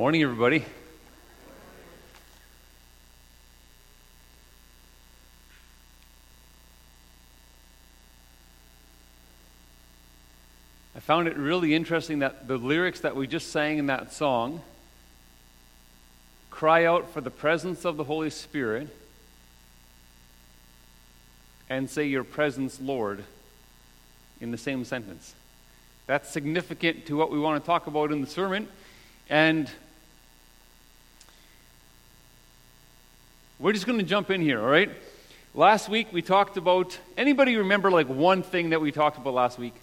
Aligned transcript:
Morning, 0.00 0.22
everybody. 0.22 0.64
I 10.96 11.00
found 11.00 11.28
it 11.28 11.36
really 11.36 11.74
interesting 11.74 12.20
that 12.20 12.48
the 12.48 12.56
lyrics 12.56 13.00
that 13.00 13.14
we 13.14 13.26
just 13.26 13.52
sang 13.52 13.76
in 13.76 13.88
that 13.88 14.10
song 14.14 14.62
cry 16.48 16.86
out 16.86 17.12
for 17.12 17.20
the 17.20 17.30
presence 17.30 17.84
of 17.84 17.98
the 17.98 18.04
Holy 18.04 18.30
Spirit 18.30 18.88
and 21.68 21.90
say, 21.90 22.06
Your 22.06 22.24
presence, 22.24 22.80
Lord, 22.80 23.22
in 24.40 24.50
the 24.50 24.56
same 24.56 24.86
sentence. 24.86 25.34
That's 26.06 26.30
significant 26.30 27.04
to 27.04 27.18
what 27.18 27.30
we 27.30 27.38
want 27.38 27.62
to 27.62 27.66
talk 27.66 27.86
about 27.86 28.12
in 28.12 28.22
the 28.22 28.26
sermon. 28.26 28.66
And 29.28 29.70
we're 33.60 33.74
just 33.74 33.86
going 33.86 33.98
to 33.98 34.04
jump 34.04 34.30
in 34.30 34.40
here, 34.40 34.58
all 34.58 34.66
right? 34.66 34.90
Last 35.54 35.88
week 35.88 36.08
we 36.12 36.22
talked 36.22 36.56
about 36.56 36.98
anybody 37.16 37.56
remember 37.56 37.90
like 37.90 38.08
one 38.08 38.42
thing 38.42 38.70
that 38.70 38.80
we 38.80 38.90
talked 38.90 39.18
about 39.18 39.34
last 39.34 39.58
week? 39.58 39.74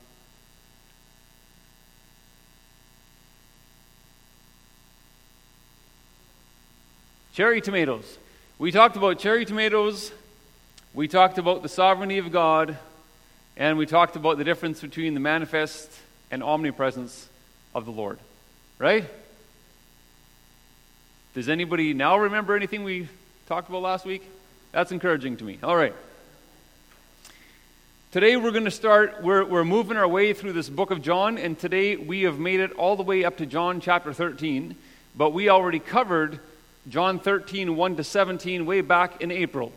Cherry 7.33 7.61
tomatoes. 7.61 8.17
We 8.57 8.71
talked 8.71 8.97
about 8.97 9.19
cherry 9.19 9.45
tomatoes, 9.45 10.11
we 10.95 11.07
talked 11.07 11.37
about 11.37 11.61
the 11.61 11.69
sovereignty 11.69 12.17
of 12.17 12.31
God, 12.31 12.75
and 13.55 13.77
we 13.77 13.85
talked 13.85 14.15
about 14.15 14.39
the 14.39 14.43
difference 14.43 14.81
between 14.81 15.13
the 15.13 15.19
manifest 15.19 15.91
and 16.31 16.41
omnipresence 16.41 17.29
of 17.75 17.85
the 17.85 17.91
Lord. 17.91 18.17
Right? 18.79 19.05
Does 21.35 21.47
anybody 21.47 21.93
now 21.93 22.17
remember 22.17 22.55
anything 22.55 22.83
we 22.83 23.07
talked 23.47 23.69
about 23.69 23.81
last 23.81 24.05
week? 24.05 24.29
That's 24.73 24.91
encouraging 24.91 25.37
to 25.37 25.45
me. 25.45 25.57
All 25.63 25.75
right. 25.75 25.95
Today 28.11 28.35
we're 28.35 28.51
going 28.51 28.65
to 28.65 28.71
start, 28.71 29.23
we're, 29.23 29.45
we're 29.45 29.63
moving 29.63 29.95
our 29.95 30.07
way 30.07 30.33
through 30.33 30.51
this 30.51 30.67
book 30.67 30.91
of 30.91 31.01
John, 31.01 31.37
and 31.37 31.57
today 31.57 31.95
we 31.95 32.23
have 32.23 32.39
made 32.39 32.59
it 32.59 32.73
all 32.73 32.97
the 32.97 33.03
way 33.03 33.23
up 33.23 33.37
to 33.37 33.45
John 33.45 33.79
chapter 33.79 34.11
13, 34.11 34.75
but 35.15 35.31
we 35.31 35.47
already 35.47 35.79
covered 35.79 36.41
John 36.89 37.19
13, 37.19 37.77
1 37.77 37.95
to 37.95 38.03
17, 38.03 38.65
way 38.65 38.81
back 38.81 39.21
in 39.21 39.31
April. 39.31 39.71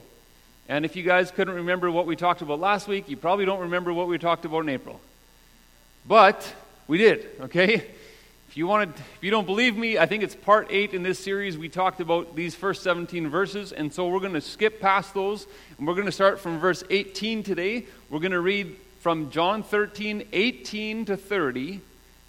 And 0.69 0.85
if 0.85 0.97
you 0.97 1.05
guys 1.05 1.31
couldn't 1.31 1.55
remember 1.55 1.93
what 1.93 2.07
we 2.07 2.17
talked 2.17 2.43
about 2.43 2.59
last 2.59 2.89
week, 2.89 3.09
you 3.09 3.17
probably 3.17 3.45
don't 3.45 3.61
remember 3.61 3.93
what 3.93 4.09
we 4.09 4.19
talked 4.19 4.45
about 4.45 4.61
in 4.65 4.69
April. 4.69 5.01
But 6.09 6.53
we 6.89 6.99
did, 6.99 7.29
okay? 7.43 7.87
If 8.51 8.57
you 8.57 8.67
wanted 8.67 8.89
if 8.89 9.23
you 9.23 9.31
don't 9.31 9.47
believe 9.47 9.77
me, 9.77 9.97
I 9.97 10.07
think 10.07 10.25
it's 10.25 10.35
part 10.35 10.67
8 10.71 10.93
in 10.93 11.05
this 11.05 11.21
series 11.21 11.57
we 11.57 11.69
talked 11.69 12.01
about 12.01 12.35
these 12.35 12.53
first 12.53 12.83
17 12.83 13.29
verses 13.29 13.71
and 13.71 13.93
so 13.93 14.09
we're 14.09 14.19
going 14.19 14.33
to 14.33 14.41
skip 14.41 14.81
past 14.81 15.15
those 15.15 15.47
and 15.79 15.87
we're 15.87 15.95
going 15.95 16.07
to 16.07 16.11
start 16.11 16.41
from 16.41 16.59
verse 16.59 16.83
18 16.91 17.45
today. 17.45 17.87
We're 18.09 18.19
going 18.19 18.33
to 18.33 18.41
read 18.41 18.75
from 18.99 19.31
John 19.31 19.63
13, 19.63 20.25
18 20.33 21.05
to 21.05 21.17
30 21.17 21.81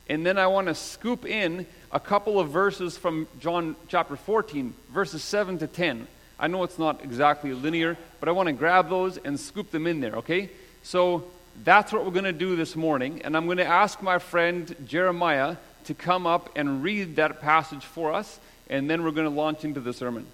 and 0.09 0.23
then 0.23 0.37
I 0.37 0.45
want 0.45 0.67
to 0.67 0.75
scoop 0.75 1.25
in 1.25 1.65
a 1.91 1.99
couple 1.99 2.39
of 2.39 2.49
verses 2.49 2.99
from 2.99 3.27
John 3.39 3.75
chapter 3.87 4.15
14, 4.15 4.75
verses 4.93 5.23
7 5.23 5.57
to 5.57 5.65
10. 5.65 6.07
I 6.39 6.45
know 6.45 6.63
it's 6.63 6.77
not 6.77 7.03
exactly 7.03 7.51
linear, 7.51 7.97
but 8.19 8.29
I 8.29 8.31
want 8.33 8.45
to 8.45 8.53
grab 8.53 8.91
those 8.91 9.17
and 9.17 9.39
scoop 9.39 9.71
them 9.71 9.87
in 9.87 10.01
there, 10.01 10.17
okay? 10.17 10.51
So 10.83 11.23
that's 11.63 11.91
what 11.91 12.05
we're 12.05 12.11
going 12.11 12.25
to 12.25 12.31
do 12.31 12.55
this 12.55 12.75
morning. 12.75 13.23
And 13.23 13.35
I'm 13.35 13.45
going 13.45 13.57
to 13.57 13.65
ask 13.65 14.03
my 14.03 14.19
friend 14.19 14.75
Jeremiah 14.85 15.55
to 15.85 15.93
come 15.93 16.27
up 16.27 16.49
and 16.55 16.83
read 16.83 17.15
that 17.17 17.41
passage 17.41 17.83
for 17.83 18.13
us, 18.13 18.39
and 18.69 18.89
then 18.89 19.03
we're 19.03 19.11
going 19.11 19.29
to 19.29 19.35
launch 19.35 19.63
into 19.63 19.79
the 19.79 19.93
sermon. 19.93 20.25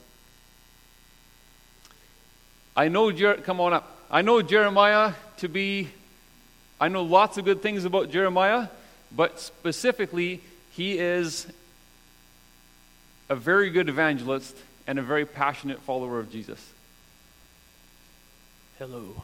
I 2.76 2.90
know, 2.90 3.12
Jer- 3.12 3.38
come 3.38 3.60
on 3.60 3.74
up. 3.74 4.02
I 4.10 4.22
know 4.22 4.42
Jeremiah 4.42 5.14
to 5.38 5.48
be, 5.48 5.90
I 6.80 6.88
know 6.88 7.04
lots 7.04 7.38
of 7.38 7.46
good 7.46 7.62
things 7.62 7.86
about 7.86 8.12
Jeremiah, 8.12 8.68
but 9.16 9.40
specifically, 9.40 10.42
he 10.72 11.00
is 11.00 11.48
a 13.30 13.36
very 13.36 13.70
good 13.70 13.90
evangelist 13.90 14.56
and 14.86 15.00
a 15.00 15.02
very 15.02 15.26
passionate 15.26 15.82
follower 15.82 16.20
of 16.20 16.32
Jesus. 16.32 16.72
Hello. 18.80 19.24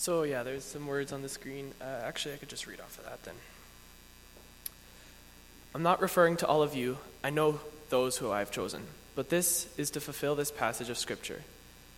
So, 0.00 0.22
yeah, 0.22 0.44
there's 0.44 0.64
some 0.64 0.86
words 0.86 1.12
on 1.12 1.20
the 1.20 1.28
screen. 1.28 1.74
Uh, 1.78 1.84
actually, 1.84 2.32
I 2.32 2.38
could 2.38 2.48
just 2.48 2.66
read 2.66 2.80
off 2.80 2.98
of 2.98 3.04
that 3.04 3.22
then. 3.24 3.34
I'm 5.74 5.82
not 5.82 6.00
referring 6.00 6.38
to 6.38 6.46
all 6.46 6.62
of 6.62 6.74
you. 6.74 6.96
I 7.22 7.28
know 7.28 7.60
those 7.90 8.16
who 8.16 8.30
I've 8.30 8.50
chosen. 8.50 8.84
But 9.14 9.28
this 9.28 9.68
is 9.76 9.90
to 9.90 10.00
fulfill 10.00 10.34
this 10.34 10.50
passage 10.50 10.88
of 10.88 10.96
Scripture. 10.96 11.42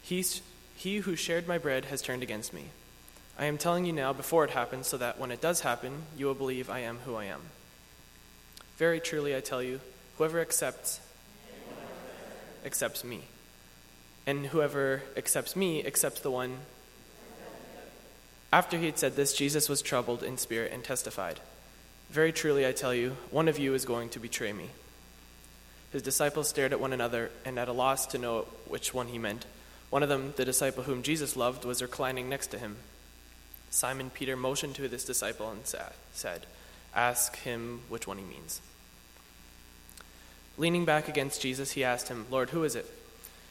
He's, 0.02 0.42
he 0.74 0.96
who 0.96 1.14
shared 1.14 1.46
my 1.46 1.58
bread 1.58 1.84
has 1.84 2.02
turned 2.02 2.24
against 2.24 2.52
me. 2.52 2.64
I 3.38 3.44
am 3.44 3.56
telling 3.56 3.86
you 3.86 3.92
now 3.92 4.12
before 4.12 4.44
it 4.44 4.50
happens, 4.50 4.88
so 4.88 4.96
that 4.96 5.20
when 5.20 5.30
it 5.30 5.40
does 5.40 5.60
happen, 5.60 6.02
you 6.16 6.26
will 6.26 6.34
believe 6.34 6.68
I 6.68 6.80
am 6.80 6.98
who 7.04 7.14
I 7.14 7.26
am. 7.26 7.40
Very 8.78 8.98
truly, 8.98 9.36
I 9.36 9.40
tell 9.40 9.62
you, 9.62 9.78
whoever 10.18 10.40
accepts 10.40 11.00
accepts 12.64 13.04
me. 13.04 13.20
And 14.26 14.46
whoever 14.46 15.04
accepts 15.16 15.54
me 15.54 15.86
accepts 15.86 16.20
the 16.22 16.32
one. 16.32 16.56
After 18.52 18.76
he 18.76 18.86
had 18.86 18.98
said 18.98 19.16
this, 19.16 19.32
Jesus 19.32 19.68
was 19.68 19.80
troubled 19.80 20.22
in 20.22 20.36
spirit 20.36 20.72
and 20.72 20.84
testified, 20.84 21.40
Very 22.10 22.32
truly, 22.32 22.66
I 22.66 22.72
tell 22.72 22.94
you, 22.94 23.16
one 23.30 23.48
of 23.48 23.58
you 23.58 23.72
is 23.72 23.86
going 23.86 24.10
to 24.10 24.20
betray 24.20 24.52
me. 24.52 24.68
His 25.90 26.02
disciples 26.02 26.48
stared 26.48 26.72
at 26.72 26.80
one 26.80 26.92
another 26.92 27.30
and 27.44 27.58
at 27.58 27.68
a 27.68 27.72
loss 27.72 28.06
to 28.08 28.18
know 28.18 28.46
which 28.66 28.92
one 28.92 29.08
he 29.08 29.18
meant. 29.18 29.46
One 29.88 30.02
of 30.02 30.08
them, 30.08 30.34
the 30.36 30.44
disciple 30.44 30.84
whom 30.84 31.02
Jesus 31.02 31.36
loved, 31.36 31.64
was 31.64 31.82
reclining 31.82 32.28
next 32.28 32.48
to 32.48 32.58
him. 32.58 32.76
Simon 33.70 34.10
Peter 34.10 34.36
motioned 34.36 34.74
to 34.74 34.88
this 34.88 35.04
disciple 35.04 35.50
and 35.50 35.62
said, 36.12 36.46
Ask 36.94 37.36
him 37.36 37.80
which 37.88 38.06
one 38.06 38.18
he 38.18 38.24
means. 38.24 38.60
Leaning 40.58 40.84
back 40.84 41.08
against 41.08 41.40
Jesus, 41.40 41.72
he 41.72 41.84
asked 41.84 42.08
him, 42.08 42.26
Lord, 42.30 42.50
who 42.50 42.64
is 42.64 42.76
it? 42.76 42.90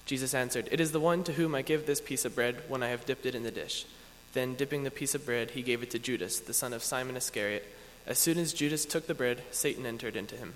Jesus 0.06 0.36
answered, 0.36 0.68
It 0.72 0.80
is 0.80 0.92
the 0.92 1.00
one 1.00 1.24
to 1.24 1.34
whom 1.34 1.56
I 1.56 1.64
give 1.64 1.86
this 1.86 2.02
piece 2.02 2.26
of 2.26 2.36
bread 2.36 2.62
when 2.68 2.84
I 2.84 2.90
have 2.90 3.06
dipped 3.06 3.26
it 3.26 3.34
in 3.34 3.44
the 3.44 3.52
dish. 3.52 3.86
Then, 4.34 4.56
dipping 4.56 4.84
the 4.84 4.92
piece 4.92 5.14
of 5.14 5.26
bread, 5.26 5.52
he 5.52 5.62
gave 5.62 5.84
it 5.84 5.92
to 5.92 6.00
Judas, 6.00 6.40
the 6.40 6.54
son 6.54 6.74
of 6.74 6.84
Simon 6.84 7.18
Iscariot. 7.18 7.68
As 8.08 8.18
soon 8.18 8.38
as 8.38 8.54
Judas 8.54 8.86
took 8.86 9.08
the 9.08 9.14
bread, 9.14 9.42
Satan 9.52 9.86
entered 9.86 10.16
into 10.16 10.36
him. 10.36 10.54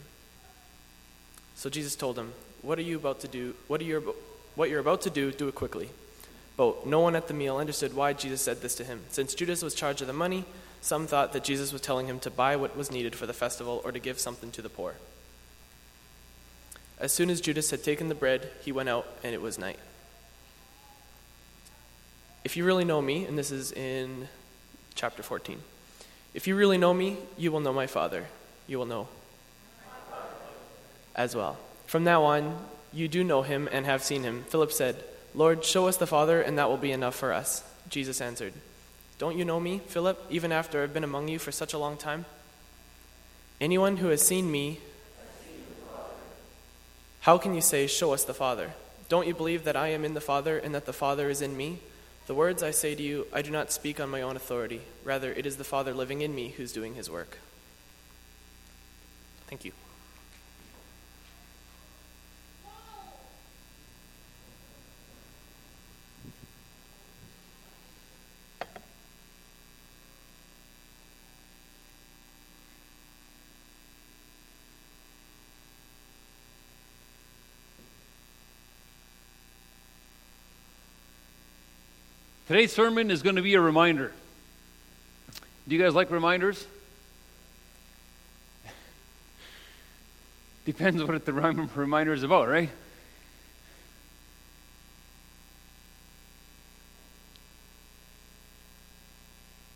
So 1.55 1.69
Jesus 1.69 1.95
told 1.95 2.17
him, 2.17 2.33
What 2.61 2.79
are 2.79 2.83
you 2.83 2.97
about 2.97 3.19
to 3.21 3.27
do? 3.27 3.55
What, 3.67 3.81
are 3.81 3.85
you, 3.85 4.15
what 4.55 4.69
you're 4.69 4.79
about 4.79 5.01
to 5.01 5.09
do, 5.09 5.31
do 5.31 5.47
it 5.47 5.55
quickly. 5.55 5.89
But 6.57 6.87
no 6.87 7.01
one 7.01 7.15
at 7.15 7.27
the 7.27 7.33
meal 7.33 7.57
understood 7.57 7.93
why 7.93 8.13
Jesus 8.13 8.41
said 8.41 8.61
this 8.61 8.75
to 8.75 8.85
him. 8.85 9.01
Since 9.09 9.35
Judas 9.35 9.61
was 9.61 9.75
charged 9.75 10.01
of 10.01 10.07
the 10.07 10.13
money, 10.13 10.45
some 10.81 11.07
thought 11.07 11.33
that 11.33 11.43
Jesus 11.43 11.73
was 11.73 11.81
telling 11.81 12.07
him 12.07 12.19
to 12.19 12.31
buy 12.31 12.55
what 12.55 12.77
was 12.77 12.91
needed 12.91 13.15
for 13.15 13.25
the 13.25 13.33
festival 13.33 13.81
or 13.83 13.91
to 13.91 13.99
give 13.99 14.19
something 14.19 14.51
to 14.51 14.61
the 14.61 14.69
poor. 14.69 14.95
As 16.97 17.11
soon 17.11 17.29
as 17.29 17.41
Judas 17.41 17.71
had 17.71 17.83
taken 17.83 18.07
the 18.07 18.15
bread, 18.15 18.49
he 18.63 18.71
went 18.71 18.87
out, 18.87 19.05
and 19.23 19.33
it 19.33 19.41
was 19.41 19.59
night. 19.59 19.79
If 22.45 22.55
you 22.55 22.63
really 22.63 22.85
know 22.85 23.01
me, 23.01 23.25
and 23.25 23.35
this 23.35 23.49
is 23.49 23.71
in 23.71 24.29
chapter 24.93 25.23
14, 25.23 25.59
if 26.35 26.45
you 26.45 26.55
really 26.55 26.77
know 26.77 26.93
me, 26.93 27.17
you 27.39 27.51
will 27.51 27.59
know 27.59 27.73
my 27.73 27.87
Father. 27.87 28.27
You 28.67 28.77
will 28.77 28.85
know 28.85 29.07
as 31.15 31.35
well. 31.35 31.57
From 31.87 32.03
now 32.03 32.23
on, 32.23 32.55
you 32.93 33.07
do 33.07 33.23
know 33.23 33.41
him 33.41 33.67
and 33.71 33.87
have 33.87 34.03
seen 34.03 34.21
him. 34.21 34.43
Philip 34.43 34.71
said, 34.71 35.03
Lord, 35.33 35.65
show 35.65 35.87
us 35.87 35.97
the 35.97 36.05
Father, 36.05 36.39
and 36.39 36.55
that 36.59 36.69
will 36.69 36.77
be 36.77 36.91
enough 36.91 37.15
for 37.15 37.33
us. 37.33 37.63
Jesus 37.89 38.21
answered, 38.21 38.53
Don't 39.17 39.35
you 39.35 39.43
know 39.43 39.59
me, 39.59 39.81
Philip, 39.87 40.23
even 40.29 40.51
after 40.51 40.83
I've 40.83 40.93
been 40.93 41.03
among 41.03 41.29
you 41.29 41.39
for 41.39 41.51
such 41.51 41.73
a 41.73 41.79
long 41.79 41.97
time? 41.97 42.25
Anyone 43.59 43.97
who 43.97 44.09
has 44.09 44.21
seen 44.21 44.51
me, 44.51 44.79
how 47.21 47.39
can 47.39 47.55
you 47.55 47.61
say, 47.61 47.87
Show 47.87 48.13
us 48.13 48.23
the 48.23 48.35
Father? 48.35 48.73
Don't 49.09 49.25
you 49.25 49.33
believe 49.33 49.63
that 49.63 49.75
I 49.75 49.87
am 49.87 50.05
in 50.05 50.13
the 50.13 50.21
Father 50.21 50.59
and 50.59 50.75
that 50.75 50.85
the 50.85 50.93
Father 50.93 51.27
is 51.27 51.41
in 51.41 51.57
me? 51.57 51.79
The 52.27 52.33
words 52.33 52.63
I 52.63 52.71
say 52.71 52.95
to 52.95 53.03
you, 53.03 53.27
I 53.31 53.41
do 53.43 53.51
not 53.51 53.71
speak 53.71 53.99
on 53.99 54.09
my 54.09 54.21
own 54.23 54.35
authority. 54.35 54.81
Rather, 55.03 55.31
it 55.31 55.45
is 55.45 55.57
the 55.57 55.63
Father 55.63 55.93
living 55.93 56.21
in 56.21 56.33
me 56.33 56.49
who's 56.57 56.73
doing 56.73 56.95
his 56.95 57.09
work. 57.09 57.37
Thank 59.47 59.63
you. 59.63 59.73
Today's 82.47 82.71
sermon 82.71 83.09
is 83.09 83.23
going 83.23 83.37
to 83.37 83.41
be 83.41 83.55
a 83.55 83.59
reminder. 83.59 84.11
Do 85.67 85.75
you 85.75 85.81
guys 85.81 85.95
like 85.95 86.11
reminders? 86.11 86.63
Depends 90.65 91.03
what 91.03 91.25
the 91.25 91.33
reminder 91.33 92.13
is 92.13 92.21
about, 92.21 92.47
right? 92.47 92.69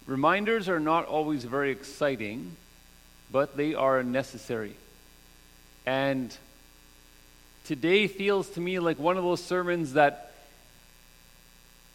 Reminders 0.05 0.69
are 0.69 0.79
not 0.79 1.05
always 1.05 1.43
very 1.45 1.71
exciting, 1.71 2.55
but 3.31 3.57
they 3.57 3.73
are 3.73 4.03
necessary. 4.03 4.75
And 5.87 6.37
today 7.65 8.05
feels 8.05 8.47
to 8.51 8.61
me 8.61 8.77
like 8.77 8.99
one 8.99 9.17
of 9.17 9.23
those 9.23 9.43
sermons 9.43 9.93
that, 9.93 10.28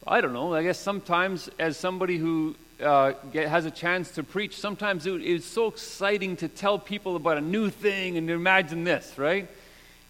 I 0.07 0.21
don't 0.21 0.35
know, 0.35 0.53
I 0.53 0.63
guess 0.63 0.79
sometimes 0.79 1.49
as 1.59 1.79
somebody 1.79 2.19
who 2.19 2.57
uh, 2.83 3.13
get, 3.33 3.49
has 3.49 3.65
a 3.65 3.71
chance 3.71 4.11
to 4.13 4.23
preach, 4.23 4.59
sometimes 4.59 5.07
it, 5.07 5.23
it's 5.23 5.47
so 5.47 5.69
exciting 5.69 6.37
to 6.39 6.49
tell 6.49 6.79
people 6.79 7.17
about 7.17 7.39
a 7.39 7.41
new 7.41 7.71
thing 7.71 8.19
and 8.19 8.29
imagine 8.29 8.85
this, 8.85 9.15
right? 9.17 9.49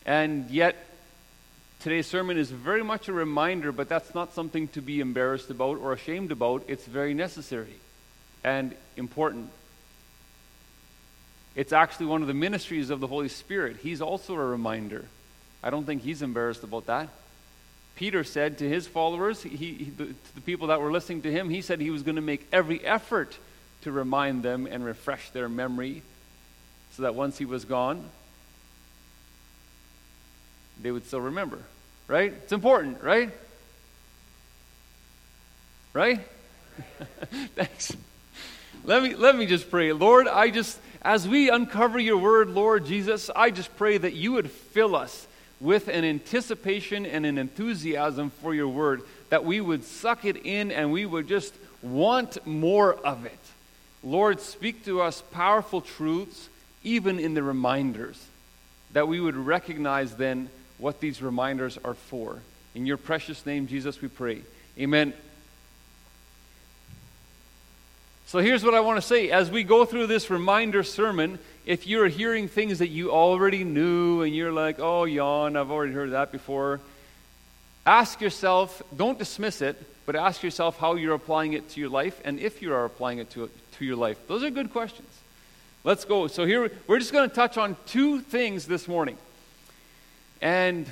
And 0.05 0.51
yet, 0.51 0.75
today's 1.79 2.09
sermon 2.09 2.37
is 2.37 2.51
very 2.51 2.83
much 2.83 3.07
a 3.07 3.13
reminder, 3.13 3.71
but 3.71 3.89
that's 3.89 4.15
not 4.17 4.35
something 4.35 4.67
to 4.69 4.83
be 4.83 4.99
embarrassed 4.99 5.51
about 5.51 5.79
or 5.79 5.93
ashamed 5.93 6.33
about. 6.33 6.65
It's 6.67 6.87
very 6.87 7.15
necessary 7.15 7.75
and 8.43 8.75
important. 8.97 9.49
It's 11.55 11.73
actually 11.73 12.07
one 12.07 12.21
of 12.21 12.27
the 12.27 12.35
ministries 12.35 12.91
of 12.91 12.99
the 12.99 13.07
Holy 13.07 13.29
Spirit. 13.29 13.77
He's 13.81 14.03
also 14.03 14.35
a 14.35 14.45
reminder. 14.45 15.05
I 15.63 15.71
don't 15.71 15.85
think 15.85 16.03
he's 16.03 16.21
embarrassed 16.21 16.65
about 16.65 16.87
that. 16.87 17.11
Peter 17.97 18.25
said 18.25 18.59
to 18.59 18.69
his 18.69 18.87
followers, 18.87 19.43
he, 19.43 19.51
he, 19.51 19.85
to 19.97 20.15
the 20.35 20.41
people 20.41 20.69
that 20.69 20.81
were 20.81 20.91
listening 20.91 21.23
to 21.23 21.31
him, 21.31 21.49
he 21.49 21.63
said 21.63 21.81
he 21.81 21.91
was 21.91 22.03
going 22.03 22.17
to 22.17 22.23
make 22.23 22.47
every 22.53 22.85
effort 22.85 23.39
to 23.83 23.93
remind 23.93 24.43
them 24.43 24.67
and 24.67 24.85
refresh 24.85 25.31
their 25.31 25.49
memory 25.49 26.03
so 26.93 27.03
that 27.03 27.15
once 27.15 27.39
he 27.39 27.45
was 27.45 27.65
gone, 27.65 28.05
they 30.83 30.91
would 30.91 31.07
still 31.07 31.21
remember. 31.21 31.59
Right? 32.09 32.33
It's 32.33 32.53
important, 32.53 33.03
right? 33.03 33.31
Right? 35.93 36.21
Thanks. 37.55 37.97
Let 38.85 39.03
me, 39.03 39.15
let 39.15 39.37
me 39.37 39.47
just 39.47 39.71
pray. 39.71 39.93
Lord, 39.93 40.27
I 40.27 40.51
just, 40.51 40.79
as 41.01 41.27
we 41.27 41.49
uncover 41.49 41.99
your 41.99 42.19
word, 42.19 42.51
Lord 42.51 42.87
Jesus, 42.87 43.31
I 43.35 43.51
just 43.51 43.75
pray 43.77 43.97
that 43.97 44.13
you 44.15 44.33
would 44.33 44.51
fill 44.51 44.97
us 44.97 45.27
with 45.65 45.89
an 45.89 46.05
anticipation 46.05 47.07
and 47.07 47.25
an 47.25 47.39
enthusiasm 47.39 48.29
for 48.29 48.55
your 48.55 48.69
word, 48.69 49.01
that 49.31 49.47
we 49.47 49.63
would 49.63 49.83
suck 49.83 50.27
it 50.27 50.37
in 50.45 50.71
and 50.71 50.93
we 50.93 51.07
would 51.07 51.27
just 51.27 51.55
want 51.81 52.47
more 52.47 52.95
of 52.95 53.25
it. 53.25 53.39
Lord, 54.03 54.41
speak 54.41 54.85
to 54.85 55.01
us 55.01 55.23
powerful 55.33 55.81
truths, 55.81 56.51
even 56.83 57.19
in 57.19 57.33
the 57.33 57.43
reminders, 57.43 58.23
that 58.93 59.09
we 59.09 59.21
would 59.21 59.37
recognize 59.37 60.15
then 60.17 60.51
what 60.77 61.01
these 61.01 61.23
reminders 61.23 61.79
are 61.83 61.95
for. 61.95 62.41
In 62.75 62.85
your 62.85 62.99
precious 62.99 63.47
name, 63.47 63.67
Jesus, 63.67 64.03
we 64.03 64.09
pray. 64.09 64.43
Amen. 64.79 65.15
So 68.27 68.41
here's 68.41 68.63
what 68.63 68.75
I 68.75 68.81
want 68.81 69.01
to 69.01 69.07
say. 69.07 69.31
As 69.31 69.51
we 69.51 69.65
go 69.65 69.87
through 69.87 70.09
this 70.09 70.29
reminder 70.29 70.83
sermon, 70.83 71.39
if 71.65 71.87
you're 71.87 72.09
hearing 72.09 72.49
things 72.49 72.79
that 72.81 72.89
you 72.89 73.11
already 73.11 73.65
knew 73.65 74.23
and 74.23 74.35
you're 74.35 74.53
like, 74.53 74.79
oh, 74.79 75.05
yawn, 75.05 75.57
I've 75.57 75.71
already 75.71 75.93
heard 75.93 76.13
that 76.13 76.33
before, 76.33 76.81
ask 77.87 78.21
yourself, 78.21 78.83
don't 78.97 79.19
dismiss 79.19 79.63
it, 79.63 79.83
but 80.07 80.17
ask 80.17 80.43
yourself 80.43 80.79
how 80.79 80.95
you're 80.95 81.15
applying 81.15 81.55
it 81.55 81.69
to 81.71 81.81
your 81.81 81.89
life 81.89 82.21
and 82.25 82.39
if 82.39 82.61
you 82.61 82.73
are 82.73 82.85
applying 82.85 83.19
it 83.19 83.31
to, 83.31 83.51
to 83.79 83.85
your 83.85 83.97
life. 83.97 84.19
Those 84.29 84.43
are 84.43 84.51
good 84.51 84.73
questions. 84.73 85.09
Let's 85.85 86.05
go. 86.05 86.27
So 86.27 86.45
here, 86.45 86.71
we're 86.87 86.99
just 86.99 87.13
going 87.13 87.29
to 87.29 87.35
touch 87.35 87.57
on 87.59 87.77
two 87.87 88.21
things 88.21 88.67
this 88.67 88.89
morning. 88.89 89.17
And 90.41 90.87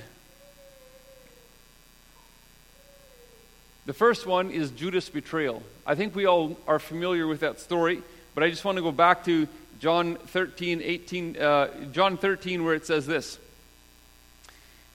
The 3.85 3.93
first 3.93 4.27
one 4.27 4.53
is 4.53 4.71
Judas' 4.71 5.09
betrayal. 5.09 5.61
I 5.85 5.97
think 5.97 6.15
we 6.15 6.25
all 6.25 6.57
are 6.69 6.79
familiar 6.79 7.27
with 7.27 7.41
that 7.41 7.59
story, 7.59 8.01
but 8.33 8.45
I 8.45 8.49
just 8.49 8.65
want 8.65 8.77
to 8.77 8.83
go 8.83 8.93
back 8.93 9.25
to 9.25 9.49
John 9.83 10.15
13, 10.15 10.81
18, 10.81 11.37
uh, 11.37 11.67
John 11.91 12.17
13, 12.17 12.65
where 12.65 12.75
it 12.77 12.87
says 12.87 13.05
this. 13.05 13.37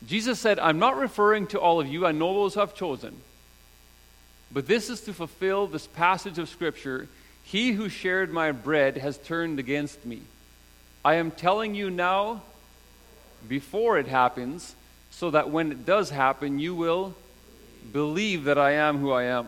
Jesus 0.07 0.39
said, 0.39 0.59
I'm 0.59 0.79
not 0.79 0.95
referring 0.95 1.47
to 1.47 1.59
all 1.59 1.81
of 1.81 1.87
you, 1.87 2.05
I 2.05 2.13
know 2.13 2.33
those 2.33 2.55
I've 2.55 2.73
chosen. 2.73 3.17
But 4.49 4.65
this 4.65 4.89
is 4.89 5.01
to 5.01 5.13
fulfill 5.13 5.67
this 5.67 5.87
passage 5.87 6.39
of 6.39 6.47
Scripture 6.47 7.09
He 7.43 7.73
who 7.73 7.89
shared 7.89 8.31
my 8.31 8.53
bread 8.53 8.95
has 8.95 9.17
turned 9.17 9.59
against 9.59 10.05
me. 10.05 10.21
I 11.03 11.15
am 11.15 11.31
telling 11.31 11.75
you 11.75 11.89
now, 11.89 12.43
before 13.45 13.97
it 13.97 14.07
happens, 14.07 14.73
so 15.11 15.31
that 15.31 15.49
when 15.49 15.69
it 15.73 15.85
does 15.85 16.11
happen, 16.11 16.59
you 16.59 16.73
will 16.73 17.13
believe 17.91 18.45
that 18.45 18.57
I 18.57 18.71
am 18.71 18.99
who 18.99 19.11
I 19.11 19.23
am. 19.23 19.47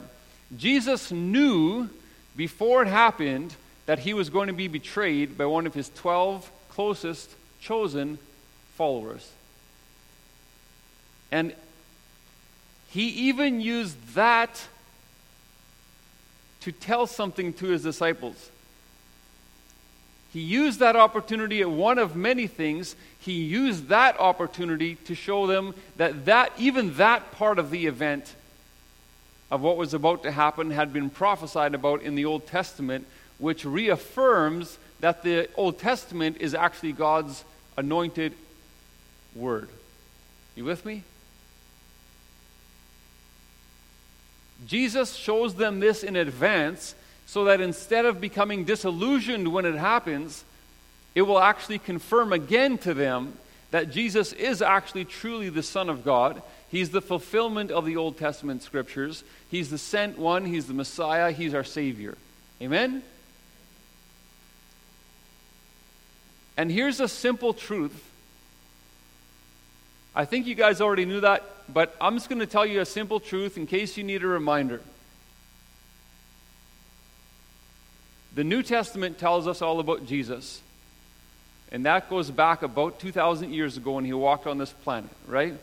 Jesus 0.58 1.13
knew 1.13 1.89
before 2.36 2.81
it 2.81 2.89
happened 2.89 3.55
that 3.89 3.98
he 3.98 4.13
was 4.13 4.29
going 4.29 4.46
to 4.46 4.53
be 4.53 4.67
betrayed 4.67 5.36
by 5.36 5.48
one 5.48 5.65
of 5.65 5.74
his 5.74 5.89
12 5.96 6.51
closest 6.69 7.27
chosen 7.60 8.19
followers. 8.75 9.31
And 11.31 11.55
he 12.91 13.08
even 13.08 13.60
used 13.60 14.13
that 14.13 14.67
to 16.62 16.72
tell 16.72 17.08
something 17.08 17.51
to 17.53 17.65
his 17.69 17.81
disciples. 17.81 18.51
He 20.34 20.41
used 20.41 20.77
that 20.81 20.96
opportunity 20.96 21.62
at 21.62 21.72
one 21.72 21.98
of 21.98 22.15
many 22.15 22.46
things. 22.46 22.96
He 23.19 23.41
used 23.41 23.88
that 23.88 24.19
opportunity 24.19 24.98
to 25.05 25.15
show 25.15 25.48
them 25.48 25.74
that, 25.98 26.25
that 26.25 26.53
even 26.60 26.93
that 26.98 27.31
part 27.31 27.58
of 27.58 27.72
the 27.72 27.88
event 27.88 28.36
of 29.50 29.62
what 29.62 29.77
was 29.77 29.96
about 29.96 30.22
to 30.22 30.31
happen 30.31 30.69
had 30.69 30.93
been 30.93 31.10
prophesied 31.10 31.74
about 31.74 32.03
in 32.03 32.13
the 32.13 32.25
Old 32.25 32.46
Testament, 32.46 33.08
which 33.39 33.65
reaffirms 33.65 34.77
that 35.00 35.24
the 35.24 35.50
Old 35.55 35.79
Testament 35.79 36.38
is 36.39 36.53
actually 36.53 36.91
God's 36.91 37.43
anointed 37.77 38.34
word. 39.36 39.69
You 40.55 40.65
with 40.65 40.86
me? 40.86 41.03
Jesus 44.67 45.15
shows 45.15 45.55
them 45.55 45.79
this 45.79 46.03
in 46.03 46.15
advance 46.15 46.96
so 47.25 47.46
that 47.46 47.62
instead 47.62 48.05
of 48.05 48.19
becoming 48.19 48.65
disillusioned 48.65 49.53
when 49.53 49.65
it 49.65 49.75
happens, 49.75 50.43
it 51.15 51.22
will 51.22 51.39
actually 51.39 51.79
confirm 51.79 52.34
again 52.34 52.77
to 52.79 52.93
them 52.93 53.34
that 53.72 53.91
Jesus 53.91 54.34
is 54.34 54.62
actually 54.62 55.05
truly 55.05 55.50
the 55.50 55.63
Son 55.63 55.89
of 55.89 56.03
God. 56.03 56.41
He's 56.69 56.89
the 56.89 57.01
fulfillment 57.01 57.72
of 57.72 57.86
the 57.86 57.98
Old 57.98 58.17
Testament 58.17 58.63
scriptures. 58.63 59.24
He's 59.50 59.69
the 59.69 59.77
sent 59.77 60.17
one. 60.17 60.46
He's 60.46 60.65
the 60.65 60.74
Messiah. 60.74 61.31
He's 61.31 61.53
our 61.53 61.63
Savior. 61.63 62.17
Amen? 62.62 63.03
And 66.59 66.69
here's 66.69 66.99
a 66.99 67.07
simple 67.07 67.53
truth. 67.53 68.03
I 70.13 70.25
think 70.25 70.45
you 70.45 70.55
guys 70.55 70.81
already 70.81 71.05
knew 71.05 71.21
that, 71.21 71.41
but 71.73 71.95
I'm 72.01 72.15
just 72.15 72.27
going 72.27 72.39
to 72.39 72.45
tell 72.45 72.65
you 72.65 72.81
a 72.81 72.85
simple 72.85 73.21
truth 73.21 73.55
in 73.55 73.65
case 73.65 73.95
you 73.95 74.03
need 74.03 74.23
a 74.23 74.27
reminder. 74.27 74.81
The 78.35 78.43
New 78.43 78.61
Testament 78.61 79.17
tells 79.17 79.47
us 79.47 79.61
all 79.61 79.79
about 79.79 80.05
Jesus. 80.05 80.61
And 81.71 81.85
that 81.85 82.09
goes 82.09 82.29
back 82.29 82.61
about 82.61 82.99
2,000 82.99 83.53
years 83.53 83.77
ago 83.77 83.93
when 83.93 84.03
he 84.03 84.11
walked 84.11 84.45
on 84.45 84.57
this 84.57 84.73
planet, 84.73 85.11
right? 85.27 85.53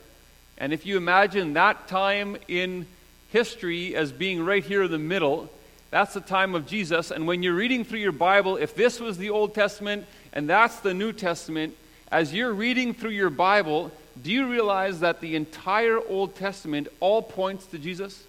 And 0.57 0.73
if 0.73 0.87
you 0.87 0.97
imagine 0.97 1.53
that 1.53 1.89
time 1.89 2.39
in 2.49 2.87
history 3.33 3.95
as 3.95 4.13
being 4.13 4.43
right 4.43 4.65
here 4.65 4.85
in 4.85 4.91
the 4.91 4.99
middle, 4.99 5.51
that's 5.91 6.15
the 6.15 6.23
time 6.23 6.55
of 6.55 6.67
Jesus. 6.67 7.11
And 7.11 7.27
when 7.27 7.43
you're 7.43 7.55
reading 7.55 7.85
through 7.85 7.99
your 7.99 8.13
Bible, 8.13 8.57
if 8.57 8.75
this 8.75 8.99
was 8.99 9.19
the 9.19 9.29
Old 9.29 9.55
Testament 9.55 10.07
and 10.37 10.49
that's 10.49 10.79
the 10.81 10.95
New 10.95 11.13
Testament, 11.13 11.77
as 12.13 12.33
you're 12.33 12.53
reading 12.53 12.95
through 12.95 13.11
your 13.11 13.31
Bible, 13.31 13.91
do 14.23 14.31
you 14.31 14.49
realize 14.49 15.01
that 15.01 15.21
the 15.21 15.35
entire 15.35 15.99
Old 15.99 16.37
Testament 16.37 16.87
all 17.01 17.23
points 17.23 17.67
to 17.67 17.79
Jesus? 17.79 18.23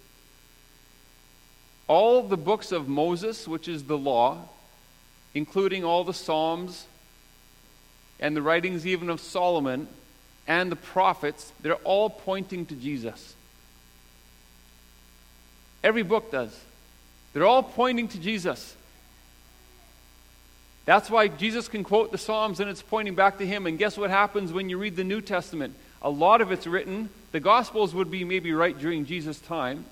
all 1.88 2.22
the 2.22 2.36
books 2.36 2.70
of 2.70 2.86
Moses, 2.86 3.48
which 3.48 3.66
is 3.66 3.84
the 3.84 3.98
law, 3.98 4.38
including 5.34 5.84
all 5.84 6.04
the 6.04 6.14
Psalms 6.14 6.86
and 8.20 8.36
the 8.36 8.42
writings 8.42 8.86
even 8.86 9.08
of 9.08 9.20
Solomon 9.20 9.88
and 10.46 10.70
the 10.70 10.76
prophets, 10.76 11.50
they're 11.62 11.74
all 11.76 12.10
pointing 12.10 12.66
to 12.66 12.74
Jesus. 12.74 13.34
Every 15.82 16.02
book 16.02 16.30
does. 16.30 16.58
They're 17.32 17.46
all 17.46 17.62
pointing 17.62 18.08
to 18.08 18.18
Jesus. 18.18 18.76
That's 20.88 21.10
why 21.10 21.28
Jesus 21.28 21.68
can 21.68 21.84
quote 21.84 22.12
the 22.12 22.18
Psalms 22.18 22.60
and 22.60 22.70
it's 22.70 22.80
pointing 22.80 23.14
back 23.14 23.36
to 23.38 23.46
him. 23.46 23.66
And 23.66 23.78
guess 23.78 23.98
what 23.98 24.08
happens 24.08 24.54
when 24.54 24.70
you 24.70 24.78
read 24.78 24.96
the 24.96 25.04
New 25.04 25.20
Testament? 25.20 25.74
A 26.00 26.08
lot 26.08 26.40
of 26.40 26.50
it's 26.50 26.66
written. 26.66 27.10
The 27.32 27.40
Gospels 27.40 27.94
would 27.94 28.10
be 28.10 28.24
maybe 28.24 28.52
right 28.52 28.78
during 28.78 29.04
Jesus' 29.04 29.38
time. 29.38 29.84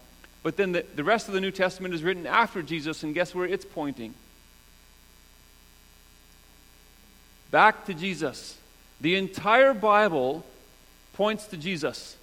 But 0.42 0.56
then 0.56 0.72
the, 0.72 0.86
the 0.94 1.04
rest 1.04 1.28
of 1.28 1.34
the 1.34 1.40
New 1.40 1.50
Testament 1.50 1.92
is 1.92 2.02
written 2.02 2.26
after 2.26 2.62
Jesus, 2.62 3.02
and 3.02 3.14
guess 3.14 3.34
where 3.34 3.46
it's 3.46 3.64
pointing? 3.64 4.14
back 7.50 7.86
to 7.86 7.94
Jesus. 7.94 8.56
The 9.00 9.16
entire 9.16 9.74
Bible 9.74 10.44
points 11.14 11.46
to 11.48 11.56
Jesus. 11.56 12.16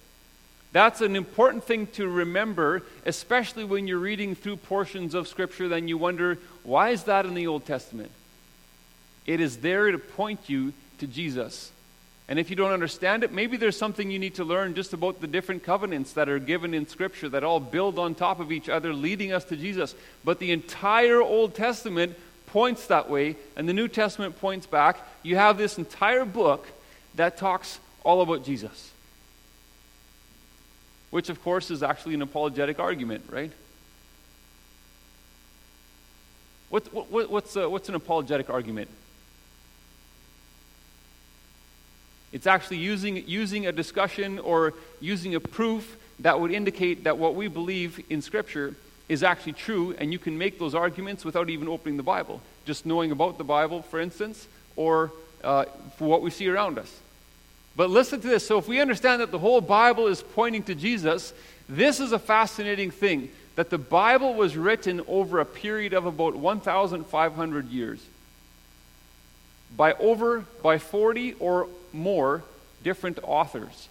That's 0.72 1.00
an 1.00 1.16
important 1.16 1.64
thing 1.64 1.86
to 1.88 2.08
remember, 2.08 2.82
especially 3.06 3.64
when 3.64 3.86
you're 3.86 3.98
reading 3.98 4.34
through 4.34 4.56
portions 4.56 5.14
of 5.14 5.28
Scripture, 5.28 5.68
then 5.68 5.88
you 5.88 5.98
wonder, 5.98 6.38
why 6.62 6.90
is 6.90 7.04
that 7.04 7.26
in 7.26 7.34
the 7.34 7.46
Old 7.46 7.64
Testament? 7.64 8.10
It 9.26 9.40
is 9.40 9.58
there 9.58 9.90
to 9.90 9.98
point 9.98 10.48
you 10.48 10.72
to 10.98 11.06
Jesus. 11.06 11.70
And 12.28 12.38
if 12.38 12.48
you 12.48 12.56
don't 12.56 12.72
understand 12.72 13.22
it, 13.22 13.32
maybe 13.32 13.56
there's 13.56 13.76
something 13.76 14.10
you 14.10 14.18
need 14.18 14.36
to 14.36 14.44
learn 14.44 14.74
just 14.74 14.94
about 14.94 15.20
the 15.20 15.26
different 15.26 15.62
covenants 15.62 16.14
that 16.14 16.28
are 16.28 16.38
given 16.38 16.72
in 16.72 16.86
Scripture 16.86 17.28
that 17.28 17.44
all 17.44 17.60
build 17.60 17.98
on 17.98 18.14
top 18.14 18.40
of 18.40 18.50
each 18.50 18.68
other, 18.68 18.94
leading 18.94 19.32
us 19.32 19.44
to 19.44 19.56
Jesus. 19.56 19.94
But 20.24 20.38
the 20.38 20.50
entire 20.50 21.20
Old 21.20 21.54
Testament 21.54 22.16
points 22.46 22.86
that 22.86 23.10
way, 23.10 23.36
and 23.56 23.68
the 23.68 23.74
New 23.74 23.88
Testament 23.88 24.40
points 24.40 24.64
back. 24.64 24.96
You 25.22 25.36
have 25.36 25.58
this 25.58 25.76
entire 25.76 26.24
book 26.24 26.66
that 27.16 27.36
talks 27.36 27.78
all 28.04 28.22
about 28.22 28.44
Jesus. 28.44 28.92
Which, 31.10 31.28
of 31.28 31.42
course, 31.42 31.70
is 31.70 31.82
actually 31.82 32.14
an 32.14 32.22
apologetic 32.22 32.78
argument, 32.78 33.24
right? 33.30 33.52
What, 36.70 36.92
what, 36.92 37.30
what's, 37.30 37.54
a, 37.54 37.68
what's 37.68 37.88
an 37.88 37.94
apologetic 37.94 38.48
argument? 38.50 38.88
It's 42.34 42.48
actually 42.48 42.78
using, 42.78 43.28
using 43.28 43.68
a 43.68 43.72
discussion 43.72 44.40
or 44.40 44.74
using 45.00 45.36
a 45.36 45.40
proof 45.40 45.96
that 46.18 46.40
would 46.40 46.50
indicate 46.50 47.04
that 47.04 47.16
what 47.16 47.36
we 47.36 47.46
believe 47.46 48.04
in 48.10 48.22
Scripture 48.22 48.74
is 49.08 49.22
actually 49.22 49.52
true, 49.52 49.94
and 49.98 50.12
you 50.12 50.18
can 50.18 50.36
make 50.36 50.58
those 50.58 50.74
arguments 50.74 51.24
without 51.24 51.48
even 51.48 51.68
opening 51.68 51.96
the 51.96 52.02
Bible. 52.02 52.42
Just 52.66 52.86
knowing 52.86 53.12
about 53.12 53.38
the 53.38 53.44
Bible, 53.44 53.82
for 53.82 54.00
instance, 54.00 54.48
or 54.74 55.12
uh, 55.44 55.66
for 55.96 56.08
what 56.08 56.22
we 56.22 56.30
see 56.30 56.48
around 56.48 56.76
us. 56.76 56.92
But 57.76 57.90
listen 57.90 58.20
to 58.20 58.26
this. 58.26 58.44
So, 58.44 58.58
if 58.58 58.66
we 58.66 58.80
understand 58.80 59.20
that 59.20 59.30
the 59.30 59.38
whole 59.38 59.60
Bible 59.60 60.08
is 60.08 60.20
pointing 60.20 60.64
to 60.64 60.74
Jesus, 60.74 61.32
this 61.68 62.00
is 62.00 62.10
a 62.10 62.18
fascinating 62.18 62.90
thing 62.90 63.30
that 63.54 63.70
the 63.70 63.78
Bible 63.78 64.34
was 64.34 64.56
written 64.56 65.02
over 65.06 65.38
a 65.38 65.44
period 65.44 65.92
of 65.92 66.04
about 66.04 66.34
1,500 66.34 67.68
years 67.68 68.04
by 69.76 69.92
over 69.94 70.40
by 70.62 70.78
40 70.78 71.34
or 71.34 71.68
more 71.94 72.42
different 72.82 73.18
authors. 73.22 73.88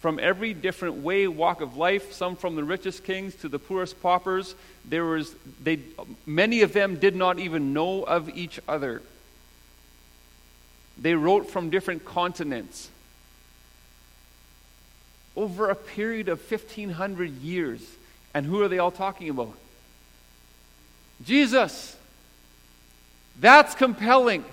From 0.00 0.18
every 0.18 0.52
different 0.52 0.96
way 0.96 1.26
walk 1.28 1.60
of 1.60 1.76
life 1.76 2.12
some 2.12 2.36
from 2.36 2.56
the 2.56 2.64
richest 2.64 3.04
kings 3.04 3.34
to 3.36 3.48
the 3.48 3.58
poorest 3.58 4.02
paupers 4.02 4.54
there 4.84 5.04
was 5.04 5.34
they 5.62 5.80
many 6.26 6.62
of 6.62 6.72
them 6.72 6.96
did 6.96 7.16
not 7.16 7.38
even 7.38 7.72
know 7.72 8.02
of 8.02 8.28
each 8.28 8.60
other. 8.68 9.02
They 10.98 11.14
wrote 11.14 11.50
from 11.50 11.70
different 11.70 12.04
continents. 12.04 12.88
Over 15.36 15.70
a 15.70 15.74
period 15.74 16.28
of 16.28 16.38
1500 16.38 17.30
years. 17.42 17.80
And 18.32 18.46
who 18.46 18.62
are 18.62 18.68
they 18.68 18.78
all 18.78 18.92
talking 18.92 19.28
about? 19.28 19.54
Jesus. 21.24 21.96
That's 23.40 23.74
compelling 23.74 24.44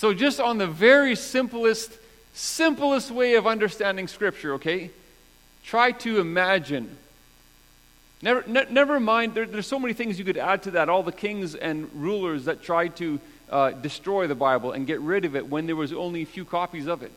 So, 0.00 0.14
just 0.14 0.40
on 0.40 0.56
the 0.56 0.66
very 0.66 1.14
simplest, 1.14 1.92
simplest 2.32 3.10
way 3.10 3.34
of 3.34 3.46
understanding 3.46 4.08
Scripture, 4.08 4.54
okay? 4.54 4.88
Try 5.62 5.92
to 5.92 6.20
imagine. 6.20 6.96
Never, 8.22 8.42
ne- 8.46 8.64
never 8.70 8.98
mind, 8.98 9.34
there, 9.34 9.44
there's 9.44 9.66
so 9.66 9.78
many 9.78 9.92
things 9.92 10.18
you 10.18 10.24
could 10.24 10.38
add 10.38 10.62
to 10.62 10.70
that. 10.70 10.88
All 10.88 11.02
the 11.02 11.12
kings 11.12 11.54
and 11.54 11.90
rulers 11.92 12.46
that 12.46 12.62
tried 12.62 12.96
to 12.96 13.20
uh, 13.50 13.72
destroy 13.72 14.26
the 14.26 14.34
Bible 14.34 14.72
and 14.72 14.86
get 14.86 15.00
rid 15.02 15.26
of 15.26 15.36
it 15.36 15.50
when 15.50 15.66
there 15.66 15.76
was 15.76 15.92
only 15.92 16.22
a 16.22 16.26
few 16.26 16.46
copies 16.46 16.86
of 16.86 17.02
it, 17.02 17.12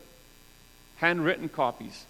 handwritten 0.96 1.48
copies. 1.48 2.04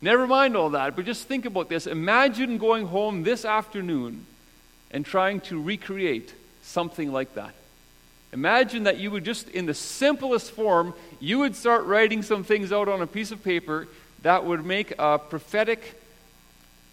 Never 0.00 0.28
mind 0.28 0.56
all 0.56 0.70
that, 0.70 0.94
but 0.94 1.06
just 1.06 1.26
think 1.26 1.44
about 1.44 1.68
this. 1.68 1.88
Imagine 1.88 2.56
going 2.56 2.86
home 2.86 3.24
this 3.24 3.44
afternoon 3.44 4.26
and 4.92 5.04
trying 5.04 5.40
to 5.40 5.60
recreate 5.60 6.32
something 6.62 7.10
like 7.10 7.34
that. 7.34 7.52
Imagine 8.32 8.84
that 8.84 8.98
you 8.98 9.10
would 9.10 9.24
just, 9.24 9.48
in 9.48 9.66
the 9.66 9.74
simplest 9.74 10.52
form, 10.52 10.94
you 11.18 11.38
would 11.40 11.56
start 11.56 11.84
writing 11.84 12.22
some 12.22 12.44
things 12.44 12.72
out 12.72 12.88
on 12.88 13.02
a 13.02 13.06
piece 13.06 13.32
of 13.32 13.42
paper 13.42 13.88
that 14.22 14.44
would 14.44 14.64
make 14.64 14.92
a 14.98 15.18
prophetic 15.18 16.00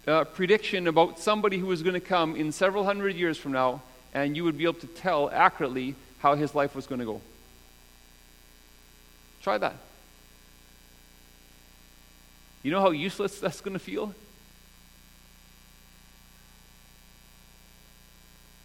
uh, 0.06 0.24
prediction 0.24 0.88
about 0.88 1.20
somebody 1.20 1.58
who 1.58 1.66
was 1.66 1.82
going 1.82 1.94
to 1.94 2.00
come 2.00 2.34
in 2.34 2.50
several 2.50 2.84
hundred 2.84 3.14
years 3.14 3.38
from 3.38 3.52
now, 3.52 3.82
and 4.14 4.36
you 4.36 4.42
would 4.42 4.58
be 4.58 4.64
able 4.64 4.74
to 4.74 4.86
tell 4.86 5.30
accurately 5.30 5.94
how 6.18 6.34
his 6.34 6.54
life 6.54 6.74
was 6.74 6.86
going 6.86 6.98
to 6.98 7.04
go. 7.04 7.20
Try 9.42 9.58
that. 9.58 9.76
You 12.62 12.72
know 12.72 12.80
how 12.80 12.90
useless 12.90 13.38
that's 13.38 13.60
going 13.60 13.74
to 13.74 13.78
feel? 13.78 14.14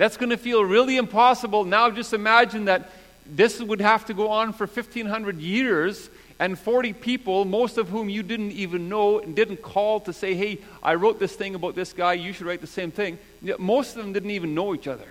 That's 0.03 0.17
going 0.17 0.31
to 0.31 0.37
feel 0.37 0.65
really 0.65 0.97
impossible. 0.97 1.63
Now, 1.63 1.89
just 1.89 2.11
imagine 2.11 2.65
that 2.65 2.89
this 3.25 3.61
would 3.61 3.79
have 3.79 4.05
to 4.07 4.13
go 4.13 4.31
on 4.31 4.51
for 4.51 4.67
1,500 4.67 5.39
years, 5.39 6.09
and 6.39 6.59
40 6.59 6.91
people, 6.91 7.45
most 7.45 7.77
of 7.77 7.87
whom 7.87 8.09
you 8.09 8.21
didn't 8.21 8.51
even 8.51 8.89
know 8.89 9.19
and 9.19 9.33
didn't 9.33 9.61
call 9.61 10.01
to 10.01 10.11
say, 10.11 10.33
hey, 10.33 10.59
I 10.83 10.95
wrote 10.95 11.19
this 11.19 11.33
thing 11.33 11.55
about 11.55 11.75
this 11.75 11.93
guy, 11.93 12.15
you 12.15 12.33
should 12.33 12.45
write 12.45 12.59
the 12.59 12.67
same 12.67 12.91
thing. 12.91 13.17
Most 13.57 13.95
of 13.95 14.03
them 14.03 14.11
didn't 14.11 14.31
even 14.31 14.53
know 14.53 14.75
each 14.75 14.89
other. 14.89 15.07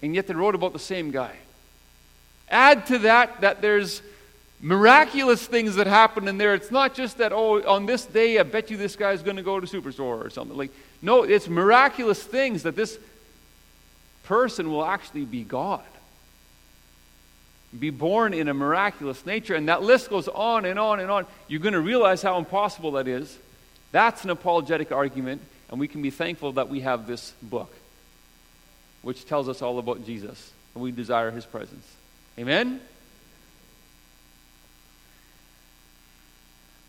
And 0.00 0.14
yet 0.14 0.28
they 0.28 0.34
wrote 0.34 0.54
about 0.54 0.72
the 0.72 0.78
same 0.78 1.10
guy. 1.10 1.34
Add 2.48 2.86
to 2.86 2.98
that 2.98 3.40
that 3.40 3.60
there's 3.60 4.00
miraculous 4.60 5.46
things 5.46 5.76
that 5.76 5.86
happen 5.86 6.28
in 6.28 6.38
there. 6.38 6.54
It's 6.54 6.70
not 6.70 6.94
just 6.94 7.18
that, 7.18 7.32
oh, 7.32 7.62
on 7.62 7.86
this 7.86 8.04
day, 8.04 8.38
I 8.38 8.42
bet 8.42 8.70
you 8.70 8.76
this 8.76 8.96
guy's 8.96 9.22
going 9.22 9.36
to 9.36 9.42
go 9.42 9.60
to 9.60 9.66
Superstore 9.66 10.24
or 10.24 10.30
something. 10.30 10.56
Like, 10.56 10.72
no, 11.00 11.22
it's 11.22 11.48
miraculous 11.48 12.22
things 12.22 12.64
that 12.64 12.76
this 12.76 12.98
person 14.24 14.70
will 14.70 14.84
actually 14.84 15.24
be 15.24 15.44
God. 15.44 15.82
Be 17.78 17.90
born 17.90 18.32
in 18.34 18.48
a 18.48 18.54
miraculous 18.54 19.24
nature. 19.26 19.54
And 19.54 19.68
that 19.68 19.82
list 19.82 20.10
goes 20.10 20.26
on 20.28 20.64
and 20.64 20.78
on 20.78 21.00
and 21.00 21.10
on. 21.10 21.26
You're 21.48 21.60
going 21.60 21.74
to 21.74 21.80
realize 21.80 22.22
how 22.22 22.38
impossible 22.38 22.92
that 22.92 23.06
is. 23.06 23.36
That's 23.92 24.24
an 24.24 24.30
apologetic 24.30 24.92
argument, 24.92 25.40
and 25.70 25.80
we 25.80 25.88
can 25.88 26.02
be 26.02 26.10
thankful 26.10 26.52
that 26.52 26.68
we 26.68 26.80
have 26.80 27.06
this 27.06 27.32
book, 27.42 27.74
which 29.02 29.24
tells 29.24 29.48
us 29.48 29.62
all 29.62 29.78
about 29.78 30.04
Jesus, 30.04 30.52
and 30.74 30.82
we 30.82 30.92
desire 30.92 31.30
his 31.30 31.46
presence. 31.46 31.86
Amen? 32.38 32.80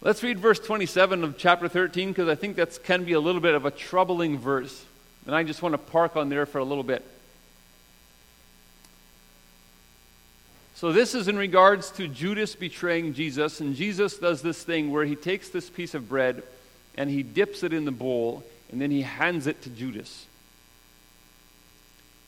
Let's 0.02 0.24
read 0.24 0.40
verse 0.40 0.60
27 0.60 1.26
of 1.26 1.38
chapter 1.38 1.68
13 1.68 2.10
because 2.10 2.30
I 2.30 2.36
think 2.36 2.56
that 2.56 2.84
can 2.84 3.04
be 3.04 3.14
a 3.14 3.20
little 3.20 3.42
bit 3.42 3.54
of 3.54 3.66
a 3.66 3.72
troubling 3.72 4.38
verse. 4.38 4.86
And 5.26 5.36
I 5.36 5.44
just 5.44 5.62
want 5.62 5.74
to 5.74 5.78
park 5.78 6.16
on 6.16 6.30
there 6.30 6.46
for 6.46 6.60
a 6.60 6.64
little 6.64 6.84
bit. 6.84 7.06
So, 10.76 10.94
this 10.94 11.14
is 11.14 11.28
in 11.28 11.38
regards 11.38 11.92
to 11.92 12.08
Judas 12.08 12.56
betraying 12.56 13.14
Jesus. 13.14 13.60
And 13.60 13.76
Jesus 13.76 14.18
does 14.18 14.42
this 14.42 14.64
thing 14.64 14.92
where 14.92 15.04
he 15.04 15.18
takes 15.18 15.50
this 15.50 15.70
piece 15.70 15.94
of 15.94 16.08
bread 16.08 16.44
and 16.96 17.10
he 17.10 17.22
dips 17.22 17.64
it 17.64 17.74
in 17.74 17.84
the 17.84 17.92
bowl 17.92 18.46
and 18.72 18.80
then 18.80 18.92
he 18.92 19.02
hands 19.02 19.48
it 19.48 19.62
to 19.64 19.70
Judas. 19.70 20.26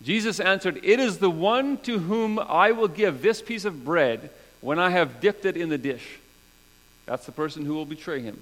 Jesus 0.04 0.42
answered, 0.42 0.82
It 0.84 1.00
is 1.00 1.20
the 1.20 1.30
one 1.30 1.78
to 1.80 2.00
whom 2.00 2.38
I 2.38 2.74
will 2.74 2.90
give 2.90 3.22
this 3.22 3.42
piece 3.42 3.63
of 3.63 3.86
bread 3.86 4.30
when 4.60 4.80
I 4.80 4.90
have 4.90 5.22
dipped 5.22 5.46
it 5.46 5.56
in 5.56 5.70
the 5.70 5.78
dish. 5.78 6.20
That's 7.12 7.25
the 7.25 7.34
person 7.34 7.65
who 7.65 7.74
will 7.74 7.86
betray 7.86 8.22
him. 8.22 8.39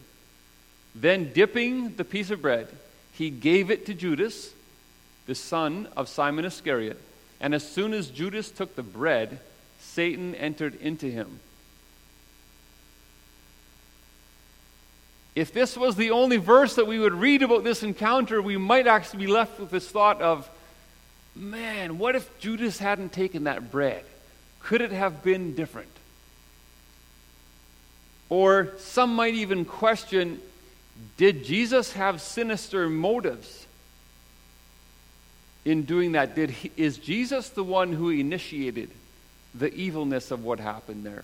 Then, 0.93 1.33
dipping 1.33 1.95
the 1.95 2.03
piece 2.03 2.29
of 2.29 2.43
bread, 2.43 2.67
he 3.13 3.31
gave 3.31 3.71
it 3.71 3.88
to 3.88 3.95
Judas, 3.95 4.53
the 5.25 5.33
son 5.33 5.88
of 5.97 6.07
Simon 6.07 6.45
Iscariot. 6.45 7.01
And 7.41 7.55
as 7.55 7.67
soon 7.67 7.93
as 7.95 8.11
Judas 8.11 8.51
took 8.51 8.75
the 8.75 8.83
bread, 8.83 9.39
Satan 9.79 10.35
entered 10.35 10.79
into 10.81 11.09
him. 11.09 11.39
If 15.33 15.51
this 15.51 15.75
was 15.75 15.95
the 15.95 16.11
only 16.11 16.38
verse 16.38 16.75
that 16.75 16.85
we 16.85 16.99
would 16.99 17.15
read 17.15 17.41
about 17.41 17.63
this 17.63 17.81
encounter, 17.81 18.39
we 18.39 18.57
might 18.57 18.85
actually 18.85 19.25
be 19.25 19.31
left 19.31 19.59
with 19.59 19.71
this 19.71 19.89
thought 19.89 20.21
of, 20.21 20.47
man, 21.35 21.97
what 21.97 22.15
if 22.15 22.38
Judas 22.38 22.77
hadn't 22.77 23.13
taken 23.13 23.45
that 23.45 23.71
bread? 23.71 24.05
Could 24.59 24.81
it 24.81 24.91
have 24.91 25.23
been 25.23 25.55
different? 25.55 25.89
Or 28.29 28.74
some 28.77 29.15
might 29.15 29.33
even 29.33 29.65
question 29.65 30.39
did 31.17 31.45
Jesus 31.45 31.93
have 31.93 32.21
sinister 32.21 32.89
motives 32.89 33.67
in 35.63 35.83
doing 35.83 36.12
that? 36.13 36.36
Did 36.36 36.50
he, 36.50 36.71
is 36.75 36.98
Jesus 36.98 37.50
the 37.50 37.63
one 37.63 37.93
who 37.93 38.09
initiated 38.09 38.89
the 39.55 39.74
evilness 39.74 40.31
of 40.31 40.43
what 40.43 40.59
happened 40.59 41.05
there? 41.05 41.24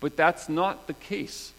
But 0.00 0.16
that's 0.16 0.48
not 0.48 0.86
the 0.86 0.94
case. 0.94 1.52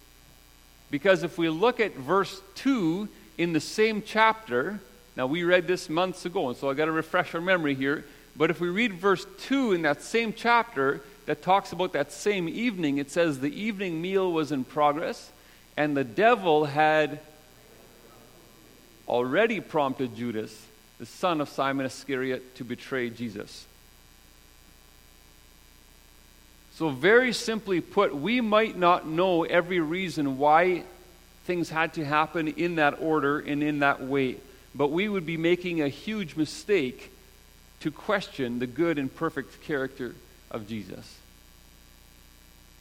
Because 0.89 1.24
if 1.24 1.38
we 1.38 1.48
look 1.48 1.79
at 1.79 1.96
verse 1.96 2.41
2 2.55 3.08
in 3.38 3.53
the 3.53 3.62
same 3.62 4.03
chapter, 4.05 4.81
Now, 5.15 5.27
we 5.27 5.43
read 5.43 5.67
this 5.67 5.89
months 5.89 6.25
ago, 6.25 6.50
and 6.50 6.58
so 6.58 6.70
I 6.70 6.74
got 6.74 6.86
to 6.86 6.91
refresh 6.91 7.36
our 7.36 7.41
memory 7.41 7.75
here. 7.75 8.05
But 8.36 8.50
if 8.50 8.62
we 8.62 8.70
read 8.70 8.93
verse 8.93 9.25
2 9.41 9.74
in 9.74 9.81
that 9.81 10.01
same 10.01 10.34
chapter 10.34 11.01
that 11.31 11.41
talks 11.41 11.71
about 11.71 11.93
that 11.93 12.11
same 12.11 12.50
evening, 12.50 12.97
it 12.97 13.09
says, 13.09 13.39
The 13.39 13.57
evening 13.57 14.01
meal 14.01 14.33
was 14.33 14.51
in 14.51 14.65
progress, 14.65 15.31
and 15.77 15.95
the 15.95 16.03
devil 16.03 16.65
had 16.65 17.21
already 19.07 19.61
prompted 19.61 20.13
Judas, 20.13 20.67
the 21.00 21.05
son 21.05 21.39
of 21.39 21.47
Simon 21.47 21.85
Iscariot, 21.85 22.55
to 22.55 22.65
betray 22.65 23.09
Jesus. 23.09 23.65
So, 26.73 26.89
very 26.89 27.31
simply 27.31 27.79
put, 27.79 28.13
we 28.13 28.41
might 28.41 28.77
not 28.77 29.07
know 29.07 29.45
every 29.45 29.79
reason 29.79 30.38
why 30.38 30.83
things 31.45 31.69
had 31.69 31.93
to 31.93 32.03
happen 32.03 32.50
in 32.50 32.75
that 32.75 33.00
order 33.00 33.39
and 33.39 33.63
in 33.63 33.79
that 33.79 34.03
way, 34.03 34.35
but 34.75 34.91
we 34.91 35.07
would 35.07 35.25
be 35.25 35.38
making 35.38 35.81
a 35.81 35.88
huge 35.88 36.35
mistake 36.35 37.09
to 37.79 37.89
question 37.89 38.59
the 38.59 38.67
good 38.67 39.00
and 39.00 39.15
perfect 39.15 39.63
character 39.63 40.13
of 40.51 40.67
Jesus. 40.67 41.20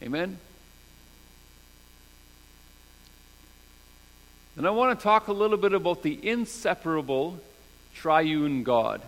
Amen? 0.02 0.38
And 4.56 4.66
I 4.66 4.70
want 4.70 4.98
to 4.98 5.02
talk 5.02 5.28
a 5.28 5.32
little 5.32 5.56
bit 5.56 5.72
about 5.72 6.02
the 6.02 6.18
inseparable 6.26 7.38
triune 7.94 8.62
God. 8.62 9.02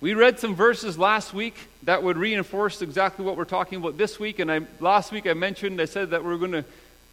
We 0.00 0.12
read 0.12 0.38
some 0.38 0.54
verses 0.54 0.98
last 0.98 1.32
week 1.32 1.54
that 1.84 2.02
would 2.02 2.18
reinforce 2.18 2.82
exactly 2.82 3.24
what 3.24 3.36
we're 3.36 3.46
talking 3.46 3.78
about 3.78 3.96
this 3.96 4.20
week. 4.20 4.38
And 4.38 4.52
I, 4.52 4.60
last 4.78 5.10
week 5.10 5.26
I 5.26 5.32
mentioned, 5.32 5.80
I 5.80 5.86
said 5.86 6.10
that 6.10 6.22
we're 6.22 6.36
going 6.36 6.52
to 6.52 6.64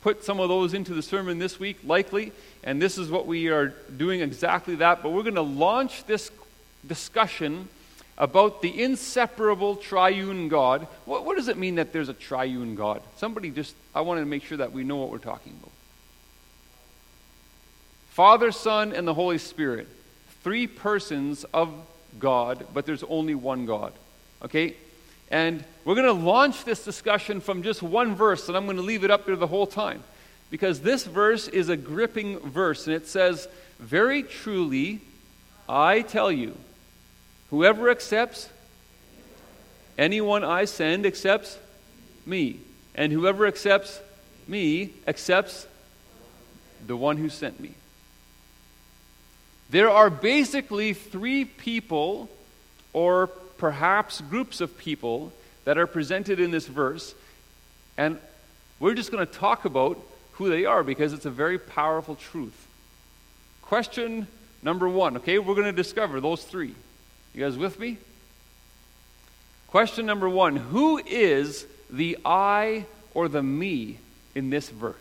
put 0.01 0.25
some 0.25 0.41
of 0.41 0.49
those 0.49 0.73
into 0.73 0.93
the 0.93 1.01
sermon 1.01 1.39
this 1.39 1.59
week, 1.59 1.77
likely. 1.85 2.33
And 2.61 2.81
this 2.81 2.97
is 2.97 3.09
what 3.09 3.25
we 3.25 3.47
are 3.47 3.67
doing 3.95 4.19
exactly 4.19 4.75
that. 4.75 5.01
But 5.01 5.11
we're 5.11 5.23
going 5.23 5.35
to 5.35 5.41
launch 5.41 6.05
this 6.05 6.29
discussion 6.85 7.69
about 8.17 8.61
the 8.61 8.83
inseparable 8.83 9.75
triune 9.75 10.47
God. 10.47 10.87
What, 11.05 11.25
what 11.25 11.37
does 11.37 11.47
it 11.47 11.57
mean 11.57 11.75
that 11.75 11.91
there's 11.91 12.09
a 12.09 12.13
triune 12.13 12.75
God? 12.75 13.01
Somebody 13.17 13.49
just, 13.49 13.75
I 13.95 14.01
want 14.01 14.19
to 14.19 14.25
make 14.25 14.43
sure 14.43 14.57
that 14.57 14.71
we 14.71 14.83
know 14.83 14.97
what 14.97 15.09
we're 15.09 15.17
talking 15.17 15.53
about. 15.59 15.71
Father, 18.09 18.51
Son, 18.51 18.93
and 18.93 19.07
the 19.07 19.13
Holy 19.13 19.39
Spirit. 19.39 19.87
Three 20.43 20.67
persons 20.67 21.45
of 21.45 21.73
God, 22.19 22.67
but 22.73 22.85
there's 22.85 23.03
only 23.03 23.33
one 23.33 23.65
God. 23.65 23.93
Okay? 24.43 24.75
And 25.31 25.63
we're 25.83 25.95
going 25.95 26.05
to 26.05 26.13
launch 26.13 26.63
this 26.63 26.85
discussion 26.85 27.41
from 27.41 27.63
just 27.63 27.81
one 27.81 28.15
verse, 28.15 28.47
and 28.47 28.55
I'm 28.55 28.65
going 28.65 28.77
to 28.77 28.83
leave 28.83 29.03
it 29.03 29.09
up 29.09 29.25
there 29.25 29.35
the 29.35 29.47
whole 29.47 29.65
time. 29.65 30.03
Because 30.51 30.81
this 30.81 31.05
verse 31.05 31.47
is 31.47 31.69
a 31.69 31.77
gripping 31.77 32.37
verse, 32.37 32.85
and 32.85 32.95
it 32.95 33.07
says, 33.07 33.47
Very 33.79 34.21
truly, 34.21 35.01
I 35.67 36.01
tell 36.01 36.31
you, 36.31 36.55
whoever 37.53 37.91
accepts 37.91 38.49
anyone 39.95 40.43
I 40.43 40.65
send 40.65 41.05
accepts 41.05 41.59
me. 42.25 42.57
And 42.95 43.11
whoever 43.11 43.45
accepts 43.45 43.99
me 44.47 44.89
accepts 45.05 45.67
the 46.87 46.97
one 46.97 47.17
who 47.17 47.29
sent 47.29 47.59
me. 47.59 47.75
There 49.69 49.91
are 49.91 50.09
basically 50.09 50.93
three 50.93 51.45
people, 51.45 52.27
or 52.91 53.27
perhaps 53.59 54.19
groups 54.19 54.59
of 54.59 54.75
people, 54.79 55.31
that 55.65 55.77
are 55.77 55.85
presented 55.85 56.39
in 56.39 56.49
this 56.49 56.65
verse. 56.65 57.13
And 57.99 58.17
we're 58.79 58.95
just 58.95 59.11
going 59.11 59.27
to 59.27 59.31
talk 59.31 59.65
about 59.65 59.99
who 60.33 60.49
they 60.49 60.65
are 60.65 60.83
because 60.83 61.13
it's 61.13 61.25
a 61.25 61.31
very 61.31 61.59
powerful 61.59 62.15
truth. 62.15 62.67
Question 63.61 64.25
number 64.63 64.89
one, 64.89 65.17
okay? 65.17 65.37
We're 65.37 65.53
going 65.53 65.67
to 65.67 65.71
discover 65.71 66.19
those 66.19 66.43
three. 66.43 66.73
You 67.33 67.43
guys 67.43 67.57
with 67.57 67.79
me? 67.79 67.97
Question 69.67 70.05
number 70.05 70.29
one 70.29 70.55
Who 70.55 70.99
is 70.99 71.65
the 71.89 72.17
I 72.23 72.85
or 73.13 73.27
the 73.27 73.43
me 73.43 73.97
in 74.35 74.49
this 74.49 74.69
verse? 74.69 74.95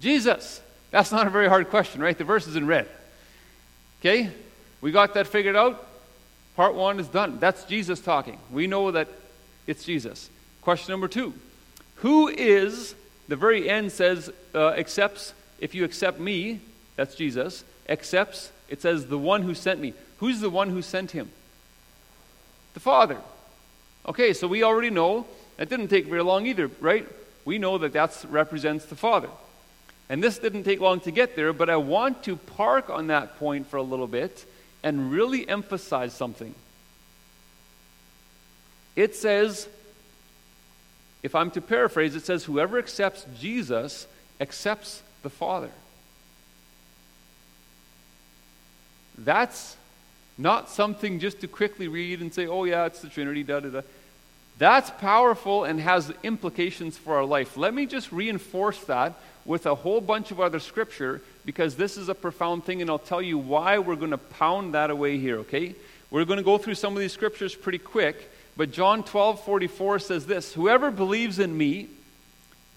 Jesus. 0.00 0.60
That's 0.90 1.10
not 1.10 1.26
a 1.26 1.30
very 1.30 1.48
hard 1.48 1.70
question, 1.70 2.02
right? 2.02 2.16
The 2.16 2.24
verse 2.24 2.46
is 2.46 2.54
in 2.54 2.66
red. 2.66 2.86
Okay? 4.00 4.30
We 4.82 4.92
got 4.92 5.14
that 5.14 5.26
figured 5.26 5.56
out. 5.56 5.86
Part 6.54 6.74
one 6.74 7.00
is 7.00 7.08
done. 7.08 7.38
That's 7.38 7.64
Jesus 7.64 7.98
talking. 7.98 8.38
We 8.50 8.66
know 8.66 8.90
that 8.90 9.08
it's 9.66 9.84
Jesus. 9.84 10.28
Question 10.60 10.92
number 10.92 11.08
two 11.08 11.32
Who 11.96 12.28
is, 12.28 12.94
the 13.26 13.36
very 13.36 13.68
end 13.68 13.90
says, 13.90 14.30
uh, 14.54 14.68
accepts, 14.70 15.32
if 15.58 15.74
you 15.74 15.84
accept 15.84 16.20
me, 16.20 16.60
that's 16.96 17.14
Jesus, 17.14 17.64
accepts, 17.88 18.52
it 18.68 18.82
says, 18.82 19.06
the 19.06 19.18
one 19.18 19.42
who 19.42 19.54
sent 19.54 19.80
me. 19.80 19.94
Who's 20.22 20.38
the 20.38 20.50
one 20.50 20.70
who 20.70 20.82
sent 20.82 21.10
him? 21.10 21.32
The 22.74 22.80
Father. 22.80 23.18
Okay, 24.06 24.32
so 24.32 24.46
we 24.46 24.62
already 24.62 24.88
know 24.88 25.26
that 25.56 25.68
didn't 25.68 25.88
take 25.88 26.06
very 26.06 26.22
long 26.22 26.46
either, 26.46 26.70
right? 26.80 27.08
We 27.44 27.58
know 27.58 27.76
that 27.78 27.92
that 27.94 28.24
represents 28.30 28.84
the 28.84 28.94
Father. 28.94 29.28
And 30.08 30.22
this 30.22 30.38
didn't 30.38 30.62
take 30.62 30.78
long 30.78 31.00
to 31.00 31.10
get 31.10 31.34
there, 31.34 31.52
but 31.52 31.68
I 31.68 31.74
want 31.74 32.22
to 32.22 32.36
park 32.36 32.88
on 32.88 33.08
that 33.08 33.36
point 33.40 33.66
for 33.66 33.78
a 33.78 33.82
little 33.82 34.06
bit 34.06 34.46
and 34.84 35.10
really 35.10 35.48
emphasize 35.48 36.12
something. 36.12 36.54
It 38.94 39.16
says, 39.16 39.66
if 41.24 41.34
I'm 41.34 41.50
to 41.50 41.60
paraphrase, 41.60 42.14
it 42.14 42.24
says, 42.24 42.44
whoever 42.44 42.78
accepts 42.78 43.26
Jesus 43.40 44.06
accepts 44.40 45.02
the 45.24 45.30
Father. 45.30 45.70
That's 49.18 49.76
not 50.42 50.68
something 50.68 51.18
just 51.18 51.40
to 51.40 51.48
quickly 51.48 51.88
read 51.88 52.20
and 52.20 52.32
say, 52.34 52.46
oh, 52.46 52.64
yeah, 52.64 52.86
it's 52.86 53.00
the 53.00 53.08
Trinity, 53.08 53.42
da 53.42 53.60
da 53.60 53.68
da. 53.70 53.80
That's 54.58 54.90
powerful 54.90 55.64
and 55.64 55.80
has 55.80 56.12
implications 56.22 56.98
for 56.98 57.16
our 57.16 57.24
life. 57.24 57.56
Let 57.56 57.72
me 57.74 57.86
just 57.86 58.12
reinforce 58.12 58.78
that 58.84 59.14
with 59.44 59.66
a 59.66 59.74
whole 59.74 60.00
bunch 60.00 60.30
of 60.30 60.40
other 60.40 60.60
scripture 60.60 61.20
because 61.44 61.76
this 61.76 61.96
is 61.96 62.08
a 62.08 62.14
profound 62.14 62.64
thing, 62.64 62.80
and 62.80 62.90
I'll 62.90 62.98
tell 62.98 63.22
you 63.22 63.38
why 63.38 63.78
we're 63.78 63.96
going 63.96 64.10
to 64.10 64.18
pound 64.18 64.74
that 64.74 64.90
away 64.90 65.18
here, 65.18 65.38
okay? 65.38 65.74
We're 66.10 66.24
going 66.24 66.36
to 66.36 66.44
go 66.44 66.58
through 66.58 66.74
some 66.74 66.92
of 66.92 67.00
these 67.00 67.12
scriptures 67.12 67.54
pretty 67.54 67.78
quick, 67.78 68.30
but 68.56 68.70
John 68.70 69.02
12 69.02 69.42
44 69.44 69.98
says 69.98 70.26
this 70.26 70.52
Whoever 70.52 70.90
believes 70.90 71.38
in 71.38 71.56
me 71.56 71.88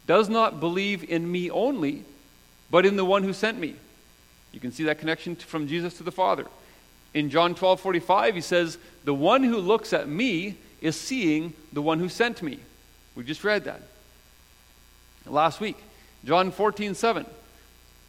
does 0.08 0.30
not 0.30 0.60
believe 0.60 1.04
in 1.04 1.30
me 1.30 1.52
only, 1.52 2.06
but 2.72 2.86
in 2.86 2.96
the 2.96 3.06
one 3.06 3.24
who 3.24 3.34
sent 3.34 3.60
me. 3.60 3.76
You 4.52 4.60
can 4.60 4.72
see 4.72 4.86
that 4.86 5.00
connection 5.00 5.36
from 5.36 5.68
Jesus 5.68 5.98
to 5.98 6.04
the 6.04 6.12
Father. 6.12 6.46
In 7.16 7.32
John 7.32 7.56
12 7.56 7.80
45, 7.80 8.36
he 8.36 8.42
says, 8.42 8.78
The 9.06 9.14
one 9.14 9.42
who 9.44 9.58
looks 9.58 9.94
at 9.94 10.08
me 10.08 10.58
is 10.82 11.00
seeing 11.00 11.54
the 11.74 11.82
one 11.82 11.98
who 11.98 12.10
sent 12.10 12.44
me. 12.44 12.60
We 13.16 13.24
just 13.24 13.44
read 13.44 13.64
that 13.64 13.82
last 15.26 15.60
week. 15.60 15.78
John 16.26 16.52
14, 16.52 16.94
7. 16.94 17.26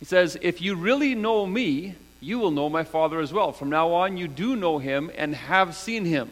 He 0.00 0.04
says, 0.04 0.36
If 0.42 0.60
you 0.60 0.74
really 0.74 1.14
know 1.14 1.46
me, 1.46 1.94
you 2.20 2.38
will 2.38 2.50
know 2.50 2.68
my 2.68 2.82
Father 2.82 3.20
as 3.20 3.32
well. 3.32 3.52
From 3.52 3.70
now 3.70 3.92
on, 3.92 4.16
you 4.16 4.26
do 4.26 4.56
know 4.56 4.78
him 4.78 5.10
and 5.16 5.34
have 5.34 5.76
seen 5.76 6.04
him. 6.04 6.30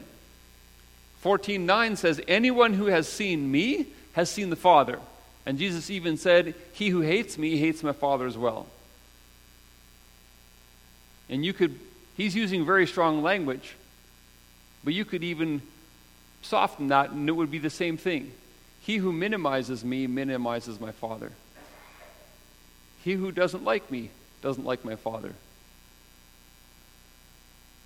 14, 1.20 1.64
9 1.64 1.96
says, 1.96 2.20
Anyone 2.26 2.74
who 2.74 2.86
has 2.86 3.08
seen 3.08 3.50
me 3.50 3.86
has 4.14 4.28
seen 4.28 4.50
the 4.50 4.56
Father. 4.56 4.98
And 5.46 5.58
Jesus 5.58 5.90
even 5.90 6.16
said, 6.16 6.54
He 6.72 6.88
who 6.88 7.02
hates 7.02 7.38
me 7.38 7.56
hates 7.56 7.84
my 7.84 7.92
Father 7.92 8.26
as 8.26 8.36
well. 8.36 8.66
And 11.28 11.44
you 11.44 11.52
could, 11.52 11.78
he's 12.16 12.34
using 12.34 12.64
very 12.64 12.86
strong 12.86 13.22
language, 13.22 13.74
but 14.82 14.94
you 14.94 15.04
could 15.04 15.24
even 15.24 15.62
soften 16.42 16.88
that 16.88 17.10
and 17.10 17.28
it 17.28 17.32
would 17.32 17.50
be 17.50 17.58
the 17.58 17.70
same 17.70 17.96
thing. 17.96 18.32
He 18.80 18.98
who 18.98 19.12
minimizes 19.12 19.84
me 19.84 20.06
minimizes 20.06 20.78
my 20.80 20.92
Father. 20.92 21.32
He 23.02 23.12
who 23.12 23.32
doesn't 23.32 23.64
like 23.64 23.90
me 23.90 24.10
doesn't 24.42 24.64
like 24.64 24.84
my 24.84 24.96
Father. 24.96 25.34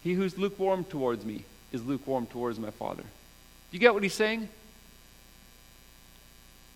He 0.03 0.14
who's 0.14 0.38
lukewarm 0.38 0.85
towards 0.85 1.25
me 1.25 1.45
is 1.73 1.85
lukewarm 1.85 2.27
towards 2.27 2.59
my 2.59 2.71
Father. 2.71 3.03
Do 3.03 3.77
you 3.77 3.79
get 3.79 3.95
what 3.95 4.03
he's 4.03 4.14
saying? 4.14 4.49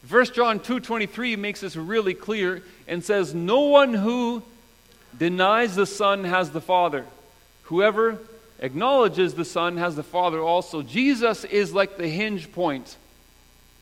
1 0.08 0.24
John 0.26 0.58
2:23 0.58 1.36
makes 1.36 1.60
this 1.60 1.76
really 1.76 2.14
clear 2.14 2.62
and 2.88 3.04
says 3.04 3.34
no 3.34 3.60
one 3.60 3.94
who 3.94 4.42
denies 5.16 5.76
the 5.76 5.86
son 5.86 6.24
has 6.24 6.50
the 6.50 6.60
father 6.60 7.06
whoever 7.62 8.18
acknowledges 8.58 9.34
the 9.34 9.44
son 9.44 9.76
has 9.76 9.96
the 9.96 10.02
father 10.02 10.40
also 10.40 10.82
Jesus 10.82 11.44
is 11.44 11.72
like 11.72 11.96
the 11.96 12.08
hinge 12.08 12.52
point 12.52 12.96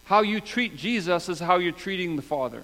how 0.04 0.22
you 0.22 0.40
treat 0.40 0.76
Jesus 0.76 1.28
is 1.28 1.38
how 1.38 1.58
you're 1.58 1.72
treating 1.72 2.16
the 2.16 2.22
father 2.22 2.62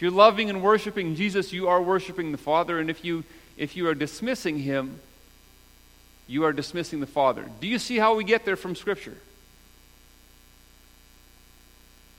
If 0.00 0.04
you're 0.04 0.12
loving 0.12 0.48
and 0.48 0.62
worshiping 0.62 1.14
Jesus, 1.14 1.52
you 1.52 1.68
are 1.68 1.82
worshiping 1.82 2.32
the 2.32 2.38
Father. 2.38 2.78
And 2.78 2.88
if 2.88 3.04
you, 3.04 3.22
if 3.58 3.76
you 3.76 3.86
are 3.86 3.94
dismissing 3.94 4.58
Him, 4.60 4.98
you 6.26 6.44
are 6.44 6.54
dismissing 6.54 7.00
the 7.00 7.06
Father. 7.06 7.44
Do 7.60 7.66
you 7.66 7.78
see 7.78 7.98
how 7.98 8.14
we 8.14 8.24
get 8.24 8.46
there 8.46 8.56
from 8.56 8.74
Scripture? 8.74 9.18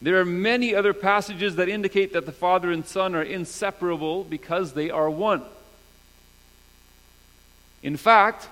There 0.02 0.20
are 0.20 0.26
many 0.26 0.74
other 0.74 0.94
passages 0.94 1.58
that 1.58 1.70
indicate 1.70 2.14
that 2.14 2.26
the 2.26 2.32
Father 2.32 2.72
and 2.72 2.86
Son 2.86 3.14
are 3.14 3.22
inseparable 3.22 4.24
because 4.24 4.74
they 4.74 4.90
are 4.90 5.10
one. 5.10 5.44
In 7.84 7.98
fact, 7.98 8.48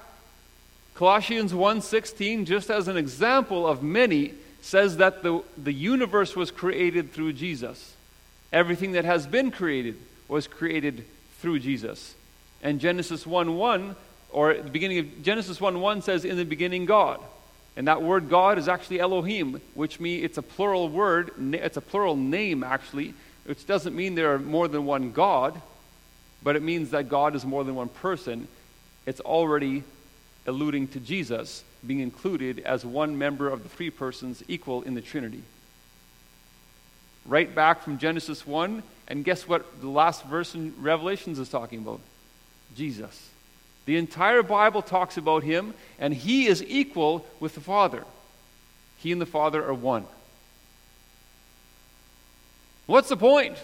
Colossians 0.93 1.53
1:16 1.53 2.45
just 2.45 2.69
as 2.69 2.87
an 2.87 2.97
example 2.97 3.65
of 3.65 3.81
many 3.81 4.33
says 4.61 4.97
that 4.97 5.23
the, 5.23 5.41
the 5.57 5.73
universe 5.73 6.35
was 6.35 6.51
created 6.51 7.13
through 7.13 7.33
Jesus. 7.33 7.95
Everything 8.51 8.91
that 8.91 9.05
has 9.05 9.25
been 9.25 9.51
created 9.51 9.97
was 10.27 10.47
created 10.47 11.05
through 11.39 11.59
Jesus. 11.59 12.15
And 12.61 12.79
Genesis 12.79 13.25
1 13.25 13.55
1, 13.55 13.95
or 14.31 14.53
the 14.55 14.69
beginning 14.69 14.99
of 14.99 15.23
Genesis 15.23 15.61
1 15.61 15.79
1 15.79 16.01
says, 16.01 16.25
In 16.25 16.37
the 16.37 16.45
beginning, 16.45 16.85
God. 16.85 17.19
And 17.77 17.87
that 17.87 18.01
word 18.01 18.29
God 18.29 18.57
is 18.57 18.67
actually 18.67 18.99
Elohim, 18.99 19.61
which 19.73 19.99
means 19.99 20.25
it's 20.25 20.37
a 20.37 20.41
plural 20.41 20.89
word, 20.89 21.31
it's 21.53 21.77
a 21.77 21.81
plural 21.81 22.15
name 22.15 22.63
actually, 22.63 23.13
which 23.45 23.65
doesn't 23.65 23.95
mean 23.95 24.15
there 24.15 24.33
are 24.33 24.39
more 24.39 24.67
than 24.67 24.85
one 24.85 25.11
God, 25.11 25.61
but 26.43 26.55
it 26.55 26.61
means 26.61 26.91
that 26.91 27.09
God 27.09 27.35
is 27.35 27.45
more 27.45 27.63
than 27.63 27.75
one 27.75 27.89
person. 27.89 28.47
It's 29.05 29.21
already 29.21 29.83
alluding 30.45 30.89
to 30.89 30.99
Jesus 30.99 31.63
being 31.85 31.99
included 31.99 32.59
as 32.59 32.85
one 32.85 33.17
member 33.17 33.47
of 33.47 33.63
the 33.63 33.69
three 33.69 33.89
persons 33.89 34.43
equal 34.47 34.81
in 34.81 34.93
the 34.93 35.01
Trinity. 35.01 35.43
Right 37.25 37.53
back 37.53 37.83
from 37.83 37.97
Genesis 37.97 38.45
1, 38.45 38.83
and 39.07 39.23
guess 39.23 39.47
what 39.47 39.81
the 39.81 39.89
last 39.89 40.25
verse 40.25 40.55
in 40.55 40.73
Revelations 40.79 41.39
is 41.39 41.49
talking 41.49 41.79
about? 41.79 42.01
Jesus. 42.75 43.29
The 43.85 43.97
entire 43.97 44.43
Bible 44.43 44.81
talks 44.81 45.17
about 45.17 45.43
him, 45.43 45.73
and 45.99 46.13
he 46.13 46.47
is 46.47 46.63
equal 46.63 47.25
with 47.39 47.55
the 47.55 47.61
Father. 47.61 48.03
He 48.97 49.11
and 49.11 49.21
the 49.21 49.25
Father 49.25 49.65
are 49.65 49.73
one. 49.73 50.05
What's 52.85 53.09
the 53.09 53.17
point? 53.17 53.57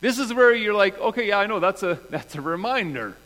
This 0.00 0.18
is 0.18 0.34
where 0.34 0.54
you're 0.54 0.74
like, 0.74 0.98
okay, 0.98 1.28
yeah, 1.28 1.38
I 1.38 1.46
know, 1.46 1.60
that's 1.60 1.82
a, 1.82 1.98
that's 2.10 2.34
a 2.34 2.40
reminder. 2.40 3.16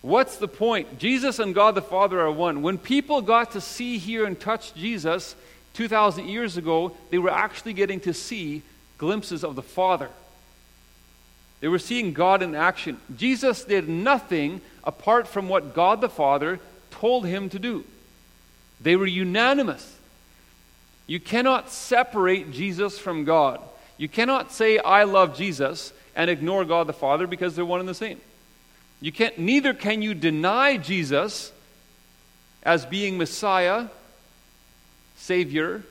What's 0.00 0.36
the 0.36 0.48
point? 0.48 0.98
Jesus 0.98 1.38
and 1.38 1.54
God 1.54 1.74
the 1.74 1.82
Father 1.82 2.20
are 2.20 2.30
one. 2.30 2.62
When 2.62 2.78
people 2.78 3.22
got 3.22 3.52
to 3.52 3.60
see, 3.60 3.98
hear, 3.98 4.26
and 4.26 4.38
touch 4.38 4.74
Jesus 4.74 5.34
2,000 5.74 6.28
years 6.28 6.56
ago, 6.56 6.96
they 7.10 7.18
were 7.18 7.30
actually 7.30 7.72
getting 7.72 8.00
to 8.00 8.12
see 8.12 8.62
glimpses 8.98 9.44
of 9.44 9.56
the 9.56 9.62
Father. 9.62 10.10
They 11.64 11.68
were 11.68 11.78
seeing 11.78 12.12
God 12.12 12.42
in 12.42 12.54
action. 12.54 12.98
Jesus 13.16 13.64
did 13.64 13.88
nothing 13.88 14.60
apart 14.84 15.26
from 15.26 15.48
what 15.48 15.72
God 15.72 16.02
the 16.02 16.10
Father 16.10 16.60
told 16.90 17.24
him 17.24 17.48
to 17.48 17.58
do. 17.58 17.84
They 18.82 18.96
were 18.96 19.06
unanimous. 19.06 19.96
You 21.06 21.20
cannot 21.20 21.70
separate 21.70 22.52
Jesus 22.52 22.98
from 22.98 23.24
God. 23.24 23.62
You 23.96 24.10
cannot 24.10 24.52
say, 24.52 24.76
I 24.76 25.04
love 25.04 25.38
Jesus, 25.38 25.94
and 26.14 26.28
ignore 26.28 26.66
God 26.66 26.86
the 26.86 26.92
Father 26.92 27.26
because 27.26 27.56
they're 27.56 27.64
one 27.64 27.80
and 27.80 27.88
the 27.88 27.94
same. 27.94 28.20
You 29.00 29.10
can't, 29.10 29.38
neither 29.38 29.72
can 29.72 30.02
you 30.02 30.12
deny 30.12 30.76
Jesus 30.76 31.50
as 32.62 32.84
being 32.84 33.16
Messiah, 33.16 33.86
Savior, 35.16 35.82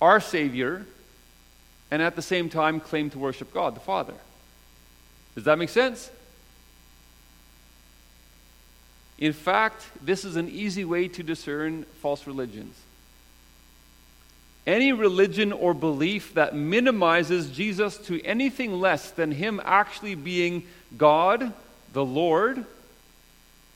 our 0.00 0.18
Savior, 0.18 0.86
and 1.92 2.00
at 2.00 2.16
the 2.16 2.22
same 2.22 2.48
time 2.48 2.80
claim 2.80 3.10
to 3.10 3.18
worship 3.18 3.52
God 3.52 3.76
the 3.76 3.80
Father. 3.80 4.14
Does 5.34 5.44
that 5.44 5.58
make 5.58 5.68
sense? 5.68 6.10
In 9.18 9.34
fact, 9.34 9.84
this 10.00 10.24
is 10.24 10.36
an 10.36 10.48
easy 10.48 10.86
way 10.86 11.06
to 11.08 11.22
discern 11.22 11.84
false 12.00 12.26
religions. 12.26 12.74
Any 14.66 14.94
religion 14.94 15.52
or 15.52 15.74
belief 15.74 16.32
that 16.32 16.54
minimizes 16.54 17.50
Jesus 17.50 17.98
to 18.06 18.24
anything 18.24 18.80
less 18.80 19.10
than 19.10 19.30
Him 19.30 19.60
actually 19.62 20.14
being 20.14 20.62
God, 20.96 21.52
the 21.92 22.04
Lord, 22.04 22.64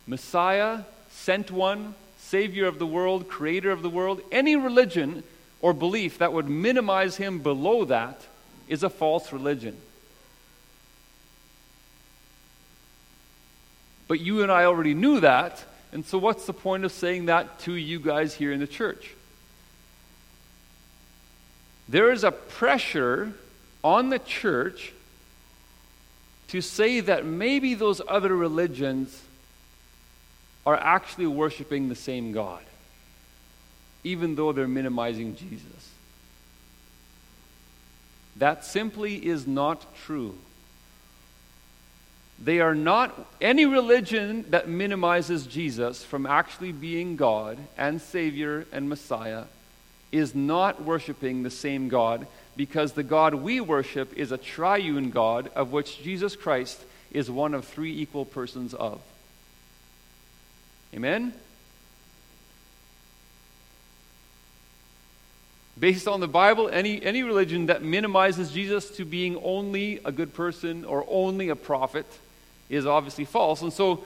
Messiah, 0.07 0.85
sent 1.11 1.51
one, 1.51 1.95
Savior 2.17 2.65
of 2.65 2.79
the 2.79 2.87
world, 2.87 3.29
Creator 3.29 3.73
of 3.73 3.83
the 3.83 3.91
world, 3.91 4.23
any 4.33 4.57
religion 4.57 5.23
or 5.67 5.75
belief 5.75 6.19
that 6.19 6.33
would 6.33 6.49
minimize 6.49 7.17
Him 7.17 7.41
below 7.41 7.85
that 7.87 8.25
is 8.69 8.85
a 8.85 8.89
false 8.89 9.33
religion. 9.33 9.77
But 14.07 14.21
you 14.21 14.45
and 14.45 14.53
I 14.53 14.67
already 14.67 14.95
knew 14.95 15.19
that, 15.19 15.65
and 15.91 16.07
so 16.07 16.19
what's 16.19 16.47
the 16.47 16.53
point 16.53 16.85
of 16.85 16.93
saying 16.93 17.27
that 17.27 17.59
to 17.63 17.73
you 17.73 17.99
guys 17.99 18.33
here 18.33 18.53
in 18.53 18.61
the 18.61 18.69
church? 18.69 19.11
There 21.89 22.13
is 22.13 22.23
a 22.23 22.31
pressure 22.31 23.33
on 23.83 24.11
the 24.11 24.21
church 24.21 24.93
to 26.47 26.61
say 26.61 27.01
that 27.01 27.27
maybe 27.27 27.75
those 27.75 28.01
other 28.07 28.37
religions 28.37 29.21
are 30.65 30.77
actually 30.77 31.27
worshiping 31.27 31.89
the 31.89 31.97
same 31.97 32.31
God, 32.31 32.63
even 34.07 34.37
though 34.37 34.53
they're 34.53 34.69
minimizing 34.69 35.35
Jesus. 35.35 35.91
That 38.37 38.65
simply 38.65 39.17
is 39.17 39.49
not 39.49 39.97
true. 39.97 40.39
They 42.39 42.61
are 42.61 42.75
not 42.75 43.27
any 43.41 43.67
religion 43.67 44.45
that 44.51 44.69
minimizes 44.69 45.47
Jesus 45.47 46.05
from 46.05 46.25
actually 46.25 46.71
being 46.71 47.17
God 47.17 47.59
and 47.77 48.01
Savior 48.01 48.67
and 48.71 48.89
Messiah 48.89 49.45
is 50.13 50.35
not 50.35 50.83
worshiping 50.83 51.43
the 51.43 51.51
same 51.51 51.89
God 51.89 52.29
because 52.57 52.93
the 52.93 53.03
God 53.03 53.35
we 53.35 53.61
worship 53.61 54.13
is 54.17 54.31
a 54.31 54.39
triune 54.39 55.11
God 55.11 55.51
of 55.57 55.73
which 55.73 56.01
Jesus 56.03 56.37
Christ 56.37 56.81
is 57.11 57.29
one 57.29 57.55
of 57.55 57.65
three 57.65 57.99
equal 57.99 58.25
persons 58.25 58.73
of. 58.73 59.01
Amen? 60.95 61.33
Based 65.79 66.09
on 66.09 66.21
the 66.21 66.29
Bible, 66.29 66.71
any, 66.71 67.03
any 67.03 67.23
religion 67.23 67.67
that 67.67 67.83
minimizes 67.83 68.51
Jesus 68.51 68.91
to 68.93 69.05
being 69.05 69.39
only 69.43 70.01
a 70.05 70.13
good 70.13 70.33
person 70.33 70.85
or 70.85 71.05
only 71.09 71.51
a 71.51 71.57
prophet 71.57 72.07
is 72.71 72.87
obviously 72.87 73.27
false. 73.27 73.61
And 73.61 73.73
so 73.73 74.03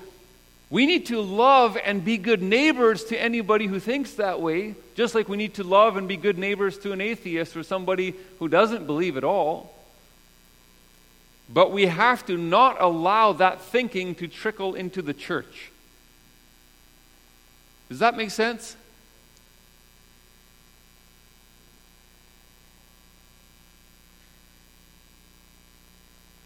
we 0.68 0.86
need 0.86 1.06
to 1.06 1.20
love 1.20 1.76
and 1.76 2.04
be 2.04 2.16
good 2.16 2.42
neighbors 2.42 3.04
to 3.04 3.20
anybody 3.20 3.66
who 3.66 3.78
thinks 3.78 4.14
that 4.14 4.40
way, 4.40 4.74
just 4.94 5.14
like 5.14 5.28
we 5.28 5.36
need 5.36 5.54
to 5.54 5.64
love 5.64 5.96
and 5.96 6.08
be 6.08 6.16
good 6.16 6.38
neighbors 6.38 6.78
to 6.78 6.92
an 6.92 7.00
atheist 7.00 7.56
or 7.56 7.62
somebody 7.62 8.14
who 8.38 8.48
doesn't 8.48 8.86
believe 8.86 9.16
at 9.16 9.24
all. 9.24 9.72
But 11.52 11.72
we 11.72 11.86
have 11.86 12.24
to 12.26 12.36
not 12.36 12.80
allow 12.80 13.32
that 13.34 13.60
thinking 13.60 14.14
to 14.16 14.28
trickle 14.28 14.74
into 14.74 15.02
the 15.02 15.14
church. 15.14 15.70
Does 17.88 17.98
that 17.98 18.16
make 18.16 18.30
sense? 18.30 18.76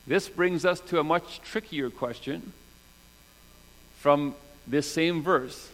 This 0.07 0.29
brings 0.29 0.65
us 0.65 0.81
to 0.81 1.01
a 1.01 1.05
much 1.05 1.41
trickier 1.43 1.91
question 1.91 2.53
from 3.99 4.35
this 4.67 4.91
same 4.91 5.23
verse. 5.23 5.71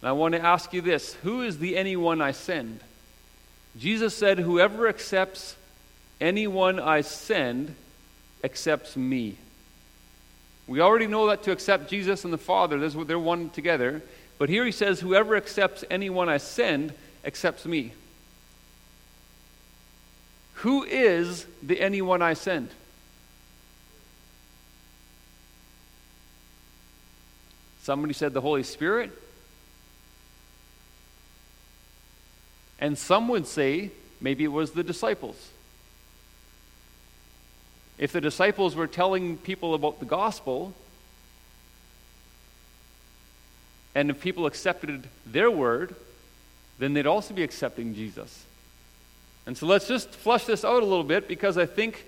And 0.00 0.08
I 0.08 0.12
want 0.12 0.34
to 0.34 0.40
ask 0.40 0.72
you 0.72 0.80
this 0.80 1.14
Who 1.22 1.42
is 1.42 1.58
the 1.58 1.76
anyone 1.76 2.20
I 2.20 2.32
send? 2.32 2.80
Jesus 3.78 4.14
said, 4.14 4.38
Whoever 4.38 4.88
accepts 4.88 5.56
anyone 6.20 6.80
I 6.80 7.02
send 7.02 7.74
accepts 8.42 8.96
me. 8.96 9.36
We 10.66 10.80
already 10.80 11.06
know 11.06 11.28
that 11.28 11.42
to 11.44 11.52
accept 11.52 11.90
Jesus 11.90 12.24
and 12.24 12.32
the 12.32 12.38
Father, 12.38 12.88
they're 12.88 13.18
one 13.18 13.50
together. 13.50 14.02
But 14.38 14.48
here 14.48 14.64
he 14.64 14.72
says, 14.72 15.00
Whoever 15.00 15.36
accepts 15.36 15.84
anyone 15.90 16.28
I 16.28 16.38
send 16.38 16.92
accepts 17.24 17.66
me. 17.66 17.92
Who 20.54 20.82
is 20.84 21.46
the 21.62 21.80
anyone 21.80 22.22
I 22.22 22.34
send? 22.34 22.70
Somebody 27.82 28.12
said 28.12 28.34
the 28.34 28.40
Holy 28.40 28.62
Spirit. 28.62 29.10
And 32.78 32.96
some 32.96 33.28
would 33.28 33.46
say 33.46 33.90
maybe 34.20 34.44
it 34.44 34.52
was 34.52 34.72
the 34.72 34.82
disciples. 34.82 35.50
If 37.98 38.12
the 38.12 38.20
disciples 38.20 38.74
were 38.74 38.86
telling 38.86 39.36
people 39.36 39.74
about 39.74 40.00
the 40.00 40.06
gospel, 40.06 40.72
and 43.94 44.10
if 44.10 44.20
people 44.20 44.46
accepted 44.46 45.06
their 45.26 45.50
word, 45.50 45.94
then 46.78 46.94
they'd 46.94 47.06
also 47.06 47.34
be 47.34 47.42
accepting 47.42 47.94
Jesus. 47.94 48.46
And 49.46 49.56
so 49.56 49.66
let's 49.66 49.86
just 49.86 50.10
flush 50.10 50.44
this 50.44 50.64
out 50.64 50.82
a 50.82 50.86
little 50.86 51.04
bit 51.04 51.28
because 51.28 51.58
I 51.58 51.66
think 51.66 52.06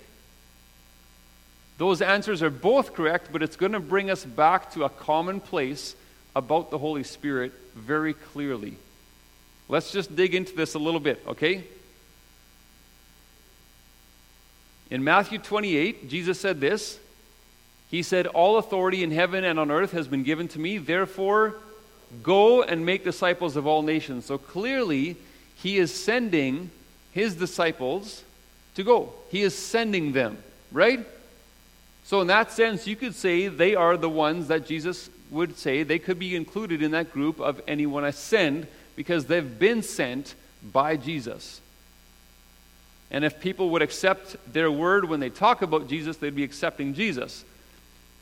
those 1.83 2.01
answers 2.01 2.45
are 2.45 2.51
both 2.51 2.95
correct, 2.95 3.31
but 3.33 3.43
it's 3.43 3.57
going 3.57 3.73
to 3.73 3.81
bring 3.81 4.09
us 4.09 4.25
back 4.25 4.71
to 4.75 4.85
a 4.85 4.89
common 4.89 5.41
place 5.41 5.97
about 6.37 6.71
the 6.71 6.79
Holy 6.79 7.03
Spirit 7.03 7.53
very 7.75 8.15
clearly. 8.15 8.77
Let's 9.69 9.91
just 9.91 10.15
dig 10.15 10.37
into 10.37 10.55
this 10.55 10.75
a 10.75 10.79
little 10.79 11.01
bit, 11.01 11.21
okay? 11.27 11.65
In 14.93 15.03
Matthew 15.03 15.41
28, 15.41 16.09
Jesus 16.09 16.39
said 16.39 16.61
this. 16.61 17.01
He 17.91 18.05
said, 18.05 18.29
All 18.29 18.59
authority 18.59 19.03
in 19.03 19.11
heaven 19.11 19.43
and 19.43 19.59
on 19.59 19.73
earth 19.73 19.91
has 19.91 20.07
been 20.07 20.23
given 20.23 20.47
to 20.47 20.61
me. 20.61 20.79
Therefore, 20.79 21.57
go 22.23 22.63
and 22.63 22.87
make 22.87 23.03
disciples 23.03 23.57
of 23.57 23.67
all 23.67 23.83
nations. 23.83 24.27
So 24.27 24.39
clearly, 24.39 25.17
he 25.57 25.79
is 25.79 25.93
sending 25.93 26.71
his 27.11 27.35
disciples 27.35 28.23
to 28.77 28.85
go. 28.85 29.15
He 29.33 29.43
is 29.43 29.59
sending 29.59 30.13
them, 30.13 30.39
right? 30.71 31.05
So, 32.05 32.21
in 32.21 32.27
that 32.27 32.53
sense, 32.53 32.87
you 32.87 32.97
could 32.97 33.15
say 33.15 33.49
they 33.49 33.75
are 33.75 33.97
the 33.97 34.09
ones 34.09 34.49
that 34.49 34.67
Jesus 34.67 35.09
would 35.31 35.57
say 35.57 35.83
they 35.83 35.99
could 35.99 36.19
be 36.19 36.37
included 36.37 36.83
in 36.83 36.91
that 36.91 37.13
group 37.13 37.41
of 37.41 37.61
anyone 37.67 38.05
I 38.05 38.11
send 38.11 38.67
because 38.97 39.27
they've 39.27 39.59
been 39.59 39.83
sent 39.83 40.35
by 40.63 40.97
Jesus. 40.97 41.61
And 43.11 43.25
if 43.25 43.41
people 43.41 43.71
would 43.71 43.83
accept 43.83 44.37
their 44.53 44.71
word 44.71 45.09
when 45.09 45.21
they 45.21 45.31
talk 45.31 45.63
about 45.63 45.89
Jesus, 45.89 46.17
they'd 46.17 46.35
be 46.35 46.45
accepting 46.45 46.95
Jesus. 46.95 47.45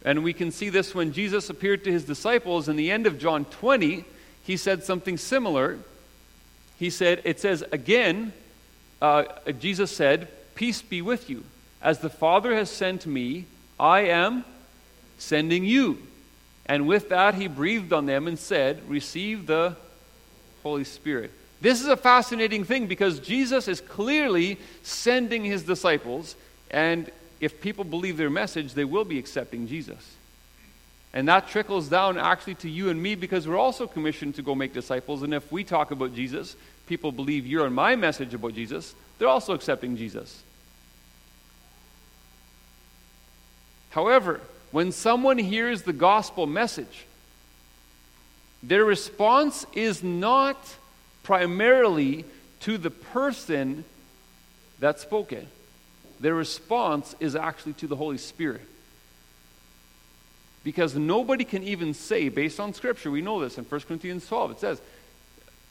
And 0.04 0.24
we 0.24 0.32
can 0.32 0.50
see 0.50 0.68
this 0.68 0.94
when 0.94 1.12
Jesus 1.12 1.50
appeared 1.50 1.84
to 1.84 1.92
his 1.92 2.04
disciples 2.04 2.68
in 2.68 2.76
the 2.76 2.90
end 2.90 3.06
of 3.06 3.18
John 3.18 3.44
20. 3.44 4.04
He 4.42 4.56
said 4.56 4.82
something 4.82 5.16
similar. 5.16 5.78
He 6.78 6.90
said, 6.90 7.22
It 7.24 7.38
says, 7.38 7.62
again, 7.70 8.32
uh, 9.02 9.24
Jesus 9.58 9.94
said, 9.94 10.28
Peace 10.54 10.82
be 10.82 11.02
with 11.02 11.28
you. 11.28 11.44
As 11.82 12.00
the 12.00 12.10
Father 12.10 12.54
has 12.54 12.70
sent 12.70 13.06
me, 13.06 13.46
I 13.80 14.02
am 14.02 14.44
sending 15.18 15.64
you. 15.64 15.98
And 16.66 16.86
with 16.86 17.08
that, 17.08 17.34
he 17.34 17.48
breathed 17.48 17.92
on 17.92 18.06
them 18.06 18.28
and 18.28 18.38
said, 18.38 18.88
Receive 18.88 19.46
the 19.46 19.74
Holy 20.62 20.84
Spirit. 20.84 21.32
This 21.60 21.80
is 21.80 21.88
a 21.88 21.96
fascinating 21.96 22.64
thing 22.64 22.86
because 22.86 23.18
Jesus 23.18 23.68
is 23.68 23.80
clearly 23.80 24.58
sending 24.82 25.44
his 25.44 25.62
disciples, 25.62 26.36
and 26.70 27.10
if 27.40 27.60
people 27.60 27.84
believe 27.84 28.16
their 28.16 28.30
message, 28.30 28.74
they 28.74 28.84
will 28.84 29.04
be 29.04 29.18
accepting 29.18 29.66
Jesus. 29.66 30.16
And 31.12 31.26
that 31.28 31.48
trickles 31.48 31.88
down 31.88 32.18
actually 32.18 32.54
to 32.56 32.70
you 32.70 32.88
and 32.88 33.02
me 33.02 33.14
because 33.14 33.48
we're 33.48 33.58
also 33.58 33.86
commissioned 33.86 34.36
to 34.36 34.42
go 34.42 34.54
make 34.54 34.72
disciples. 34.72 35.22
And 35.22 35.34
if 35.34 35.50
we 35.50 35.64
talk 35.64 35.90
about 35.90 36.14
Jesus, 36.14 36.54
people 36.86 37.10
believe 37.10 37.46
your 37.46 37.66
and 37.66 37.74
my 37.74 37.96
message 37.96 38.32
about 38.32 38.54
Jesus, 38.54 38.94
they're 39.18 39.28
also 39.28 39.52
accepting 39.52 39.96
Jesus. 39.96 40.42
However, 43.90 44.40
when 44.70 44.92
someone 44.92 45.38
hears 45.38 45.82
the 45.82 45.92
gospel 45.92 46.46
message, 46.46 47.06
their 48.62 48.84
response 48.84 49.66
is 49.72 50.02
not 50.02 50.56
primarily 51.22 52.24
to 52.60 52.78
the 52.78 52.90
person 52.90 53.84
that 54.78 55.00
spoke 55.00 55.32
it. 55.32 55.46
Their 56.20 56.34
response 56.34 57.14
is 57.20 57.34
actually 57.34 57.72
to 57.74 57.86
the 57.86 57.96
Holy 57.96 58.18
Spirit. 58.18 58.62
Because 60.62 60.94
nobody 60.94 61.44
can 61.44 61.62
even 61.62 61.94
say, 61.94 62.28
based 62.28 62.60
on 62.60 62.74
Scripture, 62.74 63.10
we 63.10 63.22
know 63.22 63.40
this 63.40 63.56
in 63.56 63.64
1 63.64 63.80
Corinthians 63.82 64.26
12, 64.26 64.50
it 64.52 64.60
says, 64.60 64.82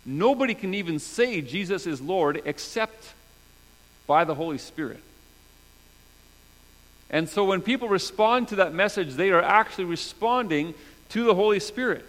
nobody 0.05 0.55
can 0.55 0.73
even 0.73 0.97
say 0.97 1.41
Jesus 1.41 1.85
is 1.85 2.01
Lord 2.01 2.41
except 2.45 3.13
by 4.07 4.23
the 4.23 4.33
Holy 4.33 4.57
Spirit. 4.57 5.03
And 7.09 7.27
so 7.27 7.43
when 7.43 7.61
people 7.61 7.87
respond 7.87 8.49
to 8.49 8.57
that 8.57 8.73
message, 8.73 9.15
they 9.15 9.31
are 9.31 9.41
actually 9.41 9.85
responding 9.85 10.73
to 11.09 11.23
the 11.23 11.33
Holy 11.33 11.59
Spirit. 11.59 12.05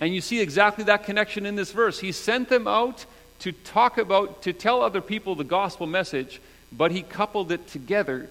And 0.00 0.14
you 0.14 0.20
see 0.20 0.40
exactly 0.40 0.84
that 0.84 1.04
connection 1.04 1.46
in 1.46 1.56
this 1.56 1.72
verse. 1.72 2.00
He 2.00 2.12
sent 2.12 2.48
them 2.48 2.68
out 2.68 3.06
to 3.40 3.52
talk 3.52 3.98
about, 3.98 4.42
to 4.42 4.52
tell 4.52 4.82
other 4.82 5.00
people 5.00 5.34
the 5.34 5.44
gospel 5.44 5.86
message, 5.86 6.40
but 6.70 6.90
he 6.90 7.02
coupled 7.02 7.50
it 7.50 7.66
together 7.66 8.28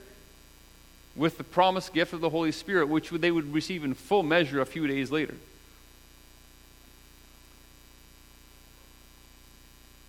with 1.16 1.38
the 1.38 1.44
promised 1.44 1.94
gift 1.94 2.14
of 2.14 2.22
the 2.22 2.30
Holy 2.30 2.52
Spirit, 2.52 2.88
which 2.88 3.10
they 3.10 3.32
would 3.32 3.52
receive 3.52 3.84
in 3.84 3.96
full 3.96 4.24
measure 4.24 4.62
a 4.62 4.66
few 4.66 4.86
days 4.86 5.12
later. 5.12 5.34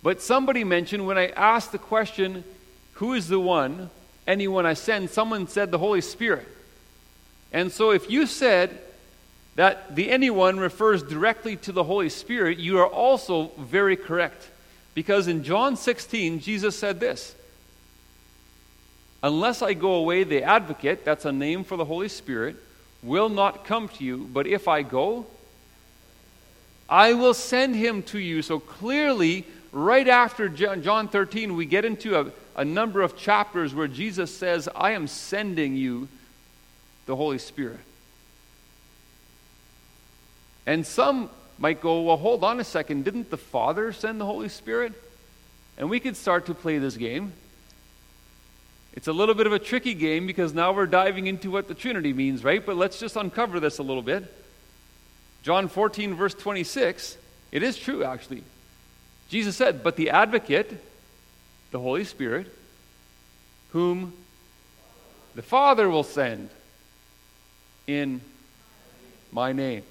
But 0.03 0.21
somebody 0.21 0.63
mentioned 0.63 1.05
when 1.05 1.17
I 1.17 1.27
asked 1.29 1.71
the 1.71 1.77
question, 1.77 2.43
Who 2.93 3.13
is 3.13 3.27
the 3.27 3.39
one 3.39 3.89
anyone 4.29 4.65
I 4.65 4.75
send, 4.75 5.09
someone 5.09 5.47
said 5.47 5.71
the 5.71 5.79
Holy 5.79 6.01
Spirit. 6.01 6.47
And 7.51 7.71
so 7.71 7.91
if 7.91 8.09
you 8.09 8.27
said 8.27 8.79
that 9.55 9.95
the 9.95 10.11
anyone 10.11 10.59
refers 10.59 11.01
directly 11.03 11.55
to 11.57 11.71
the 11.71 11.83
Holy 11.83 12.09
Spirit, 12.09 12.59
you 12.59 12.77
are 12.79 12.87
also 12.87 13.51
very 13.57 13.97
correct. 13.97 14.47
Because 14.93 15.27
in 15.27 15.43
John 15.43 15.75
16, 15.75 16.39
Jesus 16.39 16.77
said 16.77 16.99
this 16.99 17.35
Unless 19.23 19.61
I 19.61 19.73
go 19.73 19.93
away, 19.93 20.23
the 20.23 20.43
advocate, 20.43 21.03
that's 21.03 21.25
a 21.25 21.31
name 21.31 21.63
for 21.63 21.75
the 21.75 21.85
Holy 21.85 22.07
Spirit, 22.07 22.55
will 23.01 23.29
not 23.29 23.65
come 23.65 23.89
to 23.89 24.03
you. 24.03 24.29
But 24.31 24.45
if 24.45 24.67
I 24.67 24.83
go, 24.83 25.25
I 26.87 27.13
will 27.13 27.33
send 27.33 27.75
him 27.75 28.03
to 28.03 28.19
you. 28.19 28.41
So 28.41 28.59
clearly, 28.59 29.45
right 29.71 30.07
after 30.07 30.49
John 30.49 31.07
13, 31.07 31.55
we 31.55 31.65
get 31.65 31.85
into 31.85 32.19
a, 32.19 32.31
a 32.55 32.65
number 32.65 33.01
of 33.01 33.17
chapters 33.17 33.73
where 33.73 33.87
Jesus 33.87 34.35
says, 34.35 34.67
I 34.75 34.91
am 34.91 35.07
sending 35.07 35.75
you 35.75 36.07
the 37.05 37.15
Holy 37.15 37.37
Spirit. 37.37 37.79
And 40.65 40.85
some 40.85 41.29
might 41.57 41.81
go, 41.81 42.01
well, 42.01 42.17
hold 42.17 42.43
on 42.43 42.59
a 42.59 42.63
second. 42.63 43.03
Didn't 43.03 43.29
the 43.29 43.37
Father 43.37 43.91
send 43.91 44.21
the 44.21 44.25
Holy 44.25 44.49
Spirit? 44.49 44.93
And 45.77 45.89
we 45.89 45.99
could 45.99 46.15
start 46.15 46.45
to 46.47 46.53
play 46.53 46.77
this 46.77 46.97
game. 46.97 47.33
It's 48.93 49.07
a 49.07 49.13
little 49.13 49.35
bit 49.35 49.47
of 49.47 49.53
a 49.53 49.59
tricky 49.59 49.93
game 49.93 50.27
because 50.27 50.53
now 50.53 50.73
we're 50.73 50.85
diving 50.85 51.27
into 51.27 51.51
what 51.51 51.67
the 51.67 51.73
Trinity 51.73 52.13
means, 52.13 52.43
right? 52.43 52.65
But 52.65 52.75
let's 52.75 52.99
just 52.99 53.15
uncover 53.15 53.59
this 53.59 53.77
a 53.77 53.83
little 53.83 54.01
bit. 54.01 54.31
John 55.41 55.67
14, 55.67 56.15
verse 56.15 56.33
26, 56.33 57.17
it 57.51 57.63
is 57.63 57.77
true, 57.77 58.03
actually. 58.03 58.43
Jesus 59.29 59.55
said, 59.55 59.83
But 59.83 59.95
the 59.95 60.09
advocate, 60.09 60.83
the 61.71 61.79
Holy 61.79 62.03
Spirit, 62.03 62.53
whom 63.71 64.13
the 65.35 65.41
Father 65.41 65.89
will 65.89 66.03
send 66.03 66.49
in 67.87 68.21
my 69.31 69.53
name. 69.53 69.83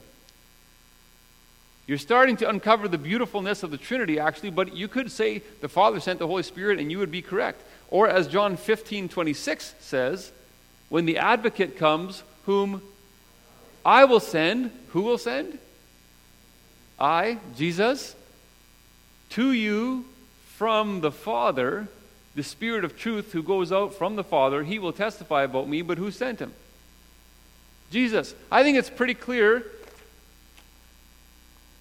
You're 1.87 1.97
starting 1.97 2.37
to 2.39 2.49
uncover 2.49 2.87
the 2.87 2.99
beautifulness 2.99 3.63
of 3.63 3.71
the 3.71 3.79
Trinity, 3.79 4.19
actually, 4.19 4.51
but 4.51 4.77
you 4.77 4.89
could 4.89 5.11
say 5.11 5.43
the 5.61 5.69
Father 5.69 6.01
sent 6.01 6.19
the 6.19 6.27
Holy 6.27 6.43
Spirit, 6.43 6.79
and 6.79 6.91
you 6.91 6.99
would 6.99 7.11
be 7.11 7.23
correct. 7.23 7.63
Or 7.91 8.09
as 8.09 8.29
John 8.29 8.57
15 8.57 9.09
26 9.09 9.75
says, 9.81 10.31
when 10.89 11.07
the 11.07 11.19
advocate 11.19 11.77
comes, 11.79 12.23
whom 12.45 12.83
I 13.85 14.05
will 14.05 14.21
send, 14.21 14.71
who 14.89 15.03
will 15.03 15.19
send? 15.19 15.59
I, 16.99 17.39
Jesus, 17.57 18.15
to 19.31 19.53
you 19.53 20.05
from 20.57 21.01
the 21.01 21.13
Father, 21.13 21.89
the 22.35 22.43
Spirit 22.43 22.85
of 22.85 22.97
truth 22.97 23.33
who 23.33 23.43
goes 23.43 23.73
out 23.73 23.95
from 23.95 24.17
the 24.17 24.25
Father, 24.25 24.65
he 24.65 24.79
will 24.79 24.93
testify 24.93 25.43
about 25.43 25.69
me, 25.69 25.83
but 25.83 25.99
who 25.99 26.11
sent 26.11 26.41
him? 26.41 26.53
Jesus. 27.91 28.35
I 28.51 28.63
think 28.63 28.77
it's 28.77 28.91
pretty 28.91 29.15
clear 29.15 29.65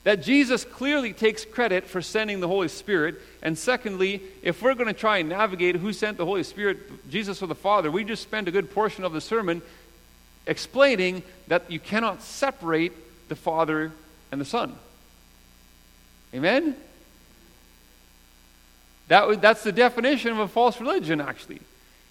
that 0.04 0.22
Jesus 0.24 0.64
clearly 0.64 1.12
takes 1.12 1.44
credit 1.44 1.84
for 1.84 2.02
sending 2.02 2.40
the 2.40 2.48
Holy 2.48 2.70
Spirit. 2.70 3.16
And 3.42 3.58
secondly, 3.58 4.22
if 4.42 4.62
we're 4.62 4.74
going 4.74 4.88
to 4.88 4.94
try 4.94 5.18
and 5.18 5.28
navigate 5.28 5.76
who 5.76 5.92
sent 5.92 6.18
the 6.18 6.26
Holy 6.26 6.44
Spirit, 6.44 7.10
Jesus 7.10 7.42
or 7.42 7.48
the 7.48 7.56
Father, 7.56 7.92
we 7.92 8.06
just 8.06 8.24
spent 8.24 8.48
a 8.48 8.52
good 8.52 8.72
portion 8.72 9.04
of 9.04 9.12
the 9.12 9.20
sermon 9.20 9.62
explaining 10.46 11.24
that 11.48 11.70
you 11.70 11.80
cannot 11.80 12.22
separate 12.22 12.94
the 13.28 13.36
Father 13.36 13.92
and 14.32 14.40
the 14.40 14.46
Son. 14.46 14.76
Amen? 16.34 16.78
That, 19.08 19.42
that's 19.42 19.64
the 19.64 19.72
definition 19.72 20.32
of 20.32 20.40
a 20.40 20.48
false 20.48 20.80
religion, 20.80 21.22
actually. 21.22 21.62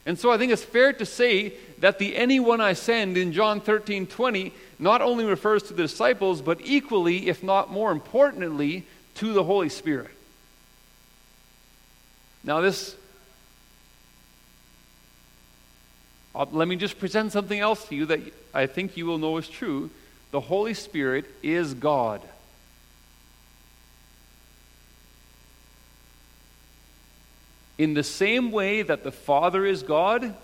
And 0.06 0.18
so 0.18 0.30
I 0.30 0.38
think 0.38 0.52
it's 0.52 0.62
fair 0.62 0.92
to 0.94 1.04
say 1.04 1.54
that 1.80 1.98
the 1.98 2.16
anyone 2.16 2.60
I 2.60 2.74
send 2.74 3.16
in 3.16 3.32
John 3.32 3.60
13 3.60 4.06
20 4.06 4.52
not 4.78 5.02
only 5.02 5.24
refers 5.24 5.64
to 5.64 5.74
the 5.74 5.82
disciples, 5.82 6.40
but 6.40 6.60
equally, 6.62 7.28
if 7.28 7.42
not 7.42 7.72
more 7.72 7.90
importantly, 7.90 8.86
to 9.16 9.32
the 9.32 9.42
Holy 9.42 9.68
Spirit. 9.68 10.10
Now, 12.44 12.60
this, 12.60 12.94
uh, 16.34 16.46
let 16.52 16.68
me 16.68 16.76
just 16.76 17.00
present 17.00 17.32
something 17.32 17.58
else 17.58 17.88
to 17.88 17.96
you 17.96 18.06
that 18.06 18.20
I 18.54 18.66
think 18.66 18.96
you 18.96 19.06
will 19.06 19.18
know 19.18 19.36
is 19.38 19.48
true. 19.48 19.90
The 20.30 20.40
Holy 20.40 20.74
Spirit 20.74 21.24
is 21.42 21.74
God. 21.74 22.22
In 27.78 27.94
the 27.94 28.02
same 28.02 28.52
way 28.52 28.82
that 28.82 29.04
the 29.04 29.12
Father 29.12 29.66
is 29.66 29.82
God, 29.82 30.34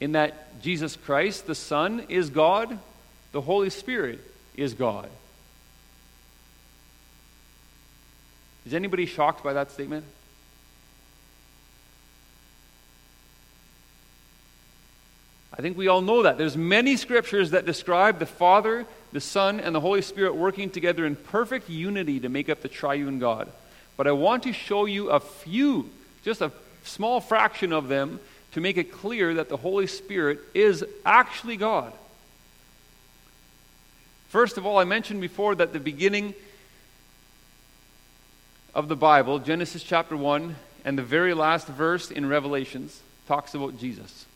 in 0.00 0.12
that 0.12 0.60
Jesus 0.62 0.96
Christ, 0.96 1.46
the 1.46 1.54
Son, 1.54 2.04
is 2.08 2.30
God, 2.30 2.78
the 3.32 3.40
Holy 3.40 3.70
Spirit 3.70 4.20
is 4.56 4.74
God. 4.74 5.08
Is 8.66 8.74
anybody 8.74 9.06
shocked 9.06 9.42
by 9.42 9.54
that 9.54 9.70
statement? 9.70 10.04
I 15.58 15.62
think 15.62 15.76
we 15.76 15.88
all 15.88 16.02
know 16.02 16.22
that. 16.22 16.38
There's 16.38 16.56
many 16.56 16.96
scriptures 16.96 17.50
that 17.50 17.66
describe 17.66 18.20
the 18.20 18.26
Father, 18.26 18.86
the 19.12 19.20
Son, 19.20 19.58
and 19.58 19.74
the 19.74 19.80
Holy 19.80 20.02
Spirit 20.02 20.36
working 20.36 20.70
together 20.70 21.04
in 21.04 21.16
perfect 21.16 21.68
unity 21.68 22.20
to 22.20 22.28
make 22.28 22.48
up 22.48 22.60
the 22.60 22.68
triune 22.68 23.18
God. 23.18 23.50
But 23.96 24.06
I 24.06 24.12
want 24.12 24.44
to 24.44 24.52
show 24.52 24.84
you 24.84 25.10
a 25.10 25.18
few, 25.18 25.90
just 26.24 26.40
a 26.40 26.52
small 26.84 27.20
fraction 27.20 27.72
of 27.72 27.88
them, 27.88 28.20
to 28.52 28.60
make 28.60 28.76
it 28.76 28.90
clear 28.90 29.34
that 29.34 29.48
the 29.48 29.56
Holy 29.56 29.86
Spirit 29.86 30.40
is 30.54 30.84
actually 31.04 31.56
God. 31.56 31.92
First 34.28 34.58
of 34.58 34.66
all, 34.66 34.78
I 34.78 34.84
mentioned 34.84 35.20
before 35.20 35.54
that 35.54 35.72
the 35.72 35.80
beginning 35.80 36.34
of 38.74 38.88
the 38.88 38.96
Bible, 38.96 39.38
Genesis 39.38 39.82
chapter 39.82 40.16
1, 40.16 40.56
and 40.84 40.98
the 40.98 41.02
very 41.02 41.34
last 41.34 41.66
verse 41.66 42.10
in 42.10 42.28
Revelations 42.28 43.00
talks 43.26 43.54
about 43.54 43.78
Jesus. 43.78 44.26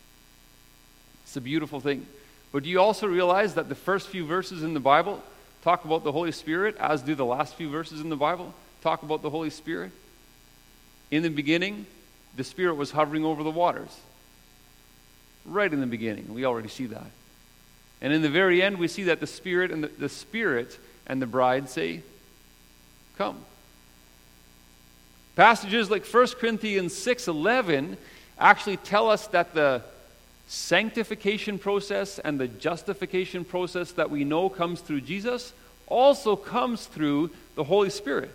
It's 1.23 1.37
a 1.37 1.41
beautiful 1.41 1.79
thing. 1.79 2.05
But 2.51 2.63
do 2.63 2.69
you 2.69 2.79
also 2.79 3.07
realize 3.07 3.55
that 3.55 3.69
the 3.69 3.75
first 3.75 4.09
few 4.09 4.25
verses 4.25 4.61
in 4.61 4.73
the 4.73 4.79
Bible 4.79 5.23
talk 5.63 5.85
about 5.85 6.03
the 6.03 6.11
Holy 6.11 6.31
Spirit, 6.31 6.77
as 6.77 7.01
do 7.01 7.15
the 7.15 7.25
last 7.25 7.55
few 7.55 7.69
verses 7.69 8.01
in 8.01 8.09
the 8.09 8.15
Bible 8.15 8.53
talk 8.81 9.01
about 9.01 9.21
the 9.21 9.29
Holy 9.29 9.49
Spirit? 9.49 9.91
In 11.13 11.21
the 11.21 11.29
beginning, 11.29 11.85
the 12.35 12.43
Spirit 12.43 12.73
was 12.73 12.89
hovering 12.89 13.23
over 13.23 13.43
the 13.43 13.51
waters. 13.51 13.95
Right 15.45 15.71
in 15.71 15.79
the 15.79 15.85
beginning. 15.85 16.33
We 16.33 16.43
already 16.43 16.69
see 16.69 16.87
that. 16.87 17.05
And 18.01 18.11
in 18.11 18.23
the 18.23 18.31
very 18.31 18.63
end, 18.63 18.79
we 18.79 18.87
see 18.87 19.03
that 19.03 19.19
the 19.19 19.27
Spirit 19.27 19.69
and 19.69 19.83
the, 19.83 19.89
the 19.89 20.09
Spirit 20.09 20.79
and 21.05 21.21
the 21.21 21.27
bride 21.27 21.69
say, 21.69 22.01
Come. 23.15 23.37
Passages 25.35 25.91
like 25.91 26.03
1 26.03 26.27
Corinthians 26.39 26.95
6:11 26.95 27.97
actually 28.39 28.77
tell 28.77 29.07
us 29.07 29.27
that 29.27 29.53
the 29.53 29.83
sanctification 30.47 31.59
process 31.59 32.17
and 32.17 32.39
the 32.39 32.47
justification 32.47 33.45
process 33.45 33.91
that 33.91 34.09
we 34.09 34.23
know 34.23 34.49
comes 34.49 34.81
through 34.81 35.01
Jesus 35.01 35.53
also 35.85 36.35
comes 36.35 36.87
through 36.87 37.29
the 37.53 37.65
Holy 37.65 37.91
Spirit. 37.91 38.31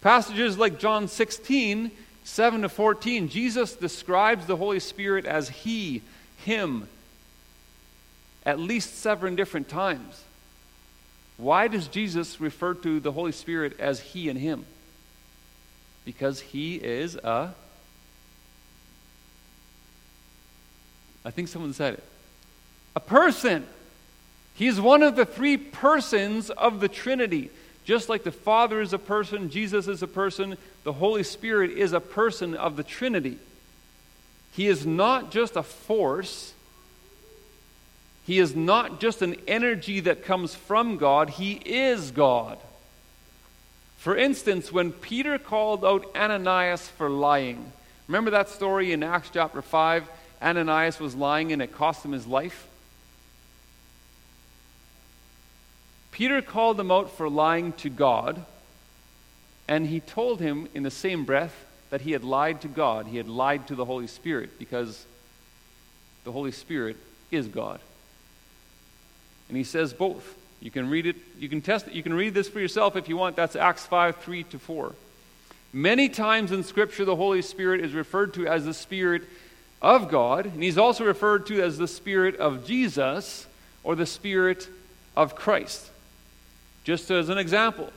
Passages 0.00 0.56
like 0.56 0.78
John 0.78 1.08
16, 1.08 1.90
7 2.24 2.62
to 2.62 2.68
14, 2.68 3.28
Jesus 3.28 3.74
describes 3.74 4.46
the 4.46 4.56
Holy 4.56 4.80
Spirit 4.80 5.24
as 5.24 5.48
He, 5.48 6.02
Him, 6.44 6.88
at 8.44 8.58
least 8.58 8.98
seven 8.98 9.34
different 9.34 9.68
times. 9.68 10.22
Why 11.36 11.68
does 11.68 11.88
Jesus 11.88 12.40
refer 12.40 12.74
to 12.74 13.00
the 13.00 13.12
Holy 13.12 13.32
Spirit 13.32 13.78
as 13.78 14.00
He 14.00 14.28
and 14.28 14.38
Him? 14.38 14.66
Because 16.04 16.40
He 16.40 16.76
is 16.76 17.16
a. 17.16 17.54
I 21.24 21.30
think 21.30 21.48
someone 21.48 21.72
said 21.72 21.94
it. 21.94 22.04
A 22.94 23.00
person. 23.00 23.66
He's 24.54 24.80
one 24.80 25.02
of 25.02 25.14
the 25.14 25.24
three 25.24 25.56
persons 25.56 26.50
of 26.50 26.80
the 26.80 26.88
Trinity. 26.88 27.50
Just 27.88 28.10
like 28.10 28.22
the 28.22 28.30
Father 28.30 28.82
is 28.82 28.92
a 28.92 28.98
person, 28.98 29.48
Jesus 29.48 29.88
is 29.88 30.02
a 30.02 30.06
person, 30.06 30.58
the 30.84 30.92
Holy 30.92 31.22
Spirit 31.22 31.70
is 31.70 31.94
a 31.94 32.00
person 32.00 32.54
of 32.54 32.76
the 32.76 32.82
Trinity. 32.82 33.38
He 34.52 34.66
is 34.66 34.84
not 34.84 35.30
just 35.30 35.56
a 35.56 35.62
force, 35.62 36.52
he 38.26 38.40
is 38.40 38.54
not 38.54 39.00
just 39.00 39.22
an 39.22 39.36
energy 39.46 40.00
that 40.00 40.22
comes 40.22 40.54
from 40.54 40.98
God, 40.98 41.30
He 41.30 41.52
is 41.54 42.10
God. 42.10 42.58
For 43.96 44.14
instance, 44.14 44.70
when 44.70 44.92
Peter 44.92 45.38
called 45.38 45.82
out 45.82 46.14
Ananias 46.14 46.86
for 46.88 47.08
lying, 47.08 47.72
remember 48.06 48.32
that 48.32 48.50
story 48.50 48.92
in 48.92 49.02
Acts 49.02 49.30
chapter 49.32 49.62
5? 49.62 50.10
Ananias 50.42 51.00
was 51.00 51.14
lying 51.14 51.54
and 51.54 51.62
it 51.62 51.72
cost 51.72 52.04
him 52.04 52.12
his 52.12 52.26
life. 52.26 52.67
Peter 56.18 56.42
called 56.42 56.80
him 56.80 56.90
out 56.90 57.12
for 57.12 57.30
lying 57.30 57.72
to 57.74 57.88
God, 57.88 58.44
and 59.68 59.86
he 59.86 60.00
told 60.00 60.40
him 60.40 60.68
in 60.74 60.82
the 60.82 60.90
same 60.90 61.24
breath 61.24 61.54
that 61.90 62.00
he 62.00 62.10
had 62.10 62.24
lied 62.24 62.60
to 62.60 62.66
God. 62.66 63.06
He 63.06 63.18
had 63.18 63.28
lied 63.28 63.68
to 63.68 63.76
the 63.76 63.84
Holy 63.84 64.08
Spirit 64.08 64.58
because 64.58 65.06
the 66.24 66.32
Holy 66.32 66.50
Spirit 66.50 66.96
is 67.30 67.46
God. 67.46 67.78
And 69.46 69.56
he 69.56 69.62
says 69.62 69.92
both. 69.92 70.36
You 70.60 70.72
can 70.72 70.90
read 70.90 71.06
it, 71.06 71.14
you 71.38 71.48
can 71.48 71.60
test 71.60 71.86
it, 71.86 71.92
you 71.92 72.02
can 72.02 72.14
read 72.14 72.34
this 72.34 72.48
for 72.48 72.58
yourself 72.58 72.96
if 72.96 73.08
you 73.08 73.16
want. 73.16 73.36
That's 73.36 73.54
Acts 73.54 73.86
5 73.86 74.16
3 74.16 74.42
to 74.42 74.58
4. 74.58 74.96
Many 75.72 76.08
times 76.08 76.50
in 76.50 76.64
Scripture, 76.64 77.04
the 77.04 77.14
Holy 77.14 77.42
Spirit 77.42 77.80
is 77.80 77.92
referred 77.92 78.34
to 78.34 78.48
as 78.48 78.64
the 78.64 78.74
Spirit 78.74 79.22
of 79.80 80.10
God, 80.10 80.46
and 80.46 80.64
he's 80.64 80.78
also 80.78 81.04
referred 81.04 81.46
to 81.46 81.62
as 81.62 81.78
the 81.78 81.86
Spirit 81.86 82.34
of 82.38 82.66
Jesus 82.66 83.46
or 83.84 83.94
the 83.94 84.04
Spirit 84.04 84.68
of 85.16 85.36
Christ. 85.36 85.92
Just 86.88 87.10
as 87.10 87.28
an 87.28 87.36
example, 87.36 87.92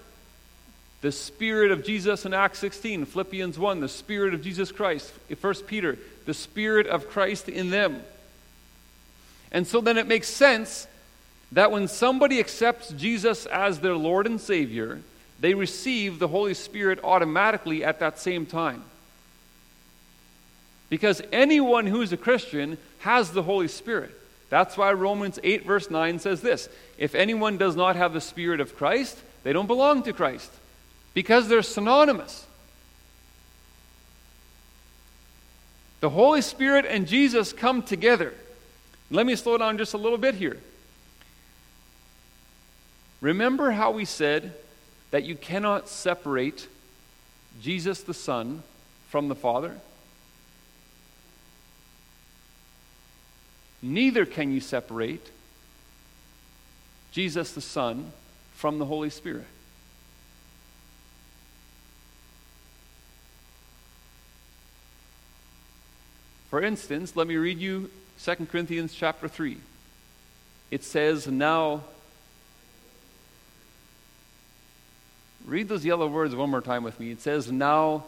the 1.00 1.14
Spirit 1.14 1.72
of 1.72 1.86
Jesus 1.86 2.26
in 2.26 2.34
Acts 2.34 2.60
16, 2.60 3.06
Philippians 3.06 3.58
1, 3.58 3.80
the 3.80 3.88
Spirit 3.88 4.34
of 4.34 4.44
Jesus 4.44 4.70
Christ, 4.70 5.14
1 5.40 5.54
Peter, 5.66 5.98
the 6.26 6.34
Spirit 6.34 6.88
of 6.88 7.08
Christ 7.08 7.48
in 7.48 7.70
them. 7.70 8.04
And 9.50 9.66
so 9.66 9.80
then 9.80 9.98
it 9.98 10.10
makes 10.10 10.28
sense 10.28 10.88
that 11.54 11.72
when 11.72 11.88
somebody 11.88 12.38
accepts 12.38 12.90
Jesus 12.90 13.46
as 13.46 13.80
their 13.80 13.96
Lord 13.96 14.26
and 14.26 14.42
Savior, 14.42 15.00
they 15.40 15.54
receive 15.54 16.20
the 16.20 16.28
Holy 16.28 16.54
Spirit 16.54 17.00
automatically 17.02 17.86
at 17.86 18.02
that 18.02 18.20
same 18.20 18.46
time. 18.46 18.84
Because 20.90 21.22
anyone 21.32 21.88
who's 21.88 22.12
a 22.12 22.18
Christian 22.18 22.78
has 23.00 23.32
the 23.32 23.44
Holy 23.44 23.70
Spirit. 23.70 24.21
That's 24.52 24.76
why 24.76 24.92
Romans 24.92 25.40
8, 25.42 25.66
verse 25.66 25.90
9 25.90 26.20
says 26.20 26.42
this 26.42 26.68
If 26.98 27.16
anyone 27.16 27.58
does 27.58 27.76
not 27.76 27.96
have 27.96 28.14
the 28.14 28.22
Spirit 28.22 28.60
of 28.60 28.76
Christ, 28.76 29.18
they 29.44 29.54
don't 29.54 29.66
belong 29.66 30.04
to 30.04 30.14
Christ. 30.14 30.52
Because 31.14 31.48
they're 31.48 31.64
synonymous. 31.64 32.46
The 36.02 36.10
Holy 36.10 36.42
Spirit 36.42 36.86
and 36.86 37.08
Jesus 37.08 37.54
come 37.54 37.82
together. 37.82 38.34
Let 39.10 39.26
me 39.26 39.36
slow 39.36 39.58
down 39.58 39.78
just 39.78 39.94
a 39.94 39.98
little 39.98 40.18
bit 40.18 40.36
here. 40.36 40.58
Remember 43.22 43.72
how 43.72 43.92
we 43.92 44.04
said 44.04 44.54
that 45.12 45.24
you 45.24 45.36
cannot 45.36 45.88
separate 45.88 46.68
Jesus 47.62 48.02
the 48.02 48.14
Son 48.14 48.64
from 49.10 49.30
the 49.30 49.36
Father? 49.36 49.78
Neither 53.82 54.26
can 54.26 54.52
you 54.52 54.60
separate 54.60 55.32
Jesus 57.12 57.52
the 57.52 57.62
Son 57.62 58.12
from 58.54 58.80
the 58.80 58.86
Holy 58.86 59.10
Spirit. 59.10 59.48
For 66.50 66.62
instance, 66.62 67.16
let 67.16 67.28
me 67.28 67.38
read 67.38 67.60
you 67.60 67.90
2 68.24 68.48
Corinthians 68.52 68.94
chapter 68.94 69.28
3. 69.28 69.58
It 70.70 70.84
says, 70.84 71.28
Now 71.28 71.84
Read 75.46 75.68
those 75.68 75.84
yellow 75.84 76.08
words 76.08 76.36
one 76.36 76.50
more 76.50 76.62
time 76.62 76.84
with 76.84 77.00
me. 77.00 77.12
It 77.12 77.22
says, 77.22 77.52
Now 77.52 78.06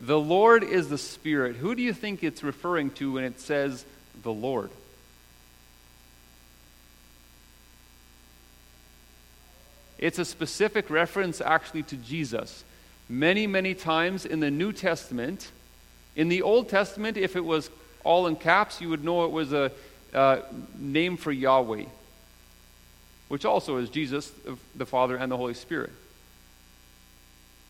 the 0.00 0.18
Lord 0.18 0.62
is 0.62 0.88
the 0.88 0.98
Spirit. 0.98 1.56
Who 1.56 1.74
do 1.74 1.82
you 1.82 1.92
think 1.92 2.22
it's 2.22 2.42
referring 2.42 2.90
to 2.92 3.12
when 3.12 3.24
it 3.24 3.40
says 3.40 3.84
the 4.22 4.32
Lord? 4.32 4.70
It's 9.98 10.18
a 10.18 10.24
specific 10.24 10.90
reference 10.90 11.40
actually 11.40 11.84
to 11.84 11.96
Jesus. 11.96 12.64
Many, 13.08 13.46
many 13.46 13.74
times 13.74 14.26
in 14.26 14.40
the 14.40 14.50
New 14.50 14.72
Testament, 14.72 15.50
in 16.14 16.28
the 16.28 16.42
Old 16.42 16.68
Testament, 16.68 17.16
if 17.16 17.36
it 17.36 17.44
was 17.44 17.70
all 18.04 18.26
in 18.26 18.36
caps, 18.36 18.80
you 18.80 18.90
would 18.90 19.04
know 19.04 19.24
it 19.24 19.30
was 19.30 19.52
a 19.52 19.72
uh, 20.12 20.40
name 20.78 21.16
for 21.16 21.32
Yahweh 21.32 21.84
which 23.28 23.44
also 23.44 23.76
is 23.76 23.90
Jesus, 23.90 24.30
the 24.74 24.86
Father, 24.86 25.16
and 25.16 25.30
the 25.30 25.36
Holy 25.36 25.54
Spirit. 25.54 25.92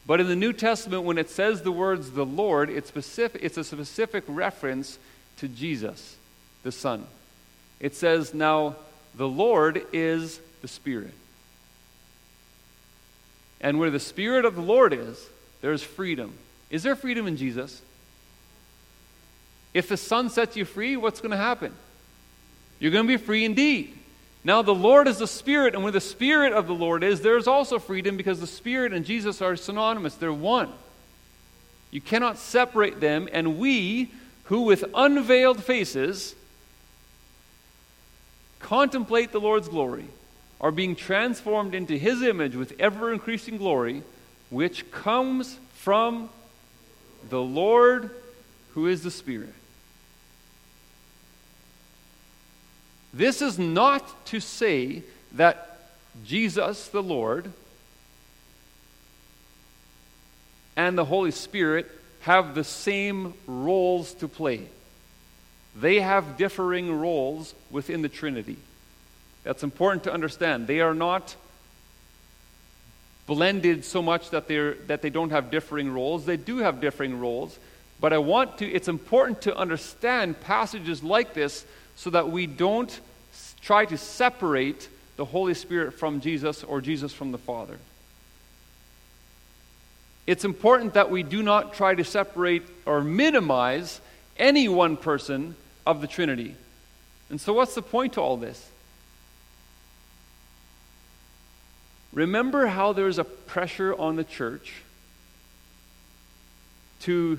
But 0.07 0.21
in 0.21 0.29
the 0.29 0.37
New 0.37 0.53
Testament, 0.53 1.03
when 1.03 1.19
it 1.19 1.29
says 1.29 1.63
the 1.63 1.73
words 1.73 2.13
the 2.13 2.25
Lord, 2.25 2.71
it's, 2.71 2.89
specific, 2.89 3.43
it's 3.43 3.57
a 3.57 3.65
specific 3.65 4.25
reference 4.29 4.99
to 5.39 5.49
Jesus, 5.49 6.17
the 6.63 6.71
Son. 6.71 7.07
It 7.81 7.95
says, 7.95 8.33
Now 8.33 8.77
the 9.17 9.29
Lord 9.29 9.85
is 9.93 10.41
the 10.63 10.69
Spirit. 10.69 11.13
And 13.61 13.79
where 13.79 13.91
the 13.91 14.01
Spirit 14.01 14.45
of 14.45 14.55
the 14.55 14.63
Lord 14.63 14.93
is, 14.93 15.25
there's 15.61 15.83
freedom. 15.83 16.35
Is 16.71 16.83
there 16.83 16.95
freedom 16.95 17.27
in 17.27 17.37
Jesus? 17.37 17.83
If 19.75 19.89
the 19.89 19.97
Son 19.97 20.31
sets 20.31 20.57
you 20.57 20.65
free, 20.65 20.97
what's 20.97 21.21
going 21.21 21.33
to 21.33 21.37
happen? 21.37 21.75
You're 22.79 22.93
going 22.93 23.07
to 23.07 23.19
be 23.19 23.23
free 23.23 23.45
indeed. 23.45 23.97
Now, 24.47 24.63
the 24.63 24.73
Lord 24.73 25.09
is 25.09 25.19
the 25.19 25.27
Spirit, 25.27 25.75
and 25.75 25.83
where 25.83 25.91
the 25.91 26.01
Spirit 26.01 26.53
of 26.53 26.69
the 26.69 26.73
Lord 26.73 27.03
is, 27.03 27.21
there's 27.21 27.49
also 27.49 27.81
freedom 27.81 28.17
because 28.17 28.39
the 28.39 28.47
Spirit 28.47 28.93
and 28.93 29.05
Jesus 29.05 29.43
are 29.43 29.57
synonymous. 29.57 30.15
They're 30.15 30.33
one. 30.33 30.73
You 31.91 32.01
cannot 32.01 32.39
separate 32.39 33.01
them, 33.01 33.29
and 33.33 33.59
we 33.59 34.13
who 34.45 34.61
with 34.61 34.85
unveiled 34.95 35.65
faces 35.65 36.37
contemplate 38.61 39.33
the 39.33 39.41
Lord's 39.41 39.69
glory 39.69 40.05
are 40.61 40.71
being 40.71 40.95
transformed 40.95 41.75
into 41.75 41.99
his 41.99 42.23
image 42.23 42.55
with 42.55 42.73
ever 42.79 43.13
increasing 43.13 43.57
glory, 43.57 44.05
which 44.51 44.89
comes 44.93 45.59
from 45.75 46.31
the 47.31 47.43
Lord 47.43 48.11
who 48.75 48.87
is 48.87 49.03
the 49.03 49.11
Spirit. 49.11 49.55
This 53.17 53.41
is 53.41 53.59
not 53.59 54.27
to 54.27 54.41
say 54.41 55.03
that 55.33 55.79
Jesus, 56.27 56.89
the 56.89 57.03
Lord, 57.03 57.51
and 60.77 60.99
the 60.99 61.05
Holy 61.07 61.31
Spirit 61.31 61.91
have 62.21 62.55
the 62.55 62.63
same 62.63 63.33
roles 63.47 64.13
to 64.15 64.29
play. 64.29 64.67
They 65.75 66.01
have 66.01 66.37
differing 66.37 67.01
roles 67.01 67.55
within 67.71 68.03
the 68.03 68.11
Trinity. 68.11 68.59
That's 69.45 69.63
important 69.63 70.05
to 70.05 70.13
understand. 70.13 70.67
They 70.67 70.81
are 70.81 70.95
not 70.95 71.37
blended 73.27 73.87
so 73.87 74.03
much 74.03 74.29
that, 74.31 74.47
they're, 74.47 74.75
that 74.89 75.01
they 75.01 75.11
don't 75.11 75.31
have 75.31 75.51
differing 75.51 75.91
roles. 75.91 76.27
They 76.27 76.37
do 76.37 76.59
have 76.59 76.83
differing 76.83 77.19
roles. 77.19 77.59
But 77.99 78.13
I 78.13 78.19
want 78.19 78.59
to, 78.59 78.71
it's 78.71 78.89
important 78.89 79.41
to 79.43 79.57
understand 79.57 80.39
passages 80.43 81.03
like 81.03 81.33
this 81.33 81.65
so 81.97 82.11
that 82.11 82.31
we 82.31 82.47
don't 82.47 83.01
try 83.61 83.85
to 83.87 83.97
separate 83.97 84.89
the 85.17 85.25
Holy 85.25 85.55
Spirit 85.55 85.95
from 85.95 86.21
Jesus 86.21 86.63
or 86.63 86.81
Jesus 86.81 87.13
from 87.13 87.33
the 87.33 87.39
Father. 87.39 87.79
It's 90.27 90.45
important 90.45 90.95
that 90.95 91.11
we 91.11 91.23
do 91.23 91.43
not 91.43 91.75
try 91.75 91.95
to 91.95 92.05
separate 92.05 92.63
or 92.85 93.01
minimize 93.01 94.01
any 94.39 94.69
one 94.69 94.97
person 94.97 95.57
of 95.87 96.01
the 96.01 96.07
Trinity. 96.07 96.55
And 97.31 97.41
so, 97.41 97.53
what's 97.53 97.75
the 97.75 97.83
point 97.83 98.15
to 98.15 98.21
all 98.21 98.37
this? 98.37 98.71
Remember 102.13 102.67
how 102.67 102.93
there's 102.93 103.19
a 103.19 103.25
pressure 103.25 103.95
on 103.95 104.17
the 104.17 104.25
church 104.25 104.75
to 107.01 107.39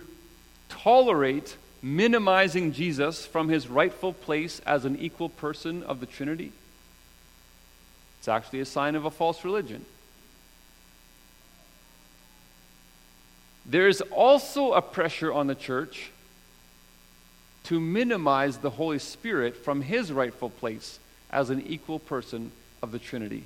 tolerate 0.69 1.57
minimizing 1.81 2.73
Jesus 2.73 3.25
from 3.25 3.49
his 3.49 3.67
rightful 3.67 4.13
place 4.13 4.59
as 4.65 4.85
an 4.85 4.97
equal 4.97 5.29
person 5.29 5.83
of 5.83 5.99
the 5.99 6.05
Trinity? 6.05 6.51
It's 8.19 8.27
actually 8.27 8.59
a 8.59 8.65
sign 8.65 8.95
of 8.95 9.05
a 9.05 9.11
false 9.11 9.43
religion. 9.43 9.85
There 13.65 13.87
is 13.87 14.01
also 14.01 14.73
a 14.73 14.81
pressure 14.81 15.31
on 15.31 15.47
the 15.47 15.55
church 15.55 16.11
to 17.65 17.79
minimize 17.81 18.57
the 18.57 18.69
Holy 18.69 18.99
Spirit 18.99 19.57
from 19.57 19.81
his 19.81 20.11
rightful 20.11 20.49
place 20.49 20.99
as 21.29 21.49
an 21.49 21.61
equal 21.67 21.99
person 21.99 22.51
of 22.81 22.93
the 22.93 22.99
Trinity. 22.99 23.43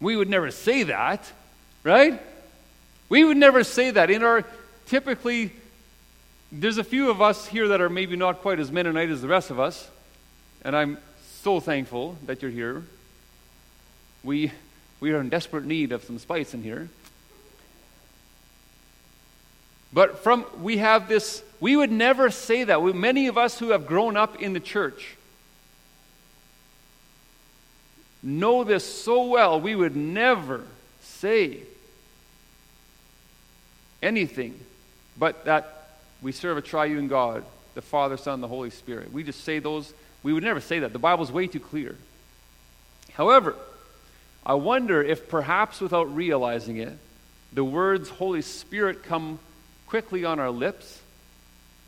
We 0.00 0.16
would 0.16 0.28
never 0.28 0.50
say 0.50 0.84
that, 0.84 1.30
right? 1.84 2.20
We 3.08 3.24
would 3.24 3.36
never 3.36 3.62
say 3.64 3.90
that. 3.92 4.10
In 4.10 4.22
our 4.22 4.44
typically, 4.88 5.52
there's 6.50 6.78
a 6.78 6.84
few 6.84 7.10
of 7.10 7.20
us 7.20 7.46
here 7.46 7.68
that 7.68 7.80
are 7.80 7.90
maybe 7.90 8.16
not 8.16 8.40
quite 8.40 8.58
as 8.58 8.72
Mennonite 8.72 9.10
as 9.10 9.22
the 9.22 9.28
rest 9.28 9.50
of 9.50 9.60
us, 9.60 9.88
and 10.64 10.74
I'm 10.74 10.98
so 11.42 11.60
thankful 11.60 12.16
that 12.26 12.42
you're 12.42 12.50
here. 12.50 12.82
We, 14.24 14.50
we 15.00 15.12
are 15.12 15.20
in 15.20 15.28
desperate 15.28 15.64
need 15.64 15.92
of 15.92 16.04
some 16.04 16.18
spice 16.18 16.54
in 16.54 16.62
here. 16.62 16.88
But 19.92 20.18
from 20.18 20.44
we 20.60 20.78
have 20.78 21.08
this, 21.08 21.42
we 21.60 21.76
would 21.76 21.92
never 21.92 22.30
say 22.30 22.64
that. 22.64 22.82
We, 22.82 22.92
many 22.92 23.26
of 23.26 23.38
us 23.38 23.58
who 23.58 23.70
have 23.70 23.86
grown 23.86 24.16
up 24.16 24.40
in 24.42 24.52
the 24.52 24.60
church 24.60 25.16
know 28.22 28.64
this 28.64 28.84
so 28.84 29.26
well, 29.26 29.60
we 29.60 29.74
would 29.74 29.96
never 29.96 30.64
say 31.00 31.60
anything 34.02 34.58
but 35.18 35.44
that 35.44 35.88
we 36.22 36.32
serve 36.32 36.56
a 36.56 36.62
triune 36.62 37.08
God, 37.08 37.44
the 37.74 37.82
Father, 37.82 38.16
Son, 38.16 38.40
the 38.40 38.48
Holy 38.48 38.70
Spirit. 38.70 39.12
We 39.12 39.22
just 39.22 39.44
say 39.44 39.58
those, 39.58 39.92
we 40.22 40.32
would 40.32 40.42
never 40.42 40.60
say 40.60 40.80
that. 40.80 40.92
The 40.92 40.98
Bible's 40.98 41.32
way 41.32 41.46
too 41.46 41.60
clear. 41.60 41.96
However, 43.12 43.56
I 44.44 44.54
wonder 44.54 45.02
if 45.02 45.28
perhaps 45.28 45.80
without 45.80 46.14
realizing 46.14 46.78
it, 46.78 46.96
the 47.52 47.64
words 47.64 48.08
Holy 48.08 48.42
Spirit 48.42 49.02
come 49.02 49.38
quickly 49.86 50.24
on 50.24 50.38
our 50.38 50.50
lips, 50.50 51.00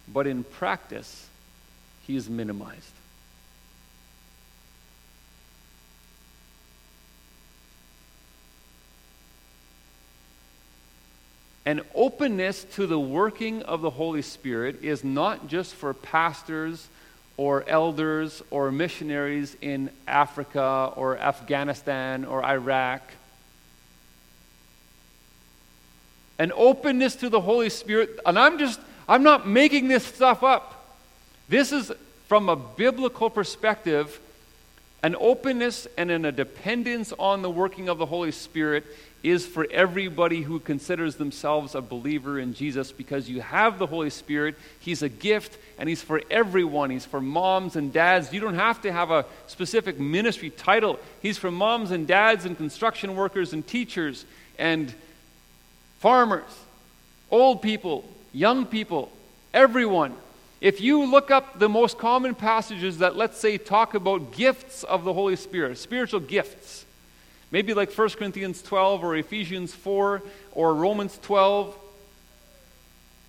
but 0.09 0.27
in 0.27 0.45
practice, 0.45 1.29
he 2.07 2.17
is 2.17 2.29
minimized. 2.29 2.93
An 11.67 11.83
openness 11.95 12.65
to 12.75 12.87
the 12.87 12.99
working 12.99 13.63
of 13.63 13.83
the 13.83 13.91
Holy 13.91 14.23
Spirit 14.23 14.83
is 14.83 15.05
not 15.05 15.47
just 15.47 15.75
for 15.75 15.93
pastors 15.93 16.89
or 17.37 17.65
elders 17.69 18.43
or 18.51 18.73
missionaries 18.73 19.57
in 19.61 19.91
Africa 20.07 20.93
or 20.97 21.19
Afghanistan 21.19 22.25
or 22.25 22.45
Iraq 22.45 23.03
an 26.41 26.53
openness 26.57 27.17
to 27.17 27.29
the 27.29 27.39
Holy 27.41 27.69
Spirit. 27.69 28.19
And 28.25 28.39
I'm 28.39 28.59
just, 28.59 28.81
I'm 29.07 29.23
not 29.23 29.47
making 29.47 29.89
this 29.89 30.05
stuff 30.05 30.43
up. 30.43 30.97
This 31.51 31.71
is 31.71 31.93
from 32.29 32.49
a 32.49 32.57
biblical 32.57 33.29
perspective 33.29 34.19
an 35.03 35.17
openness 35.19 35.87
and 35.97 36.11
an, 36.11 36.25
a 36.25 36.33
dependence 36.33 37.13
on 37.19 37.43
the 37.43 37.51
working 37.51 37.89
of 37.89 37.99
the 37.99 38.07
Holy 38.07 38.33
Spirit 38.33 38.85
is 39.23 39.47
for 39.47 39.67
everybody 39.71 40.43
who 40.43 40.59
considers 40.59 41.17
themselves 41.17 41.75
a 41.75 41.81
believer 41.81 42.39
in 42.39 42.55
Jesus 42.55 42.91
because 42.91 43.29
you 43.29 43.41
have 43.41 43.79
the 43.79 43.87
Holy 43.87 44.11
Spirit. 44.11 44.57
He's 44.79 45.03
a 45.03 45.09
gift 45.09 45.59
and 45.79 45.89
He's 45.89 46.03
for 46.03 46.23
everyone. 46.31 46.91
He's 46.91 47.05
for 47.05 47.21
moms 47.21 47.77
and 47.77 47.93
dads. 47.93 48.33
You 48.33 48.41
don't 48.41 48.55
have 48.55 48.81
to 48.83 48.93
have 48.93 49.11
a 49.11 49.27
specific 49.47 49.99
ministry 49.99 50.51
title. 50.51 50.99
He's 51.21 51.39
for 51.39 51.51
moms 51.51 51.91
and 51.91 52.07
dads 52.07 52.47
and 52.47 52.57
construction 52.57 53.15
workers 53.15 53.53
and 53.53 53.67
teachers 53.67 54.25
and 54.59 54.93
farmers, 55.99 56.51
old 57.31 57.61
people, 57.61 58.05
young 58.33 58.65
people, 58.65 59.13
everyone. 59.53 60.15
If 60.61 60.81
you 60.81 61.05
look 61.11 61.31
up 61.31 61.59
the 61.59 61.69
most 61.69 61.99
common 61.99 62.35
passages 62.35 62.99
that, 62.99 63.17
let's 63.17 63.39
say, 63.39 63.57
talk 63.57 63.95
about 63.95 64.33
gifts 64.33 64.85
of 64.85 65.05
the 65.05 65.13
Holy 65.13 65.37
Spirit, 65.37 65.79
spiritual 65.79 66.21
gifts, 66.21 66.85
maybe 67.51 67.73
like 67.73 67.91
1 67.93 68.11
Corinthians 68.11 68.61
12 68.63 69.03
or 69.03 69.17
Ephesians 69.17 69.75
4 69.75 70.23
or 70.53 70.75
Romans 70.75 71.19
12, 71.23 71.77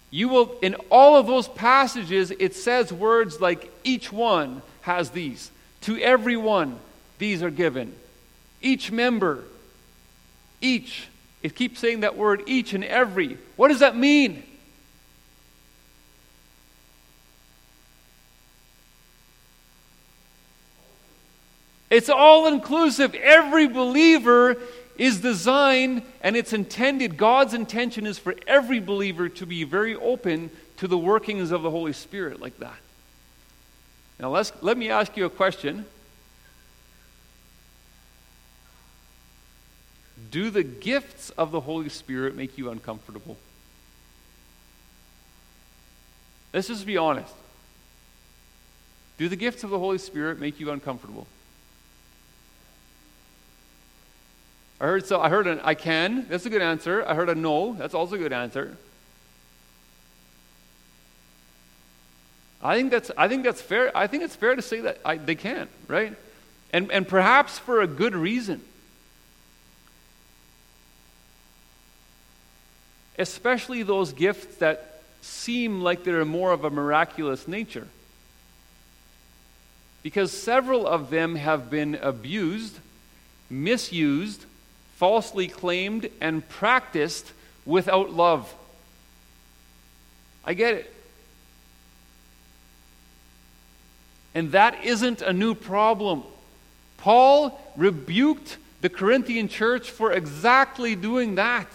you 0.10 0.28
will, 0.28 0.58
in 0.62 0.76
all 0.90 1.16
of 1.16 1.26
those 1.26 1.48
passages, 1.48 2.32
it 2.32 2.54
says 2.54 2.92
words 2.92 3.40
like 3.40 3.72
each 3.86 4.12
one 4.12 4.62
has 4.82 5.12
these. 5.12 5.52
To 5.82 5.98
everyone, 6.00 6.78
these 7.18 7.42
are 7.42 7.50
given. 7.50 7.96
Each 8.62 8.92
member, 8.92 9.46
each 10.60 11.08
it 11.44 11.56
keeps 11.56 11.80
saying 11.80 12.02
that 12.02 12.18
word 12.18 12.44
each 12.46 12.74
and 12.74 12.84
every. 12.84 13.38
What 13.56 13.70
does 13.70 13.80
that 13.80 13.96
mean? 13.96 14.44
It's 21.92 22.10
all 22.10 22.48
inclusive. 22.48 23.14
Every 23.14 23.68
believer 23.68 24.56
is 24.98 25.20
designed 25.20 26.04
and 26.22 26.36
it's 26.38 26.54
intended, 26.54 27.18
God's 27.18 27.54
intention 27.54 28.08
is 28.08 28.18
for 28.18 28.34
every 28.48 28.80
believer 28.80 29.28
to 29.30 29.46
be 29.46 29.64
very 29.66 29.96
open 29.96 30.50
to 30.78 30.88
the 30.88 30.98
workings 30.98 31.52
of 31.52 31.64
the 31.64 31.70
Holy 31.70 31.94
Spirit 31.94 32.40
like 32.40 32.58
that. 32.60 32.78
Now, 34.20 34.30
let's, 34.30 34.54
let 34.62 34.78
me 34.78 34.90
ask 34.90 35.18
you 35.18 35.26
a 35.26 35.30
question. 35.30 35.86
Do 40.30 40.50
the 40.50 40.64
gifts 40.64 41.32
of 41.32 41.52
the 41.52 41.60
Holy 41.60 41.90
Spirit 41.90 42.36
make 42.36 42.58
you 42.58 42.70
uncomfortable? 42.70 43.38
Let's 46.54 46.68
just 46.68 46.86
be 46.86 46.98
honest. 46.98 47.34
Do 49.18 49.28
the 49.28 49.36
gifts 49.36 49.64
of 49.64 49.72
the 49.72 49.80
Holy 49.80 49.98
Spirit 49.98 50.40
make 50.40 50.60
you 50.60 50.72
uncomfortable? 50.72 51.28
I 54.82 54.86
heard 54.86 55.06
so 55.06 55.22
I 55.22 55.30
heard 55.30 55.48
an 55.48 55.62
I 55.64 55.76
can. 55.76 56.28
That's 56.28 56.46
a 56.46 56.50
good 56.50 56.62
answer. 56.62 57.06
I 57.08 57.14
heard 57.14 57.30
a 57.30 57.36
no. 57.36 57.74
That's 57.76 57.94
also 57.94 58.16
a 58.16 58.18
good 58.18 58.34
answer. 58.34 58.76
I 62.62 62.76
think 62.76 62.92
that's 62.92 63.12
I 63.18 63.30
think 63.30 63.44
that's 63.44 63.62
fair. 63.62 63.96
I 63.96 64.08
think 64.08 64.24
it's 64.24 64.36
fair 64.36 64.56
to 64.56 64.62
say 64.62 64.82
that 64.82 64.98
I, 65.06 65.16
they 65.16 65.36
can, 65.36 65.70
right? 65.88 66.14
And 66.74 66.92
and 66.92 67.08
perhaps 67.08 67.58
for 67.58 67.80
a 67.82 67.88
good 67.88 68.16
reason. 68.16 68.62
especially 73.22 73.84
those 73.84 74.14
gifts 74.14 74.58
that 74.58 75.02
seem 75.22 75.82
like 75.82 76.04
they're 76.04 76.26
more 76.26 76.52
of 76.52 76.66
a 76.66 76.70
miraculous 76.70 77.48
nature. 77.48 77.88
Because 80.02 80.32
several 80.32 80.88
of 80.88 81.12
them 81.12 81.36
have 81.36 81.70
been 81.70 81.96
abused, 81.96 82.80
misused, 83.50 84.46
falsely 85.02 85.48
claimed, 85.48 86.08
and 86.22 86.48
practiced 86.48 87.32
without 87.66 88.14
love. 88.14 88.54
I 90.46 90.54
get 90.54 90.76
it. 90.76 90.94
And 94.36 94.52
that 94.52 94.86
isn't 94.86 95.24
a 95.24 95.34
new 95.34 95.56
problem. 95.56 96.22
Paul 96.98 97.60
rebuked 97.76 98.58
the 98.82 98.90
Corinthian 98.90 99.48
church 99.48 99.90
for 99.90 100.12
exactly 100.12 100.96
doing 100.96 101.34
that. 101.34 101.68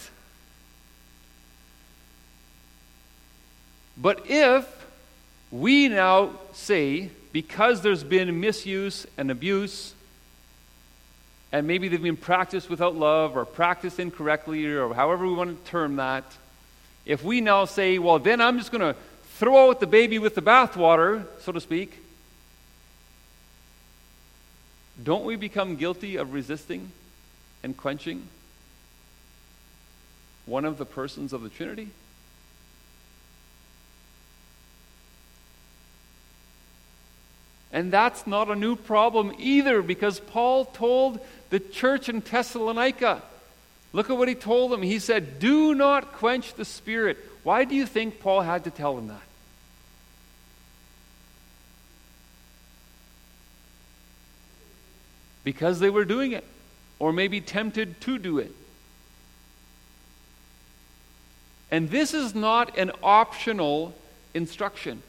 But 3.97 4.27
if 4.27 4.87
we 5.51 5.89
now 5.89 6.31
say, 6.53 7.11
because 7.33 7.81
there's 7.81 8.05
been 8.05 8.39
misuse 8.39 9.05
and 9.19 9.33
abuse, 9.33 9.96
and 11.57 11.67
maybe 11.67 11.89
they've 11.89 12.03
been 12.03 12.19
practiced 12.19 12.69
without 12.69 12.95
love 12.95 13.35
or 13.35 13.47
practiced 13.47 13.99
incorrectly 13.99 14.67
or 14.67 14.93
however 14.93 15.27
we 15.27 15.33
want 15.33 15.65
to 15.65 15.71
term 15.71 15.97
that, 15.97 16.23
if 17.07 17.25
we 17.25 17.41
now 17.41 17.65
say, 17.65 17.99
well, 17.99 18.19
then 18.19 18.43
I'm 18.43 18.59
just 18.59 18.71
going 18.71 18.83
to 18.83 18.95
throw 19.37 19.71
out 19.71 19.81
the 19.81 19.87
baby 19.87 20.19
with 20.19 20.35
the 20.35 20.43
bathwater, 20.43 21.25
so 21.41 21.53
to 21.53 21.61
speak, 21.63 21.97
don't 25.03 25.25
we 25.25 25.37
become 25.37 25.77
guilty 25.77 26.17
of 26.17 26.35
resisting 26.35 26.93
and 27.63 27.75
quenching 27.75 28.25
one 30.45 30.67
of 30.67 30.77
the 30.77 30.85
persons 30.85 31.33
of 31.33 31.43
the 31.43 31.49
Trinity? 31.49 31.89
And 37.77 37.93
that's 37.93 38.27
not 38.27 38.51
a 38.51 38.57
new 38.57 38.75
problem 38.75 39.35
either 39.39 39.83
because 39.83 40.19
Paul 40.19 40.65
told 40.65 41.21
the 41.51 41.61
church 41.61 42.09
in 42.09 42.21
Thessalonica, 42.21 43.21
look 43.93 44.09
at 44.09 44.17
what 44.17 44.29
he 44.29 44.35
told 44.35 44.73
them. 44.73 44.81
He 44.81 44.99
said, 44.99 45.39
Do 45.39 45.75
not 45.75 46.15
quench 46.15 46.55
the 46.55 46.65
spirit. 46.65 47.19
Why 47.43 47.67
do 47.67 47.75
you 47.75 47.85
think 47.85 48.19
Paul 48.19 48.41
had 48.41 48.65
to 48.65 48.71
tell 48.71 48.97
them 48.97 49.09
that? 49.09 49.21
Because 55.45 55.79
they 55.79 55.91
were 55.91 56.07
doing 56.07 56.33
it, 56.33 56.45
or 56.99 57.13
maybe 57.13 57.43
tempted 57.43 58.01
to 58.01 58.17
do 58.17 58.39
it. 58.39 58.53
And 61.71 61.91
this 61.91 62.15
is 62.15 62.35
not 62.35 62.79
an 62.79 62.91
optional 63.03 63.95
instruction. 64.33 65.03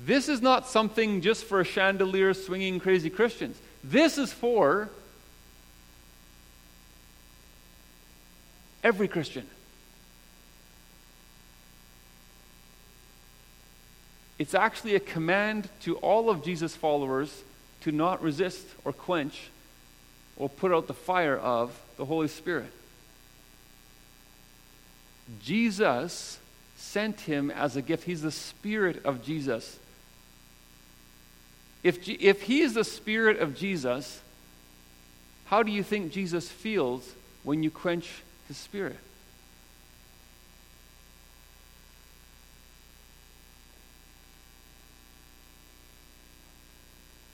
This 0.00 0.28
is 0.28 0.42
not 0.42 0.66
something 0.66 1.20
just 1.20 1.44
for 1.44 1.60
a 1.60 1.64
chandelier 1.64 2.34
swinging 2.34 2.80
crazy 2.80 3.10
Christians. 3.10 3.56
This 3.84 4.18
is 4.18 4.32
for 4.32 4.88
every 8.82 9.08
Christian. 9.08 9.46
It's 14.38 14.54
actually 14.54 14.96
a 14.96 15.00
command 15.00 15.68
to 15.82 15.96
all 15.98 16.28
of 16.28 16.44
Jesus' 16.44 16.74
followers 16.74 17.44
to 17.82 17.92
not 17.92 18.22
resist 18.22 18.66
or 18.84 18.92
quench 18.92 19.50
or 20.36 20.48
put 20.48 20.72
out 20.72 20.88
the 20.88 20.94
fire 20.94 21.36
of 21.36 21.78
the 21.96 22.04
Holy 22.04 22.28
Spirit. 22.28 22.72
Jesus 25.40 26.38
sent 26.76 27.20
him 27.20 27.50
as 27.50 27.76
a 27.76 27.82
gift. 27.82 28.04
He's 28.04 28.22
the 28.22 28.32
Spirit 28.32 29.04
of 29.04 29.22
Jesus. 29.22 29.78
If, 31.82 32.08
if 32.08 32.42
he 32.42 32.60
is 32.60 32.74
the 32.74 32.84
Spirit 32.84 33.40
of 33.40 33.56
Jesus, 33.56 34.20
how 35.46 35.62
do 35.62 35.72
you 35.72 35.82
think 35.82 36.12
Jesus 36.12 36.48
feels 36.48 37.12
when 37.42 37.62
you 37.62 37.70
quench 37.70 38.22
his 38.46 38.56
Spirit? 38.56 38.98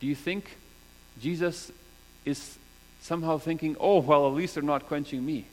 Do 0.01 0.07
you 0.07 0.15
think 0.15 0.57
Jesus 1.21 1.73
is 2.25 2.57
somehow 3.03 3.39
thinking, 3.39 3.77
oh, 3.81 3.99
well, 3.99 4.29
at 4.29 4.35
least 4.35 4.55
they're 4.55 4.63
not 4.63 4.87
quenching 4.87 5.25
me? 5.25 5.45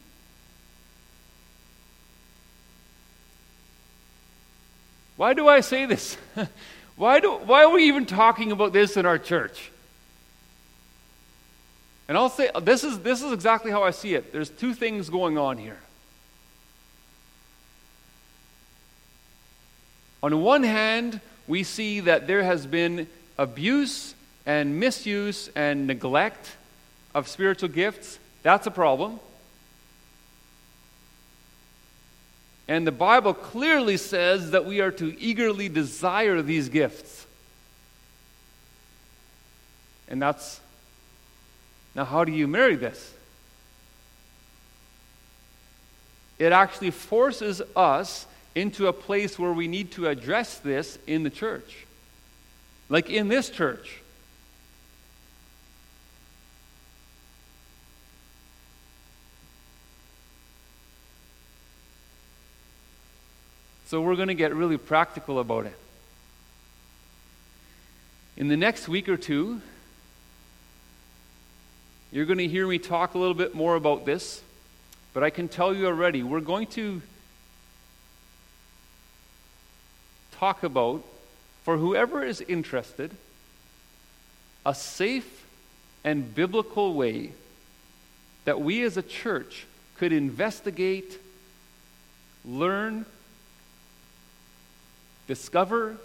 Why 5.18 5.34
do 5.34 5.48
I 5.48 5.62
say 5.62 5.86
this? 5.86 6.18
Why, 6.98 7.20
do, 7.20 7.34
why 7.34 7.64
are 7.64 7.72
we 7.72 7.84
even 7.86 8.06
talking 8.06 8.52
about 8.52 8.72
this 8.74 8.96
in 8.96 9.06
our 9.06 9.18
church? 9.18 9.72
And 12.08 12.18
I'll 12.18 12.30
say 12.30 12.50
this 12.62 12.84
is, 12.84 13.00
this 13.00 13.22
is 13.22 13.32
exactly 13.32 13.72
how 13.72 13.84
I 13.84 13.92
see 13.92 14.14
it. 14.14 14.32
There's 14.32 14.50
two 14.50 14.74
things 14.74 15.10
going 15.10 15.38
on 15.38 15.58
here. 15.58 15.80
On 20.22 20.42
one 20.42 20.64
hand, 20.64 21.20
we 21.48 21.64
see 21.64 22.00
that 22.02 22.28
there 22.28 22.44
has 22.44 22.66
been 22.66 23.08
abuse 23.38 24.16
and 24.46 24.80
misuse 24.80 25.50
and 25.56 25.88
neglect 25.88 26.56
of 27.14 27.28
spiritual 27.28 27.70
gifts. 27.70 28.20
That's 28.44 28.66
a 28.68 28.72
problem. 28.72 29.20
And 32.68 32.86
the 32.86 32.92
Bible 32.92 33.34
clearly 33.34 33.98
says 33.98 34.52
that 34.52 34.66
we 34.66 34.82
are 34.82 34.92
to 34.92 35.20
eagerly 35.20 35.70
desire 35.70 36.42
these 36.42 36.70
gifts. 36.70 37.26
And 40.08 40.22
that's 40.22 40.60
now, 41.96 42.04
how 42.04 42.26
do 42.26 42.32
you 42.34 42.48
marry 42.48 42.76
this? 42.76 43.14
It 46.38 46.52
actually 46.52 46.92
forces 46.92 47.62
us 47.76 48.28
into 48.54 48.88
a 48.88 48.94
place 48.94 49.40
where 49.40 49.54
we 49.54 49.70
need 49.70 49.92
to 49.92 50.08
address 50.08 50.58
this 50.58 51.00
in 51.08 51.24
the 51.24 51.30
church. 51.30 51.86
Like 52.90 53.10
in 53.10 53.30
this 53.30 53.50
church. 53.50 54.02
So 63.96 64.02
we're 64.02 64.18
going 64.18 64.28
to 64.28 64.34
get 64.34 64.54
really 64.54 64.78
practical 64.78 65.40
about 65.40 65.68
it. 65.68 65.80
In 68.36 68.50
the 68.50 68.58
next 68.58 68.90
week 68.90 69.08
or 69.08 69.16
two, 69.16 69.62
you're 72.12 72.26
going 72.26 72.40
to 72.40 72.48
hear 72.50 72.68
me 72.68 72.78
talk 72.78 73.14
a 73.14 73.18
little 73.18 73.34
bit 73.34 73.56
more 73.56 73.78
about 73.78 74.06
this, 74.06 74.42
but 75.14 75.24
I 75.24 75.30
can 75.30 75.48
tell 75.48 75.74
you 75.74 75.86
already, 75.86 76.24
we're 76.24 76.42
going 76.42 76.68
to 76.72 77.02
talk 80.34 80.64
about, 80.64 81.02
for 81.64 81.78
whoever 81.78 82.22
is 82.22 82.42
interested, 82.42 83.12
a 84.66 84.76
safe 84.76 85.46
and 86.04 86.36
biblical 86.36 86.96
way 86.96 87.32
that 88.44 88.60
we 88.60 88.84
as 88.84 88.98
a 88.98 89.02
church 89.02 89.66
could 89.96 90.12
investigate, 90.12 91.18
learn, 92.44 93.06
discover, 95.28 95.98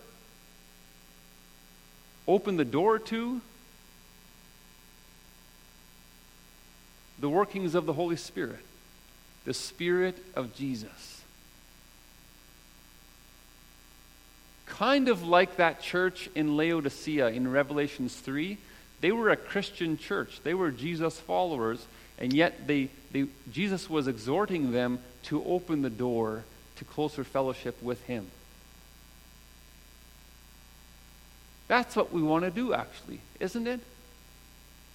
open 2.27 2.57
the 2.57 2.65
door 2.65 2.99
to 2.99 3.41
the 7.19 7.29
workings 7.29 7.75
of 7.75 7.87
the 7.87 7.93
Holy 7.93 8.17
Spirit, 8.17 8.65
the 9.45 9.55
Spirit 9.55 10.17
of 10.35 10.55
Jesus. 10.55 11.23
Kind 14.67 15.09
of 15.09 15.23
like 15.23 15.57
that 15.57 15.83
church 15.83 16.31
in 16.35 16.57
Laodicea 16.57 17.29
in 17.29 17.51
Revelations 17.51 18.15
3. 18.17 18.57
They 19.01 19.13
were 19.13 19.31
a 19.31 19.37
Christian 19.37 19.99
church, 19.99 20.41
they 20.43 20.55
were 20.55 20.71
Jesus 20.71 21.19
followers, 21.19 21.87
and 22.19 22.33
yet 22.33 22.67
they, 22.67 22.91
they, 23.13 23.27
Jesus 23.53 23.89
was 23.89 24.09
exhorting 24.09 24.73
them 24.73 24.99
to 25.25 25.45
open 25.45 25.83
the 25.83 25.91
door 25.91 26.45
to 26.77 26.85
closer 26.85 27.25
fellowship 27.25 27.83
with 27.83 28.03
Him. 28.05 28.27
That's 31.71 31.95
what 31.95 32.13
we 32.13 32.21
want 32.21 32.43
to 32.43 32.51
do, 32.51 32.75
actually, 32.75 33.21
isn't 33.39 33.69
it? 33.69 33.79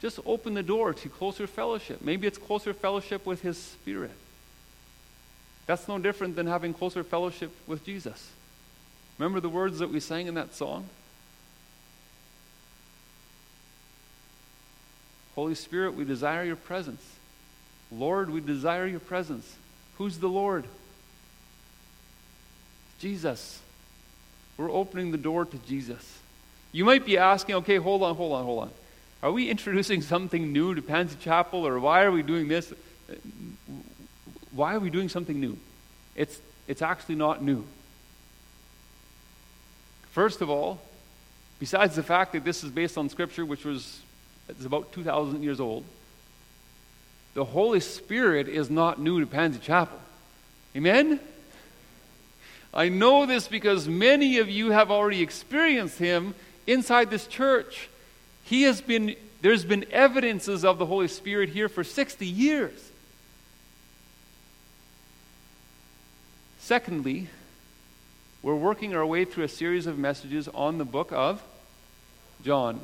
Just 0.01 0.19
open 0.25 0.55
the 0.55 0.61
door 0.61 0.93
to 0.93 1.07
closer 1.07 1.47
fellowship. 1.47 2.01
Maybe 2.01 2.27
it's 2.27 2.37
closer 2.37 2.73
fellowship 2.73 3.25
with 3.25 3.41
His 3.41 3.57
Spirit. 3.57 4.11
That's 5.67 5.87
no 5.87 5.99
different 5.99 6.35
than 6.35 6.47
having 6.47 6.73
closer 6.73 7.01
fellowship 7.05 7.55
with 7.65 7.85
Jesus. 7.85 8.29
Remember 9.17 9.39
the 9.39 9.47
words 9.47 9.79
that 9.79 9.89
we 9.89 10.01
sang 10.01 10.27
in 10.27 10.33
that 10.33 10.53
song? 10.53 10.89
Holy 15.35 15.55
Spirit, 15.55 15.95
we 15.95 16.03
desire 16.03 16.43
your 16.43 16.57
presence. 16.57 17.01
Lord, 17.89 18.29
we 18.29 18.41
desire 18.41 18.85
your 18.85 18.99
presence. 18.99 19.55
Who's 19.97 20.17
the 20.17 20.27
Lord? 20.27 20.65
Jesus. 22.99 23.61
We're 24.57 24.69
opening 24.69 25.11
the 25.11 25.17
door 25.17 25.45
to 25.45 25.57
Jesus. 25.59 26.19
You 26.75 26.83
might 26.83 27.05
be 27.05 27.17
asking, 27.17 27.55
okay, 27.55 27.77
hold 27.77 28.03
on, 28.03 28.17
hold 28.17 28.33
on, 28.33 28.43
hold 28.43 28.63
on. 28.63 28.71
Are 29.23 29.31
we 29.31 29.49
introducing 29.49 30.01
something 30.01 30.51
new 30.51 30.75
to 30.75 30.81
Pansy 30.81 31.15
Chapel, 31.21 31.65
or 31.65 31.79
why 31.79 32.03
are 32.03 32.11
we 32.11 32.21
doing 32.21 32.49
this? 32.49 32.73
Why 34.51 34.75
are 34.75 34.79
we 34.81 34.89
doing 34.89 35.07
something 35.07 35.39
new? 35.39 35.57
It's, 36.17 36.37
it's 36.67 36.81
actually 36.81 37.15
not 37.15 37.41
new. 37.41 37.63
First 40.11 40.41
of 40.41 40.49
all, 40.49 40.81
besides 41.59 41.95
the 41.95 42.03
fact 42.03 42.33
that 42.33 42.43
this 42.43 42.61
is 42.61 42.71
based 42.71 42.97
on 42.97 43.07
Scripture, 43.07 43.45
which 43.45 43.63
was 43.63 44.01
it's 44.49 44.65
about 44.65 44.91
2,000 44.91 45.43
years 45.43 45.61
old, 45.61 45.85
the 47.35 47.45
Holy 47.45 47.79
Spirit 47.79 48.49
is 48.49 48.69
not 48.69 48.99
new 48.99 49.21
to 49.21 49.25
Pansy 49.25 49.59
Chapel. 49.59 49.99
Amen? 50.75 51.21
I 52.73 52.89
know 52.89 53.25
this 53.25 53.47
because 53.47 53.87
many 53.87 54.39
of 54.39 54.49
you 54.49 54.71
have 54.71 54.91
already 54.91 55.21
experienced 55.21 55.99
Him 55.99 56.35
inside 56.67 57.09
this 57.09 57.27
church. 57.27 57.89
He 58.43 58.63
has 58.63 58.81
been, 58.81 59.15
there's 59.41 59.65
been 59.65 59.85
evidences 59.91 60.63
of 60.63 60.77
the 60.77 60.85
Holy 60.85 61.07
Spirit 61.07 61.49
here 61.49 61.69
for 61.69 61.83
60 61.83 62.25
years. 62.25 62.91
Secondly, 66.59 67.27
we're 68.41 68.55
working 68.55 68.95
our 68.95 69.05
way 69.05 69.25
through 69.25 69.43
a 69.43 69.49
series 69.49 69.87
of 69.87 69.97
messages 69.97 70.47
on 70.47 70.77
the 70.77 70.85
book 70.85 71.11
of 71.11 71.41
John. 72.43 72.81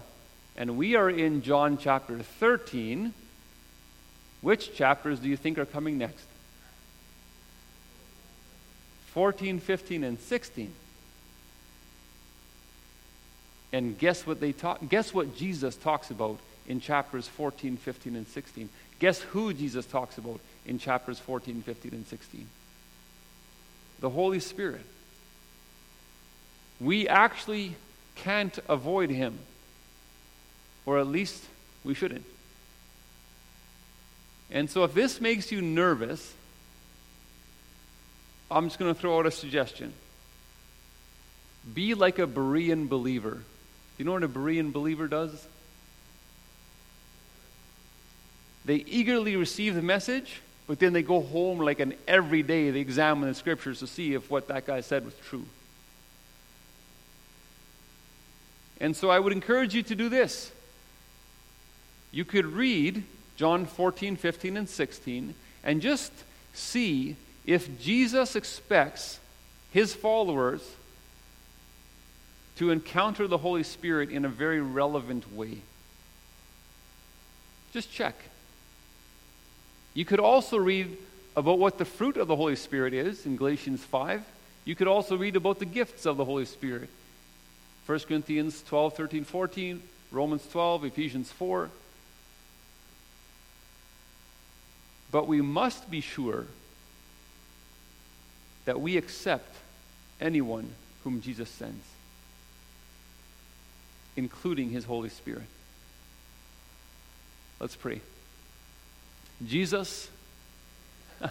And 0.55 0.77
we 0.77 0.95
are 0.95 1.09
in 1.09 1.41
John 1.41 1.77
chapter 1.77 2.19
13. 2.19 3.13
Which 4.41 4.75
chapters 4.75 5.19
do 5.19 5.29
you 5.29 5.37
think 5.37 5.57
are 5.57 5.65
coming 5.65 5.97
next? 5.97 6.25
14, 9.13 9.59
15, 9.59 10.03
and 10.03 10.19
16. 10.19 10.73
And 13.73 13.97
guess 13.97 14.27
what 14.27 14.39
they 14.39 14.51
talk 14.51 14.79
guess 14.89 15.13
what 15.13 15.35
Jesus 15.35 15.75
talks 15.75 16.11
about 16.11 16.37
in 16.67 16.79
chapters 16.79 17.27
14, 17.27 17.77
15, 17.77 18.15
and 18.15 18.27
16. 18.27 18.69
Guess 18.99 19.21
who 19.21 19.53
Jesus 19.53 19.85
talks 19.85 20.17
about 20.17 20.39
in 20.65 20.77
chapters 20.77 21.19
14, 21.19 21.63
15, 21.63 21.93
and 21.93 22.07
16? 22.07 22.47
The 23.99 24.09
Holy 24.09 24.39
Spirit. 24.39 24.85
We 26.79 27.07
actually 27.07 27.75
can't 28.15 28.57
avoid 28.67 29.09
him. 29.09 29.39
Or 30.85 30.99
at 30.99 31.07
least 31.07 31.43
we 31.83 31.93
shouldn't. 31.93 32.25
And 34.49 34.69
so 34.69 34.83
if 34.83 34.93
this 34.93 35.21
makes 35.21 35.51
you 35.51 35.61
nervous, 35.61 36.33
I'm 38.49 38.67
just 38.67 38.79
going 38.79 38.93
to 38.93 38.99
throw 38.99 39.17
out 39.19 39.25
a 39.25 39.31
suggestion. 39.31 39.93
Be 41.73 41.93
like 41.93 42.19
a 42.19 42.27
Berean 42.27 42.89
believer. 42.89 43.43
You 44.01 44.05
know 44.05 44.13
what 44.13 44.23
a 44.23 44.27
Berean 44.27 44.73
believer 44.73 45.07
does? 45.07 45.45
They 48.65 48.77
eagerly 48.77 49.35
receive 49.35 49.75
the 49.75 49.83
message, 49.83 50.41
but 50.65 50.79
then 50.79 50.91
they 50.91 51.03
go 51.03 51.21
home 51.21 51.59
like 51.59 51.79
an 51.79 51.93
every 52.07 52.41
day 52.41 52.71
they 52.71 52.79
examine 52.79 53.29
the 53.29 53.35
scriptures 53.35 53.77
to 53.77 53.85
see 53.85 54.15
if 54.15 54.31
what 54.31 54.47
that 54.47 54.65
guy 54.65 54.81
said 54.81 55.05
was 55.05 55.13
true. 55.29 55.45
And 58.79 58.97
so 58.97 59.11
I 59.11 59.19
would 59.19 59.33
encourage 59.33 59.75
you 59.75 59.83
to 59.83 59.93
do 59.93 60.09
this. 60.09 60.51
You 62.11 62.25
could 62.25 62.47
read 62.47 63.03
John 63.35 63.67
14, 63.67 64.15
15, 64.15 64.57
and 64.57 64.67
16 64.67 65.35
and 65.63 65.79
just 65.79 66.11
see 66.55 67.17
if 67.45 67.79
Jesus 67.79 68.35
expects 68.35 69.19
his 69.71 69.93
followers 69.93 70.67
to 72.61 72.69
encounter 72.69 73.27
the 73.27 73.39
Holy 73.39 73.63
Spirit 73.63 74.11
in 74.11 74.23
a 74.23 74.29
very 74.29 74.61
relevant 74.61 75.33
way. 75.33 75.57
Just 77.73 77.91
check. 77.91 78.13
You 79.95 80.05
could 80.05 80.19
also 80.19 80.57
read 80.57 80.95
about 81.35 81.57
what 81.57 81.79
the 81.79 81.85
fruit 81.85 82.17
of 82.17 82.27
the 82.27 82.35
Holy 82.35 82.55
Spirit 82.55 82.93
is 82.93 83.25
in 83.25 83.35
Galatians 83.35 83.83
5. 83.83 84.23
You 84.63 84.75
could 84.75 84.87
also 84.87 85.17
read 85.17 85.35
about 85.35 85.57
the 85.57 85.65
gifts 85.65 86.05
of 86.05 86.17
the 86.17 86.23
Holy 86.23 86.45
Spirit. 86.45 86.89
1 87.87 87.99
Corinthians 88.01 88.61
12, 88.61 88.95
13, 88.95 89.23
14, 89.23 89.81
Romans 90.11 90.47
12, 90.51 90.85
Ephesians 90.85 91.31
4. 91.31 91.67
But 95.09 95.27
we 95.27 95.41
must 95.41 95.89
be 95.89 95.99
sure 95.99 96.45
that 98.65 98.79
we 98.79 98.97
accept 98.97 99.55
anyone 100.19 100.69
whom 101.03 101.21
Jesus 101.21 101.49
sends, 101.49 101.83
including 104.15 104.69
his 104.69 104.85
Holy 104.85 105.09
Spirit. 105.09 105.43
Let's 107.59 107.75
pray. 107.75 108.01
Jesus, 109.45 110.09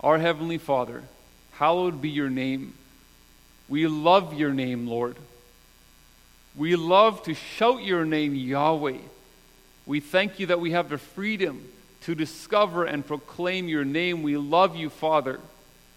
our 0.00 0.18
Heavenly 0.18 0.58
Father, 0.58 1.02
hallowed 1.52 2.02
be 2.02 2.10
your 2.10 2.30
name. 2.30 2.74
We 3.68 3.86
love 3.86 4.34
your 4.34 4.52
name, 4.52 4.86
Lord. 4.86 5.16
We 6.56 6.76
love 6.76 7.22
to 7.24 7.34
shout 7.34 7.82
your 7.84 8.04
name, 8.04 8.34
Yahweh. 8.34 8.98
We 9.86 10.00
thank 10.00 10.38
you 10.38 10.46
that 10.46 10.60
we 10.60 10.72
have 10.72 10.88
the 10.88 10.98
freedom 10.98 11.68
to 12.02 12.14
discover 12.14 12.84
and 12.84 13.06
proclaim 13.06 13.68
your 13.68 13.84
name. 13.84 14.22
We 14.22 14.36
love 14.36 14.76
you, 14.76 14.90
Father. 14.90 15.40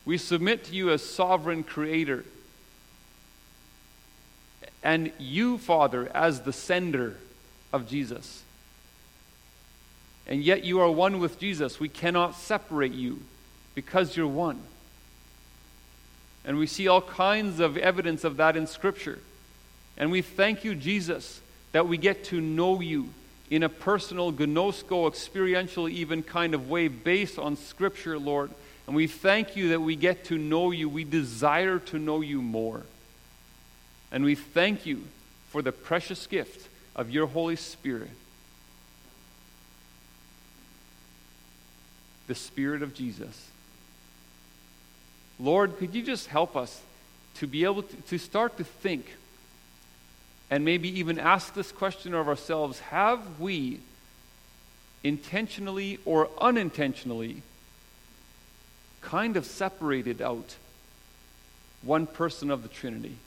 We 0.06 0.18
submit 0.18 0.66
to 0.66 0.76
you 0.76 0.90
as 0.90 1.02
sovereign 1.02 1.64
creator. 1.64 2.26
And 4.84 5.12
you, 5.18 5.58
Father, 5.58 6.12
as 6.14 6.42
the 6.42 6.54
sender 6.54 7.18
of 7.72 7.88
Jesus. 7.88 8.44
And 10.28 10.44
yet 10.44 10.64
you 10.64 10.80
are 10.80 10.92
one 10.92 11.20
with 11.20 11.40
Jesus. 11.40 11.80
We 11.80 11.90
cannot 11.90 12.36
separate 12.36 12.94
you 12.94 13.22
because 13.76 14.16
you're 14.16 14.28
one. 14.28 14.62
And 16.46 16.58
we 16.58 16.68
see 16.68 16.88
all 16.88 17.02
kinds 17.02 17.60
of 17.60 17.78
evidence 17.78 18.24
of 18.24 18.38
that 18.38 18.58
in 18.58 18.68
Scripture. 18.68 19.20
And 19.98 20.12
we 20.12 20.22
thank 20.22 20.64
you, 20.64 20.76
Jesus, 20.76 21.42
that 21.72 21.88
we 21.88 21.98
get 21.98 22.26
to 22.26 22.42
know 22.42 22.82
you 22.82 23.10
in 23.50 23.64
a 23.64 23.70
personal, 23.70 24.34
gnosko, 24.34 25.08
experiential, 25.08 25.88
even 25.88 26.24
kind 26.24 26.54
of 26.54 26.70
way 26.70 26.88
based 26.88 27.40
on 27.40 27.56
Scripture, 27.56 28.18
Lord. 28.18 28.52
And 28.88 28.96
we 28.96 29.08
thank 29.08 29.56
you 29.56 29.70
that 29.70 29.82
we 29.82 29.96
get 29.96 30.26
to 30.26 30.38
know 30.38 30.72
you. 30.72 30.90
We 30.90 31.04
desire 31.04 31.80
to 31.80 32.00
know 32.00 32.22
you 32.22 32.42
more. 32.42 32.84
And 34.12 34.24
we 34.24 34.36
thank 34.36 34.86
you 34.86 35.04
for 35.50 35.62
the 35.62 35.72
precious 35.72 36.28
gift 36.28 36.68
of 36.96 37.10
your 37.10 37.28
Holy 37.28 37.56
Spirit. 37.56 38.12
The 42.28 42.36
Spirit 42.36 42.84
of 42.84 42.94
Jesus. 42.94 43.50
Lord, 45.40 45.78
could 45.78 45.96
you 45.96 46.04
just 46.04 46.28
help 46.28 46.56
us 46.56 46.82
to 47.36 47.48
be 47.48 47.64
able 47.64 47.84
to, 47.84 47.96
to 47.96 48.18
start 48.18 48.58
to 48.58 48.64
think 48.64 49.14
and 50.50 50.64
maybe 50.64 51.00
even 51.00 51.18
ask 51.18 51.54
this 51.54 51.72
question 51.72 52.14
of 52.14 52.28
ourselves 52.28 52.80
Have 52.80 53.40
we 53.40 53.80
intentionally 55.04 56.00
or 56.06 56.30
unintentionally 56.40 57.42
kind 59.04 59.38
of 59.38 59.46
separated 59.46 60.22
out 60.22 60.56
one 61.82 62.08
person 62.08 62.50
of 62.50 62.64
the 62.64 62.70
Trinity? 62.70 63.18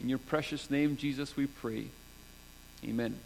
In 0.00 0.08
your 0.08 0.18
precious 0.18 0.70
name, 0.70 0.96
Jesus, 0.96 1.36
we 1.36 1.46
pray. 1.46 1.86
Amen. 2.84 3.18